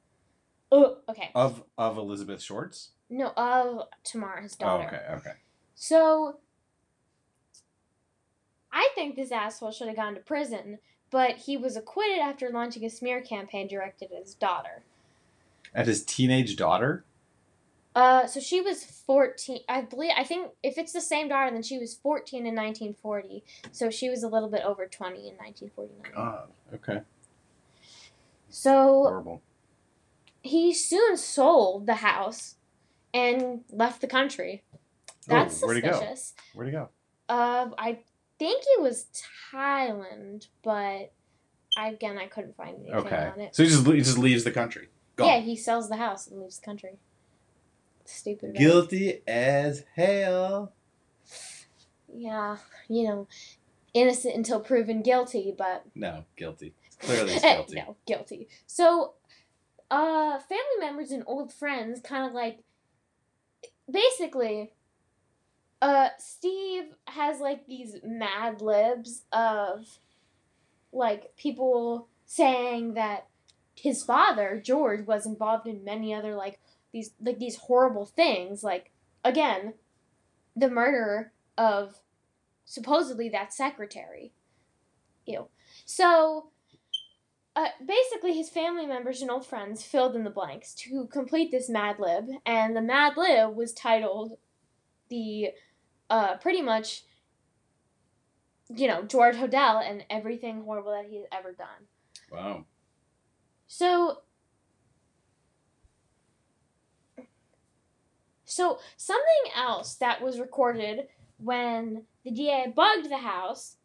Oh, 0.72 0.98
okay. 1.10 1.32
Of 1.36 1.64
of 1.78 1.98
Elizabeth 1.98 2.42
Shorts. 2.42 2.92
No, 3.10 3.30
of 3.38 3.88
Tamar, 4.04 4.42
his 4.42 4.56
Oh, 4.60 4.64
daughter. 4.66 4.88
okay, 4.88 5.14
okay. 5.30 5.38
So, 5.76 6.40
I 8.72 8.90
think 8.96 9.16
this 9.16 9.32
asshole 9.32 9.72
should 9.72 9.88
have 9.88 9.96
gone 9.96 10.16
to 10.16 10.20
prison, 10.22 10.80
but 11.16 11.38
he 11.38 11.56
was 11.56 11.78
acquitted 11.78 12.20
after 12.20 12.50
launching 12.50 12.84
a 12.84 12.90
smear 12.90 13.22
campaign 13.22 13.70
directed 13.70 14.12
at 14.12 14.24
his 14.24 14.34
daughter. 14.34 14.84
At 15.74 15.88
his 15.88 16.04
teenage 16.04 16.58
daughter. 16.58 17.06
Uh, 17.96 18.28
so 18.28 18.42
she 18.42 18.60
was 18.60 18.84
14. 18.84 19.60
I 19.70 19.80
believe, 19.84 20.12
I 20.18 20.26
think 20.26 20.50
if 20.62 20.78
it's 20.78 20.92
the 20.92 21.00
same 21.00 21.30
daughter, 21.30 21.52
then 21.52 21.64
she 21.64 21.78
was 21.78 21.94
14 21.96 22.40
in 22.40 22.54
1940. 22.54 23.46
So 23.72 23.90
she 23.90 24.10
was 24.10 24.24
a 24.24 24.28
little 24.28 24.50
bit 24.50 24.64
over 24.66 24.88
20 24.88 25.16
in 25.20 25.36
1949. 25.38 26.12
God. 26.14 26.50
Okay. 26.74 27.00
So 28.50 28.74
Horrible. 29.04 29.42
he 30.42 30.74
soon 30.74 31.16
sold 31.16 31.86
the 31.86 31.96
house 31.96 32.56
and 33.14 33.64
left 33.72 34.02
the 34.02 34.08
country. 34.08 34.64
That's 35.30 35.64
Oh, 35.64 35.68
where'd 35.68 35.78
he 35.82 35.90
go? 35.90 35.94
suspicious. 35.94 36.34
Where'd 36.54 36.68
he 36.68 36.74
go? 36.74 36.90
Uh, 37.30 37.70
I 37.78 38.00
think 38.40 38.64
it 38.78 38.82
was 38.82 39.06
Thailand, 39.54 40.48
but 40.64 41.12
I, 41.78 41.90
again 41.90 42.18
I 42.18 42.28
couldn't 42.28 42.56
find 42.56 42.76
anything 42.78 42.94
Okay. 42.96 43.32
on 43.34 43.40
it. 43.42 43.56
So 43.56 43.64
he 43.64 43.70
just 43.70 43.86
he 43.86 43.98
just 44.00 44.18
leaves 44.18 44.44
the 44.44 44.52
country. 44.52 44.90
Gone. 45.16 45.28
Yeah, 45.28 45.40
he 45.40 45.56
sells 45.56 45.90
the 45.90 45.96
house 45.98 46.28
and 46.28 46.42
leaves 46.42 46.60
the 46.60 46.66
country. 46.66 46.98
Stupid. 48.06 48.50
right? 48.50 48.58
Guilty 48.60 49.22
as 49.28 49.84
hell. 49.96 50.74
Yeah, 52.14 52.58
you 52.88 53.04
know, 53.08 53.28
innocent 53.94 54.36
until 54.36 54.60
proven 54.60 55.02
guilty, 55.02 55.54
but 55.58 55.84
No, 55.96 56.26
guilty. 56.36 56.74
Clearly 57.00 57.34
he's 57.34 57.44
Eh, 57.46 57.56
guilty. 57.56 57.76
no, 57.76 57.96
guilty. 58.06 58.48
So, 58.68 59.14
uh, 59.92 60.40
family 60.40 60.80
members 60.80 61.12
and 61.12 61.24
old 61.28 61.52
friends 61.52 62.00
kind 62.02 62.26
of 62.28 62.34
like, 62.34 62.60
basically, 63.92 64.72
uh, 65.86 66.10
Steve 66.18 66.96
has 67.08 67.40
like 67.40 67.68
these 67.68 67.98
mad 68.04 68.60
libs 68.60 69.24
of, 69.32 70.00
like, 70.92 71.36
people 71.38 72.08
saying 72.26 72.96
that 72.96 73.28
his 73.76 74.02
father 74.04 74.60
George 74.64 75.06
was 75.06 75.28
involved 75.28 75.68
in 75.68 75.84
many 75.84 76.12
other 76.12 76.34
like 76.34 76.60
these 76.92 77.12
like 77.22 77.38
these 77.38 77.58
horrible 77.58 78.06
things. 78.06 78.64
Like, 78.64 78.92
again, 79.24 79.76
the 80.56 80.70
murder 80.70 81.34
of 81.56 82.02
supposedly 82.66 83.30
that 83.30 83.54
secretary. 83.54 84.34
Ew. 85.28 85.50
So 85.86 86.50
uh, 87.56 87.68
basically, 87.86 88.34
his 88.34 88.50
family 88.50 88.88
members 88.88 89.22
and 89.22 89.30
old 89.30 89.46
friends 89.46 89.84
filled 89.84 90.16
in 90.16 90.24
the 90.24 90.32
blanks 90.32 90.74
to 90.74 91.06
complete 91.12 91.52
this 91.52 91.70
Mad 91.70 92.00
Lib, 92.00 92.26
and 92.44 92.76
the 92.76 92.82
Mad 92.82 93.18
Lib 93.18 93.56
was 93.56 93.72
titled 93.72 94.38
the 95.10 95.50
uh, 96.10 96.36
pretty 96.38 96.62
much, 96.62 97.04
you 98.70 98.88
know, 98.88 99.04
George 99.04 99.36
Hodel 99.36 99.88
and 99.88 100.06
everything 100.10 100.64
horrible 100.64 100.92
that 100.92 101.06
he 101.10 101.18
has 101.18 101.26
ever 101.32 101.52
done. 101.52 101.88
Wow. 102.32 102.66
So, 103.68 104.20
so 108.46 108.80
something 108.98 109.52
else 109.56 109.96
that 109.96 110.22
was 110.22 110.40
recorded 110.40 111.08
when 111.38 112.04
the 112.24 112.32
DA 112.32 112.72
bugged 112.74 113.10
the 113.10 113.18
house, 113.18 113.78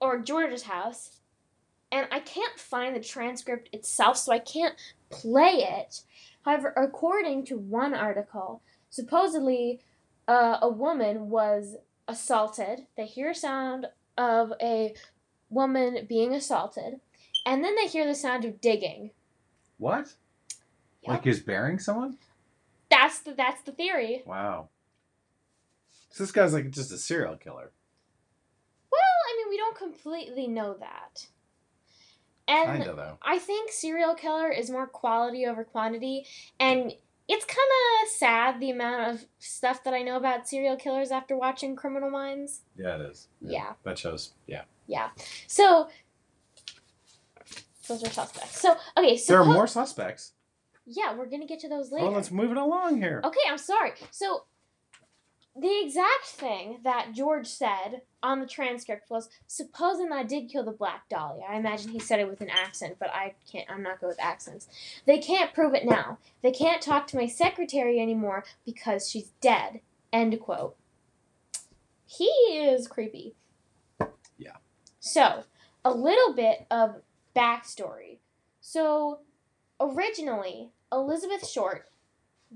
or 0.00 0.18
George's 0.18 0.64
house, 0.64 1.20
and 1.90 2.06
I 2.10 2.20
can't 2.20 2.58
find 2.58 2.94
the 2.94 3.00
transcript 3.00 3.68
itself, 3.72 4.18
so 4.18 4.32
I 4.32 4.38
can't 4.38 4.74
play 5.10 5.66
it. 5.68 6.02
However, 6.44 6.74
according 6.76 7.46
to 7.46 7.58
one 7.58 7.94
article, 7.94 8.62
supposedly 8.90 9.80
uh, 10.26 10.58
a 10.62 10.68
woman 10.68 11.28
was 11.28 11.76
assaulted. 12.08 12.86
They 12.96 13.06
hear 13.06 13.30
a 13.30 13.34
sound 13.34 13.86
of 14.16 14.52
a 14.60 14.94
woman 15.50 16.06
being 16.08 16.34
assaulted, 16.34 17.00
and 17.46 17.62
then 17.64 17.74
they 17.76 17.86
hear 17.86 18.06
the 18.06 18.14
sound 18.14 18.44
of 18.44 18.60
digging. 18.60 19.10
What? 19.78 20.14
Yep. 21.02 21.08
Like 21.08 21.26
is 21.26 21.40
burying 21.40 21.78
someone? 21.78 22.16
That's 22.90 23.20
the 23.20 23.34
that's 23.34 23.62
the 23.62 23.72
theory. 23.72 24.22
Wow. 24.26 24.68
So 26.10 26.22
this 26.22 26.32
guy's 26.32 26.54
like 26.54 26.70
just 26.70 26.92
a 26.92 26.98
serial 26.98 27.36
killer. 27.36 27.72
Well, 28.92 29.00
I 29.00 29.36
mean, 29.36 29.50
we 29.50 29.56
don't 29.56 29.76
completely 29.76 30.46
know 30.46 30.76
that. 30.78 31.26
And 32.46 32.82
Kinda 32.82 32.94
though. 32.94 33.18
I 33.22 33.38
think 33.38 33.72
serial 33.72 34.14
killer 34.14 34.50
is 34.50 34.70
more 34.70 34.86
quality 34.86 35.46
over 35.46 35.64
quantity, 35.64 36.26
and 36.60 36.92
it's 37.28 37.44
kind 37.44 37.58
of 38.02 38.08
sad 38.08 38.60
the 38.60 38.70
amount 38.70 39.14
of 39.14 39.24
stuff 39.38 39.82
that 39.84 39.94
I 39.94 40.02
know 40.02 40.16
about 40.16 40.48
serial 40.48 40.76
killers 40.76 41.10
after 41.10 41.36
watching 41.36 41.76
Criminal 41.76 42.10
Minds. 42.10 42.60
Yeah, 42.76 42.96
it 42.96 43.02
is. 43.02 43.28
Yeah. 43.40 43.72
That 43.84 43.98
shows. 43.98 44.32
Yeah. 44.46 44.62
Yeah. 44.86 45.08
So 45.46 45.88
those 47.88 48.02
are 48.04 48.10
suspects. 48.10 48.60
So 48.60 48.76
okay, 48.96 49.16
so 49.16 49.32
there 49.32 49.42
are 49.42 49.46
more 49.46 49.66
suspects. 49.66 50.32
Yeah, 50.86 51.14
we're 51.14 51.26
gonna 51.26 51.46
get 51.46 51.60
to 51.60 51.68
those 51.68 51.90
later. 51.90 52.04
Well, 52.04 52.14
let's 52.14 52.30
move 52.30 52.50
it 52.50 52.56
along 52.58 52.98
here. 52.98 53.22
Okay, 53.24 53.40
I'm 53.48 53.58
sorry. 53.58 53.92
So 54.10 54.44
the 55.56 55.82
exact 55.84 56.24
thing 56.24 56.80
that 56.82 57.12
George 57.12 57.46
said 57.46 58.02
on 58.22 58.40
the 58.40 58.46
transcript 58.46 59.08
was 59.08 59.28
supposing 59.46 60.12
I 60.12 60.24
did 60.24 60.48
kill 60.50 60.64
the 60.64 60.72
Black 60.72 61.08
Dahlia. 61.08 61.44
I 61.48 61.56
imagine 61.56 61.92
he 61.92 62.00
said 62.00 62.18
it 62.18 62.28
with 62.28 62.40
an 62.40 62.50
accent, 62.50 62.96
but 62.98 63.10
I 63.10 63.34
can't 63.50 63.70
I'm 63.70 63.82
not 63.82 64.00
good 64.00 64.08
with 64.08 64.22
accents. 64.22 64.66
They 65.06 65.18
can't 65.18 65.54
prove 65.54 65.74
it 65.74 65.84
now. 65.84 66.18
They 66.42 66.50
can't 66.50 66.82
talk 66.82 67.06
to 67.08 67.16
my 67.16 67.26
secretary 67.26 68.00
anymore 68.00 68.44
because 68.64 69.08
she's 69.08 69.30
dead. 69.40 69.80
End 70.12 70.38
quote. 70.40 70.76
He 72.06 72.24
is 72.24 72.88
creepy. 72.88 73.34
Yeah. 74.36 74.56
So, 74.98 75.44
a 75.84 75.90
little 75.92 76.34
bit 76.34 76.66
of 76.70 77.02
backstory. 77.34 78.18
So, 78.60 79.20
originally, 79.80 80.70
Elizabeth 80.92 81.46
Short 81.46 81.86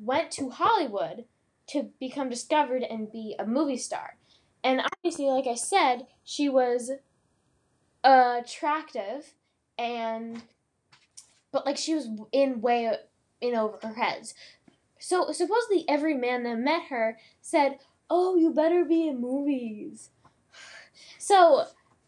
went 0.01 0.31
to 0.33 0.51
Hollywood 0.51 1.25
to 1.69 1.91
become 2.01 2.29
discovered 2.29 2.83
and 2.83 3.13
be 3.13 3.35
a 3.39 3.47
movie 3.47 3.77
star. 3.77 4.17
And 4.65 4.81
obviously, 4.81 5.27
like 5.27 5.47
I 5.47 5.55
said, 5.55 6.07
she 6.25 6.49
was 6.49 6.91
attractive 8.05 9.35
and 9.79 10.43
but 11.53 11.67
like 11.67 11.77
she 11.77 11.95
was 11.95 12.09
in 12.33 12.61
way 12.61 12.93
in 13.41 13.55
over 13.55 13.79
her 13.83 13.95
heads. 13.95 14.35
So 14.99 15.31
supposedly 15.33 15.85
every 15.89 16.15
man 16.15 16.43
that 16.43 16.59
met 16.59 16.85
her 16.91 17.19
said, 17.41 17.79
"Oh, 18.11 18.37
you 18.37 18.53
better 18.53 18.85
be 18.85 19.09
in 19.09 19.21
movies." 19.21 20.11
So, 21.19 21.65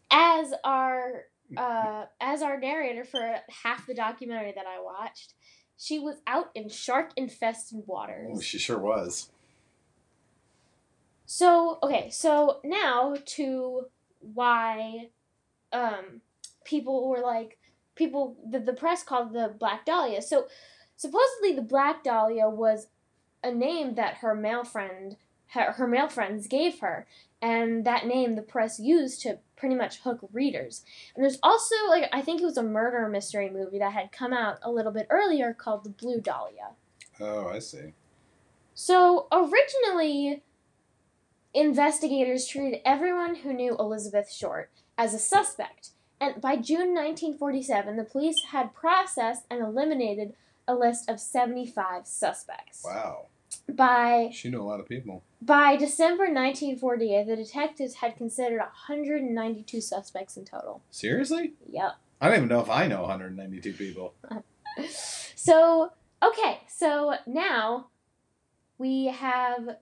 as 0.09 0.53
our 0.63 1.25
uh, 1.55 2.05
as 2.19 2.41
our 2.41 2.59
narrator 2.59 3.03
for 3.03 3.37
half 3.63 3.87
the 3.87 3.93
documentary 3.93 4.53
that 4.55 4.65
I 4.65 4.81
watched, 4.81 5.33
she 5.77 5.99
was 5.99 6.17
out 6.27 6.49
in 6.55 6.69
shark 6.69 7.11
infested 7.15 7.83
waters. 7.85 8.37
Oh, 8.37 8.41
she 8.41 8.57
sure 8.57 8.79
was. 8.79 9.29
So 11.33 11.79
okay, 11.81 12.09
so 12.09 12.59
now 12.61 13.15
to 13.37 13.85
why 14.19 15.07
um 15.71 16.19
people 16.65 17.07
were 17.07 17.21
like 17.21 17.57
people 17.95 18.35
the, 18.45 18.59
the 18.59 18.73
press 18.73 19.01
called 19.01 19.31
the 19.31 19.55
Black 19.57 19.85
Dahlia. 19.85 20.21
So 20.21 20.47
supposedly 20.97 21.53
the 21.55 21.61
Black 21.61 22.03
Dahlia 22.03 22.49
was 22.49 22.87
a 23.41 23.49
name 23.49 23.95
that 23.95 24.15
her 24.15 24.35
male 24.35 24.65
friend 24.65 25.15
her, 25.53 25.71
her 25.71 25.87
male 25.87 26.09
friends 26.09 26.47
gave 26.47 26.79
her 26.79 27.07
and 27.41 27.85
that 27.85 28.05
name 28.05 28.35
the 28.35 28.41
press 28.41 28.77
used 28.77 29.21
to 29.21 29.39
pretty 29.55 29.75
much 29.75 30.01
hook 30.01 30.19
readers. 30.33 30.83
And 31.15 31.23
there's 31.23 31.39
also 31.41 31.75
like 31.87 32.09
I 32.11 32.21
think 32.21 32.41
it 32.41 32.45
was 32.45 32.57
a 32.57 32.61
murder 32.61 33.07
mystery 33.07 33.49
movie 33.49 33.79
that 33.79 33.93
had 33.93 34.11
come 34.11 34.33
out 34.33 34.59
a 34.63 34.69
little 34.69 34.91
bit 34.91 35.07
earlier 35.09 35.53
called 35.53 35.85
The 35.85 35.91
Blue 35.91 36.19
Dahlia. 36.19 36.71
Oh, 37.21 37.47
I 37.47 37.59
see. 37.59 37.93
So 38.73 39.27
originally, 39.31 40.43
investigators 41.53 42.47
treated 42.47 42.79
everyone 42.85 43.35
who 43.35 43.53
knew 43.53 43.75
Elizabeth 43.77 44.31
Short 44.31 44.69
as 44.97 45.13
a 45.13 45.19
suspect, 45.19 45.89
and 46.19 46.39
by 46.41 46.55
June 46.55 46.93
1947, 46.93 47.97
the 47.97 48.03
police 48.03 48.35
had 48.51 48.73
processed 48.73 49.43
and 49.49 49.61
eliminated 49.61 50.33
a 50.67 50.75
list 50.75 51.09
of 51.09 51.19
75 51.19 52.05
suspects. 52.07 52.83
Wow. 52.85 53.25
By 53.67 54.29
She 54.31 54.49
knew 54.49 54.61
a 54.61 54.63
lot 54.63 54.79
of 54.79 54.87
people. 54.87 55.23
by 55.41 55.75
December 55.75 56.25
1948, 56.25 57.25
the 57.27 57.35
detectives 57.35 57.95
had 57.95 58.15
considered 58.15 58.59
192 58.59 59.81
suspects 59.81 60.37
in 60.37 60.45
total. 60.45 60.81
Seriously? 60.91 61.53
Yep. 61.69 61.95
I 62.21 62.27
don't 62.27 62.37
even 62.37 62.49
know 62.49 62.61
if 62.61 62.69
I 62.69 62.87
know 62.87 63.01
192 63.01 63.73
people. 63.73 64.13
So, 65.35 65.91
okay, 66.23 66.59
so 66.67 67.15
now 67.27 67.87
we 68.77 69.07
have 69.07 69.77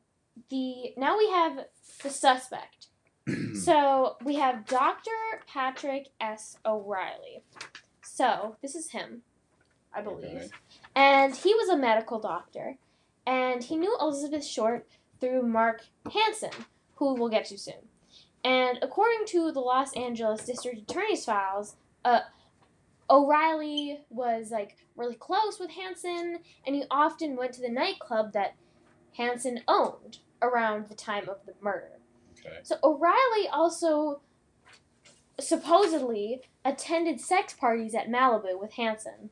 the 0.49 0.93
now 0.97 1.17
we 1.17 1.29
have 1.29 1.65
the 2.03 2.09
suspect. 2.09 2.87
so, 3.63 4.17
we 4.23 4.35
have 4.35 4.65
Dr. 4.65 5.11
Patrick 5.47 6.07
S. 6.19 6.57
O'Reilly. 6.65 7.43
So, 8.03 8.55
this 8.61 8.73
is 8.73 8.91
him, 8.91 9.21
I 9.93 10.01
believe. 10.01 10.35
Okay. 10.35 10.49
And 10.95 11.35
he 11.35 11.53
was 11.53 11.69
a 11.69 11.77
medical 11.77 12.19
doctor 12.19 12.77
and 13.29 13.63
he 13.63 13.75
knew 13.75 13.95
Elizabeth 14.01 14.43
Short 14.43 14.87
through 15.21 15.43
Mark 15.43 15.83
Hansen, 16.11 16.65
who 16.95 17.13
we'll 17.13 17.29
get 17.29 17.45
to 17.45 17.57
soon. 17.59 17.89
And 18.43 18.79
according 18.81 19.25
to 19.27 19.51
the 19.51 19.59
Los 19.59 19.93
Angeles 19.95 20.45
District 20.45 20.89
Attorney's 20.89 21.25
files, 21.25 21.75
uh, 22.03 22.21
O'Reilly 23.07 24.01
was 24.09 24.49
like 24.49 24.77
really 24.95 25.15
close 25.15 25.59
with 25.59 25.71
Hansen, 25.71 26.39
and 26.65 26.75
he 26.75 26.85
often 26.89 27.35
went 27.35 27.53
to 27.53 27.61
the 27.61 27.69
nightclub 27.69 28.33
that 28.33 28.55
Hansen 29.15 29.61
owned 29.67 30.19
around 30.41 30.89
the 30.89 30.95
time 30.95 31.29
of 31.29 31.37
the 31.45 31.53
murder. 31.61 31.99
Okay. 32.39 32.57
So 32.63 32.77
O'Reilly 32.83 33.47
also 33.51 34.21
supposedly 35.39 36.41
attended 36.65 37.19
sex 37.19 37.53
parties 37.53 37.95
at 37.95 38.09
Malibu 38.09 38.59
with 38.59 38.73
Hansen. 38.73 39.29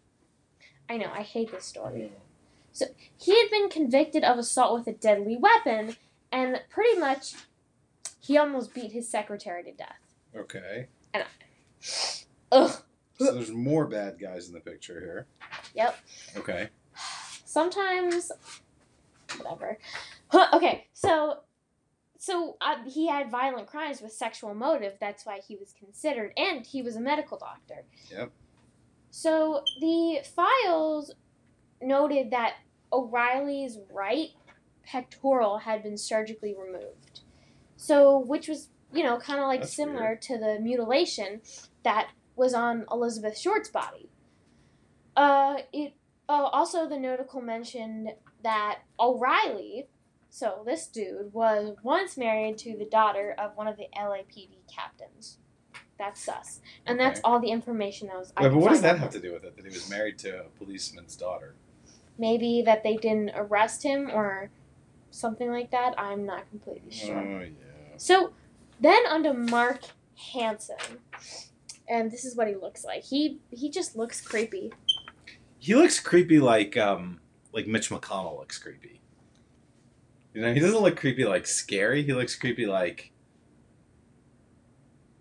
I 0.89 0.97
know, 0.97 1.11
I 1.13 1.21
hate 1.21 1.51
this 1.51 1.65
story. 1.65 2.11
So 2.71 2.85
he 3.17 3.39
had 3.39 3.49
been 3.49 3.69
convicted 3.69 4.23
of 4.23 4.37
assault 4.37 4.77
with 4.77 4.87
a 4.87 4.97
deadly 4.97 5.35
weapon, 5.35 5.95
and 6.31 6.61
pretty 6.69 6.99
much 6.99 7.33
he 8.19 8.37
almost 8.37 8.73
beat 8.73 8.91
his 8.91 9.07
secretary 9.09 9.63
to 9.63 9.71
death. 9.71 9.99
Okay. 10.35 10.87
And 11.13 11.25
Ugh. 12.51 12.71
So 13.19 13.31
there's 13.33 13.51
more 13.51 13.87
bad 13.87 14.19
guys 14.19 14.47
in 14.47 14.53
the 14.53 14.59
picture 14.59 14.99
here. 14.99 15.25
Yep. 15.73 15.97
Okay. 16.37 16.69
Sometimes, 17.45 18.31
whatever. 19.37 19.79
Huh, 20.29 20.47
okay, 20.53 20.87
so 20.93 21.39
so 22.19 22.57
uh, 22.61 22.77
he 22.87 23.07
had 23.07 23.29
violent 23.29 23.67
crimes 23.67 24.01
with 24.01 24.11
sexual 24.11 24.53
motive. 24.53 24.93
That's 24.99 25.25
why 25.25 25.39
he 25.47 25.55
was 25.55 25.73
considered, 25.77 26.33
and 26.37 26.65
he 26.65 26.81
was 26.81 26.95
a 26.95 27.01
medical 27.01 27.37
doctor. 27.37 27.85
Yep. 28.11 28.31
So 29.09 29.63
the 29.79 30.19
files 30.35 31.13
noted 31.81 32.31
that 32.31 32.55
O'Reilly's 32.91 33.77
right 33.91 34.29
pectoral 34.83 35.59
had 35.59 35.83
been 35.83 35.97
surgically 35.97 36.55
removed. 36.57 37.21
So, 37.75 38.19
which 38.19 38.47
was, 38.47 38.69
you 38.93 39.03
know, 39.03 39.17
kind 39.17 39.39
of 39.39 39.47
like 39.47 39.61
That's 39.61 39.73
similar 39.73 40.15
to 40.15 40.37
the 40.37 40.59
mutilation 40.59 41.41
that 41.83 42.09
was 42.35 42.53
on 42.53 42.85
Elizabeth 42.91 43.37
Short's 43.37 43.69
body. 43.69 44.09
Uh, 45.15 45.57
it 45.73 45.93
uh, 46.29 46.49
also 46.51 46.87
the 46.87 46.97
notable 46.97 47.41
mentioned 47.41 48.09
that 48.43 48.79
O'Reilly, 48.99 49.87
so 50.29 50.61
this 50.65 50.87
dude 50.87 51.33
was 51.33 51.75
once 51.83 52.17
married 52.17 52.57
to 52.59 52.77
the 52.77 52.85
daughter 52.85 53.35
of 53.37 53.55
one 53.55 53.67
of 53.67 53.77
the 53.77 53.87
LAPD 53.97 54.49
captains. 54.73 55.37
That's 55.97 56.23
sus, 56.23 56.59
and 56.85 56.99
that's 56.99 57.19
all 57.23 57.39
the 57.39 57.49
information 57.49 58.07
that 58.07 58.17
was. 58.17 58.31
I 58.37 58.43
Wait, 58.43 58.49
but 58.49 58.59
what 58.59 58.69
does 58.69 58.81
that 58.81 58.99
have 58.99 59.09
to 59.11 59.19
do 59.19 59.33
with 59.33 59.43
it? 59.43 59.55
That 59.55 59.65
he 59.65 59.71
was 59.71 59.89
married 59.89 60.19
to 60.19 60.41
a 60.41 60.43
policeman's 60.43 61.15
daughter? 61.15 61.55
Maybe 62.19 62.61
that 62.61 62.83
they 62.83 62.97
didn't 62.97 63.31
arrest 63.35 63.81
him 63.81 64.11
or 64.13 64.51
something 65.09 65.49
like 65.49 65.71
that. 65.71 65.95
I'm 65.97 66.25
not 66.25 66.47
completely 66.51 66.91
sure. 66.91 67.17
Oh 67.17 67.39
yeah. 67.41 67.97
So 67.97 68.33
then 68.79 69.07
onto 69.07 69.33
Mark 69.33 69.81
Hansen. 70.33 70.99
And 71.89 72.11
this 72.11 72.25
is 72.25 72.35
what 72.35 72.47
he 72.47 72.55
looks 72.55 72.83
like. 72.83 73.03
He 73.03 73.39
he 73.49 73.69
just 73.69 73.95
looks 73.95 74.21
creepy. 74.21 74.73
He 75.57 75.73
looks 75.73 75.99
creepy 75.99 76.39
like 76.39 76.75
um 76.77 77.19
like 77.53 77.67
Mitch 77.67 77.89
McConnell 77.89 78.37
looks 78.37 78.57
creepy. 78.57 78.96
You 80.37 80.43
know, 80.43 80.53
he 80.53 80.59
doesn't 80.59 80.81
look 80.83 80.97
creepy 80.97 81.25
like 81.25 81.47
scary. 81.47 82.03
He 82.03 82.13
looks 82.13 82.35
creepy 82.35 82.67
like 82.67 83.11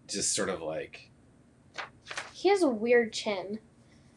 just 0.06 0.34
sort 0.34 0.50
of 0.50 0.60
like 0.60 1.10
He 2.34 2.50
has 2.50 2.62
a 2.62 2.68
weird 2.68 3.14
chin. 3.14 3.60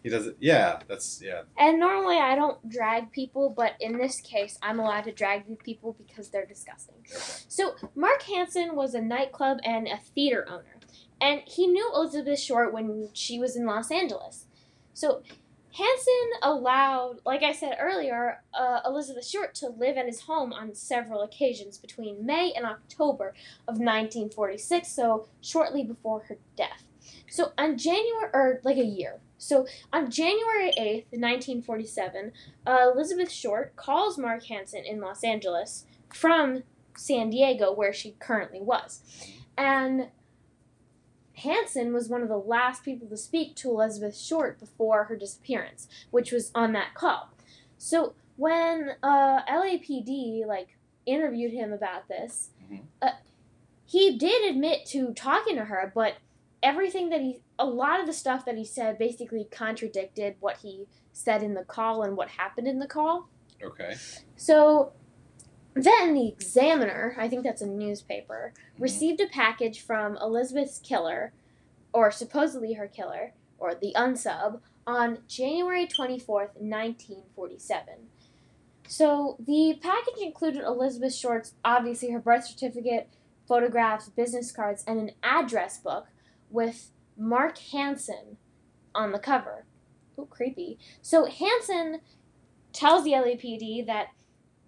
he 0.04 0.10
doesn't. 0.10 0.36
Yeah, 0.42 0.80
that's 0.90 1.22
yeah. 1.24 1.44
And 1.58 1.80
normally 1.80 2.18
I 2.18 2.36
don't 2.36 2.70
drag 2.70 3.14
people, 3.14 3.50
but 3.50 3.76
in 3.80 3.98
this 3.98 4.20
case 4.20 4.60
I'm 4.62 4.78
allowed 4.78 5.06
to 5.06 5.14
drag 5.14 5.48
these 5.48 5.60
people 5.64 5.96
because 5.98 6.28
they're 6.32 6.46
disgusting. 6.46 6.96
Okay. 7.10 7.18
So 7.48 7.76
Mark 7.96 8.22
Hansen 8.24 8.76
was 8.76 8.94
a 8.94 9.00
nightclub 9.00 9.60
and 9.64 9.88
a 9.88 9.96
theater 9.96 10.46
owner, 10.50 10.80
and 11.22 11.44
he 11.46 11.66
knew 11.66 11.90
Elizabeth 11.96 12.40
Short 12.42 12.74
when 12.74 13.08
she 13.14 13.40
was 13.40 13.56
in 13.56 13.66
Los 13.66 13.90
Angeles. 13.90 14.48
So 14.94 15.24
Hansen 15.72 16.30
allowed, 16.42 17.18
like 17.26 17.44
I 17.44 17.54
said 17.54 17.78
earlier, 17.80 18.42
uh, 18.54 18.80
Elizabeth 18.86 19.26
Short 19.26 19.54
to 19.56 19.70
live 19.70 19.98
at 19.98 20.06
his 20.06 20.22
home 20.22 20.52
on 20.52 20.74
several 20.74 21.22
occasions 21.22 21.78
between 21.78 22.26
May 22.26 22.52
and 22.56 22.66
October 22.66 23.34
of 23.68 23.76
1946, 23.76 24.88
so 24.88 25.28
shortly 25.42 25.84
before 25.84 26.22
her 26.22 26.38
death. 26.58 26.84
So 27.30 27.54
on 27.58 27.78
January, 27.78 28.30
or 28.34 28.62
like 28.64 28.78
a 28.78 28.84
year. 28.84 29.20
So 29.38 29.66
on 29.94 30.12
January 30.12 30.72
8th, 30.78 31.06
1947, 31.12 32.32
uh, 32.66 32.92
Elizabeth 32.94 33.32
Short 33.32 33.76
calls 33.76 34.18
Mark 34.18 34.46
Hansen 34.46 34.84
in 34.84 35.00
Los 35.00 35.24
Angeles 35.24 35.86
from 36.14 36.64
San 36.98 37.30
Diego, 37.30 37.72
where 37.72 37.94
she 37.94 38.16
currently 38.20 38.60
was. 38.60 39.02
And 39.58 40.08
Hansen 41.40 41.94
was 41.94 42.10
one 42.10 42.22
of 42.22 42.28
the 42.30 42.38
last 42.38 42.84
people 42.84 43.08
to 43.08 43.18
speak 43.18 43.56
to 43.58 43.70
Elizabeth 43.70 44.18
Short 44.18 44.60
before 44.60 45.06
her 45.06 45.16
disappearance, 45.16 45.88
which 46.12 46.32
was 46.32 46.52
on 46.54 46.74
that 46.74 46.94
call. 46.94 47.30
So 47.78 48.14
when 48.36 48.92
uh, 49.04 49.42
LAPD 49.50 50.46
like 50.46 50.78
interviewed 51.06 51.52
him 51.54 51.74
about 51.74 52.08
this, 52.08 52.50
Mhm. 52.72 52.82
uh, 53.02 53.12
he 53.86 54.18
did 54.18 54.50
admit 54.50 54.86
to 54.88 55.14
talking 55.14 55.56
to 55.56 55.66
her, 55.66 55.92
but 55.96 56.16
everything 56.62 57.10
that 57.10 57.22
he, 57.22 57.42
a 57.58 57.66
lot 57.66 58.00
of 58.00 58.06
the 58.06 58.14
stuff 58.14 58.46
that 58.46 58.58
he 58.58 58.66
said 58.66 58.98
basically 58.98 59.46
contradicted 59.50 60.36
what 60.40 60.58
he 60.58 60.88
said 61.14 61.42
in 61.42 61.54
the 61.54 61.64
call 61.64 62.04
and 62.04 62.16
what 62.16 62.30
happened 62.30 62.68
in 62.68 62.80
the 62.80 62.88
call. 62.88 63.30
Okay. 63.64 63.96
So 64.36 64.94
then 65.74 66.14
the 66.14 66.28
Examiner, 66.28 67.16
I 67.18 67.28
think 67.28 67.44
that's 67.44 67.62
a 67.62 67.68
newspaper, 67.68 68.54
mm-hmm. 68.54 68.84
received 68.84 69.22
a 69.22 69.28
package 69.28 69.82
from 69.82 70.18
Elizabeth's 70.18 70.80
killer, 70.80 71.34
or 71.94 72.12
supposedly 72.12 72.74
her 72.74 72.88
killer, 72.88 73.34
or 73.58 73.76
the 73.76 73.94
unsub, 73.96 74.62
on 74.88 75.20
January 75.28 75.86
24th, 75.86 76.56
1947. 76.58 77.94
So 78.88 79.38
the 79.40 79.78
package 79.82 80.20
included 80.22 80.64
Elizabeth 80.64 81.14
Short's, 81.14 81.54
obviously 81.64 82.10
her 82.10 82.20
birth 82.20 82.46
certificate, 82.46 83.08
photographs, 83.48 84.10
business 84.10 84.52
cards, 84.52 84.84
and 84.88 85.00
an 85.00 85.12
address 85.22 85.78
book 85.78 86.08
with 86.50 86.90
Mark 87.16 87.58
Hansen 87.58 88.38
on 88.96 89.12
the 89.12 89.20
cover. 89.20 89.66
Ooh, 90.18 90.28
creepy. 90.30 90.80
So 91.02 91.26
Hansen 91.26 92.02
tells 92.74 93.04
the 93.04 93.12
LAPD 93.12 93.86
that 93.86 94.08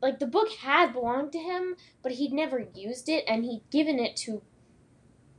like 0.02 0.20
the 0.20 0.28
book 0.28 0.50
had 0.50 0.94
belonged 0.94 1.32
to 1.34 1.40
him, 1.40 1.76
but 2.02 2.14
he'd 2.14 2.34
never 2.34 2.66
used 2.74 3.08
it, 3.10 3.24
and 3.28 3.44
he'd 3.46 3.62
given 3.70 4.00
it 4.00 4.16
to 4.18 4.42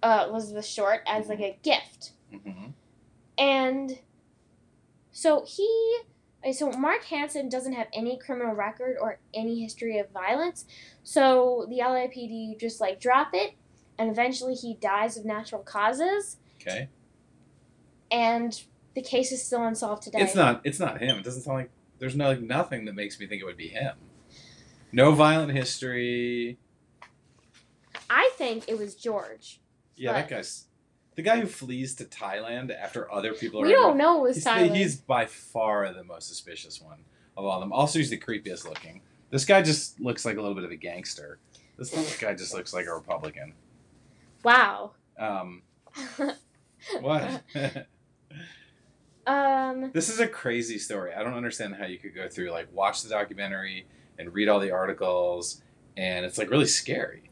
uh, 0.02 0.26
Elizabeth 0.28 0.66
Short 0.66 1.00
as 1.06 1.28
like 1.28 1.40
a 1.40 1.58
gift. 1.62 2.12
hmm 2.30 2.66
And 3.38 3.98
so 5.10 5.44
he, 5.46 5.98
so 6.52 6.70
Mark 6.72 7.04
Hansen 7.04 7.48
doesn't 7.48 7.72
have 7.74 7.86
any 7.92 8.18
criminal 8.18 8.54
record 8.54 8.96
or 9.00 9.18
any 9.34 9.62
history 9.62 9.98
of 9.98 10.10
violence. 10.10 10.64
So 11.02 11.66
the 11.68 11.78
LAPD 11.80 12.58
just 12.58 12.80
like 12.80 13.00
drop 13.00 13.30
it, 13.34 13.54
and 13.98 14.10
eventually 14.10 14.54
he 14.54 14.74
dies 14.74 15.16
of 15.16 15.24
natural 15.24 15.62
causes, 15.62 16.38
Okay. 16.60 16.88
and 18.10 18.62
the 18.94 19.02
case 19.02 19.32
is 19.32 19.44
still 19.44 19.64
unsolved 19.64 20.02
today. 20.02 20.20
It's 20.20 20.34
not. 20.34 20.60
It's 20.64 20.78
not 20.78 21.00
him. 21.00 21.18
It 21.18 21.24
doesn't 21.24 21.42
sound 21.42 21.58
like 21.58 21.70
there's 21.98 22.16
no 22.16 22.34
nothing 22.34 22.84
that 22.84 22.94
makes 22.94 23.18
me 23.18 23.26
think 23.26 23.40
it 23.42 23.44
would 23.44 23.56
be 23.56 23.68
him. 23.68 23.94
No 24.92 25.12
violent 25.12 25.52
history. 25.52 26.58
I 28.10 28.30
think 28.36 28.68
it 28.68 28.78
was 28.78 28.94
George. 28.94 29.60
Yeah, 29.96 30.12
that 30.12 30.28
guy's 30.28 30.66
the 31.14 31.22
guy 31.22 31.40
who 31.40 31.46
flees 31.46 31.94
to 31.96 32.04
Thailand 32.04 32.74
after 32.74 33.10
other 33.12 33.32
people 33.32 33.62
are. 33.62 33.66
We 33.66 33.72
don't 33.72 33.96
know 33.96 34.18
it 34.18 34.28
was 34.28 34.36
he's, 34.36 34.44
Tyler. 34.44 34.74
he's 34.74 34.96
by 34.96 35.26
far 35.26 35.92
the 35.92 36.04
most 36.04 36.28
suspicious 36.28 36.80
one 36.80 37.04
of 37.36 37.44
all 37.44 37.56
of 37.56 37.60
them. 37.60 37.72
Also, 37.72 37.98
he's 37.98 38.10
the 38.10 38.18
creepiest 38.18 38.66
looking. 38.66 39.00
This 39.30 39.44
guy 39.44 39.62
just 39.62 39.98
looks 40.00 40.24
like 40.24 40.36
a 40.36 40.40
little 40.40 40.54
bit 40.54 40.64
of 40.64 40.70
a 40.70 40.76
gangster. 40.76 41.38
This 41.78 42.18
guy 42.20 42.34
just 42.34 42.54
looks 42.54 42.74
like 42.74 42.86
a 42.86 42.94
Republican. 42.94 43.54
wow. 44.44 44.92
Um, 45.18 45.62
what? 47.00 47.42
um. 49.26 49.90
this 49.92 50.08
is 50.08 50.20
a 50.20 50.26
crazy 50.26 50.78
story. 50.78 51.12
I 51.14 51.22
don't 51.22 51.34
understand 51.34 51.76
how 51.76 51.86
you 51.86 51.98
could 51.98 52.14
go 52.14 52.28
through 52.28 52.50
like 52.50 52.68
watch 52.72 53.02
the 53.02 53.08
documentary 53.08 53.86
and 54.22 54.32
read 54.34 54.48
all 54.48 54.60
the 54.60 54.70
articles, 54.70 55.62
and 55.96 56.24
it's 56.24 56.38
like 56.38 56.50
really 56.50 56.66
scary. 56.66 57.30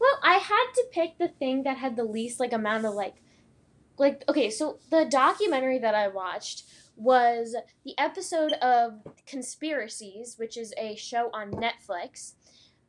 Well, 0.00 0.18
I 0.22 0.34
had 0.38 0.66
to 0.74 0.84
pick 0.92 1.18
the 1.18 1.28
thing 1.28 1.62
that 1.64 1.76
had 1.76 1.94
the 1.96 2.04
least 2.04 2.40
like 2.40 2.52
amount 2.52 2.84
of 2.86 2.94
like 2.94 3.14
like 3.98 4.24
okay, 4.28 4.50
so 4.50 4.78
the 4.90 5.04
documentary 5.04 5.78
that 5.78 5.94
I 5.94 6.08
watched 6.08 6.64
was 6.96 7.54
the 7.84 7.94
episode 7.98 8.52
of 8.54 9.00
Conspiracies, 9.26 10.36
which 10.38 10.56
is 10.56 10.72
a 10.78 10.96
show 10.96 11.30
on 11.32 11.50
Netflix, 11.52 12.32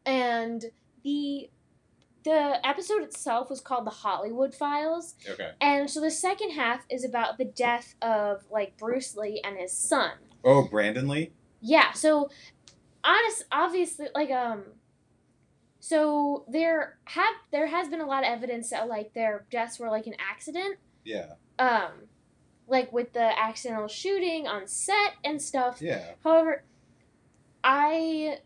and 0.06 0.66
the 1.04 1.50
the 2.24 2.60
episode 2.66 3.02
itself 3.02 3.50
was 3.50 3.60
called 3.62 3.86
The 3.86 3.90
Hollywood 3.92 4.54
Files, 4.54 5.16
Okay. 5.28 5.52
and 5.60 5.90
so 5.90 6.00
the 6.00 6.12
second 6.12 6.52
half 6.52 6.86
is 6.90 7.04
about 7.04 7.38
the 7.40 7.46
death 7.46 7.96
of 8.02 8.44
like 8.52 8.78
Bruce 8.78 9.16
Lee 9.18 9.42
and 9.44 9.58
his 9.58 9.72
son. 9.72 10.12
Oh, 10.46 10.68
Brandon 10.68 11.08
Lee. 11.08 11.32
Yeah, 11.62 11.92
so 11.94 12.30
honest 13.04 13.46
obviously 13.52 14.08
like 14.14 14.30
um 14.30 14.64
so 15.80 16.46
there 16.48 17.00
have 17.06 17.34
there 17.52 17.68
has 17.68 17.90
been 17.90 18.02
a 18.02 18.06
lot 18.06 18.24
of 18.24 18.30
evidence 18.30 18.70
that 18.70 18.88
like 18.88 19.14
their 19.14 19.46
deaths 19.50 19.80
were 19.80 19.90
like 19.90 20.06
an 20.06 20.16
accident. 20.20 20.78
Yeah. 21.04 21.34
Um 21.58 21.92
like 22.68 22.94
with 22.94 23.14
the 23.14 23.40
accidental 23.40 23.88
shooting 23.88 24.48
on 24.48 24.68
set 24.68 25.14
and 25.24 25.42
stuff. 25.42 25.82
Yeah. 25.82 26.06
However, 26.24 26.64
I 27.64 28.38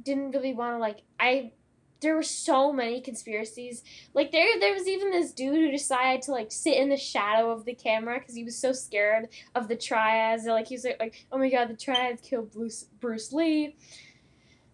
didn't 0.00 0.30
really 0.32 0.54
want 0.54 0.74
to 0.74 0.78
like 0.78 1.02
I 1.18 1.52
there 2.00 2.14
were 2.14 2.22
so 2.22 2.72
many 2.72 3.00
conspiracies. 3.00 3.82
Like 4.12 4.30
there 4.30 4.60
there 4.60 4.74
was 4.74 4.86
even 4.86 5.10
this 5.10 5.32
dude 5.32 5.56
who 5.56 5.70
decided 5.70 6.22
to 6.22 6.32
like 6.32 6.52
sit 6.52 6.76
in 6.76 6.90
the 6.90 6.96
shadow 6.96 7.50
of 7.50 7.64
the 7.64 7.74
camera 7.74 8.18
because 8.20 8.34
he 8.34 8.44
was 8.44 8.56
so 8.56 8.72
scared 8.72 9.28
of 9.54 9.68
the 9.68 9.76
triads. 9.76 10.44
Like 10.44 10.68
he 10.68 10.74
was 10.74 10.84
like, 10.84 11.00
like 11.00 11.26
oh 11.32 11.38
my 11.38 11.50
god, 11.50 11.68
the 11.68 11.76
triads 11.76 12.20
killed 12.20 12.52
Bruce 12.52 12.84
Bruce 13.00 13.32
Lee. 13.32 13.76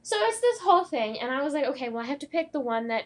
So 0.02 0.16
it's 0.18 0.40
this 0.40 0.60
whole 0.60 0.84
thing, 0.84 1.18
and 1.20 1.30
I 1.30 1.42
was 1.42 1.52
like, 1.52 1.64
okay, 1.66 1.88
well 1.88 2.02
I 2.02 2.06
have 2.06 2.18
to 2.20 2.26
pick 2.26 2.52
the 2.52 2.60
one 2.60 2.88
that 2.88 3.04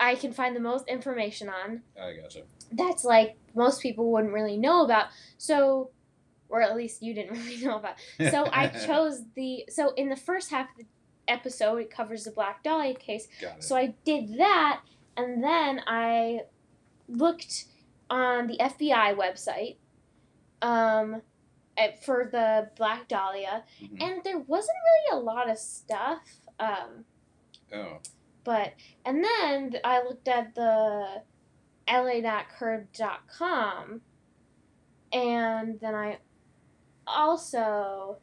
I 0.00 0.16
can 0.16 0.32
find 0.32 0.56
the 0.56 0.60
most 0.60 0.88
information 0.88 1.48
on. 1.48 1.82
I 2.00 2.14
gotcha. 2.14 2.42
That's 2.72 3.04
like 3.04 3.36
most 3.54 3.80
people 3.80 4.10
wouldn't 4.10 4.32
really 4.32 4.56
know 4.56 4.84
about. 4.84 5.06
So, 5.38 5.90
or 6.48 6.60
at 6.60 6.74
least 6.74 7.02
you 7.02 7.14
didn't 7.14 7.38
really 7.38 7.64
know 7.64 7.76
about. 7.76 7.94
So 8.18 8.48
I 8.52 8.66
chose 8.86 9.22
the. 9.36 9.64
So 9.68 9.94
in 9.94 10.08
the 10.08 10.16
first 10.16 10.50
half 10.50 10.70
of 10.70 10.78
the 10.78 10.86
episode, 11.28 11.76
it 11.76 11.90
covers 11.90 12.24
the 12.24 12.32
Black 12.32 12.64
Dahlia 12.64 12.94
case. 12.94 13.28
Got 13.40 13.58
it. 13.58 13.64
So 13.64 13.76
I 13.76 13.94
did 14.04 14.38
that, 14.38 14.80
and 15.16 15.42
then 15.42 15.82
I 15.86 16.40
looked 17.08 17.66
on 18.10 18.46
the 18.46 18.58
FBI 18.58 19.16
website 19.16 19.76
um, 20.62 21.22
for 22.04 22.28
the 22.30 22.70
Black 22.76 23.08
Dahlia, 23.08 23.64
Mhm. 23.80 24.02
and 24.02 24.24
there 24.24 24.38
wasn't 24.38 24.76
really 24.84 25.20
a 25.20 25.22
lot 25.22 25.48
of 25.50 25.58
stuff. 25.58 26.40
Um, 26.58 27.04
Oh. 27.72 27.98
but 28.44 28.74
and 29.04 29.24
then 29.24 29.76
I 29.82 30.02
looked 30.02 30.28
at 30.28 30.54
the 30.54 31.22
la.curbed.com, 31.88 34.02
and 35.12 35.80
then 35.80 35.94
I 35.94 36.18
also 37.06 38.18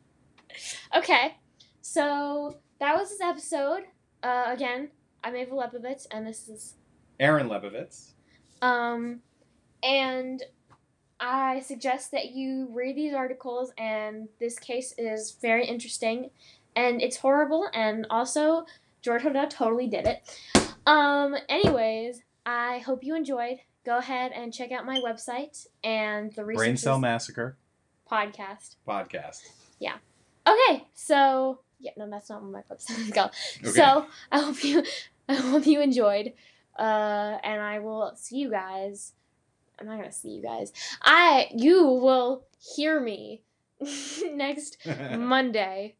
Okay, 0.96 1.36
so 1.82 2.58
that 2.80 2.96
was 2.96 3.10
this 3.10 3.22
episode. 3.22 3.84
Uh, 4.24 4.46
again, 4.48 4.90
I'm 5.24 5.36
Ava 5.36 5.52
Lepovitz, 5.54 6.08
and 6.12 6.26
this 6.26 6.50
is 6.50 6.76
Aaron 7.20 7.48
Lebovitz. 7.48 8.12
um, 8.62 9.22
and 9.84 10.44
I 11.20 11.60
suggest 11.60 12.12
that 12.12 12.32
you 12.32 12.68
read 12.72 12.96
these 12.96 13.14
articles. 13.14 13.72
And 13.78 14.30
this 14.40 14.58
case 14.58 14.94
is 14.98 15.38
very 15.42 15.66
interesting, 15.66 16.32
and 16.76 17.02
it's 17.02 17.18
horrible. 17.18 17.70
And 17.74 18.08
also, 18.10 18.66
George 19.02 19.22
Hodel 19.24 19.50
totally 19.50 19.88
did 19.88 20.08
it. 20.08 20.28
Um, 20.86 21.36
anyways, 21.48 22.22
I 22.46 22.80
hope 22.80 23.04
you 23.04 23.16
enjoyed. 23.16 23.60
Go 23.86 23.98
ahead 24.00 24.32
and 24.34 24.54
check 24.54 24.72
out 24.72 24.86
my 24.86 25.00
website 25.00 25.68
and 25.84 26.34
the 26.34 26.44
Brain 26.44 26.78
Cell 26.78 27.00
Massacre 27.00 27.58
podcast. 28.10 28.76
podcast. 28.88 29.42
Okay, 30.48 30.88
so 30.94 31.60
yeah, 31.80 31.92
no, 31.98 32.10
that's 32.10 32.30
not 32.30 32.42
what 32.44 32.52
my 32.52 32.76
website 32.76 33.00
is 33.08 33.12
called. 33.12 33.32
Okay. 33.62 33.72
So 33.72 34.06
I 34.32 34.40
hope 34.40 34.64
you, 34.64 34.84
I 35.30 35.36
hope 35.36 35.66
you 35.66 35.82
enjoyed, 35.82 36.34
uh, 36.78 37.38
and 37.44 37.62
I 37.62 37.80
will 37.80 38.14
see 38.16 38.38
you 38.38 38.50
guys. 38.50 39.14
I'm 39.80 39.88
not 39.88 39.98
gonna 39.98 40.12
see 40.12 40.30
you 40.30 40.42
guys. 40.42 40.74
I, 41.02 41.48
you 41.56 41.86
will 41.86 42.44
hear 42.76 43.00
me 43.00 43.44
next 44.34 44.78
Monday. 44.86 45.96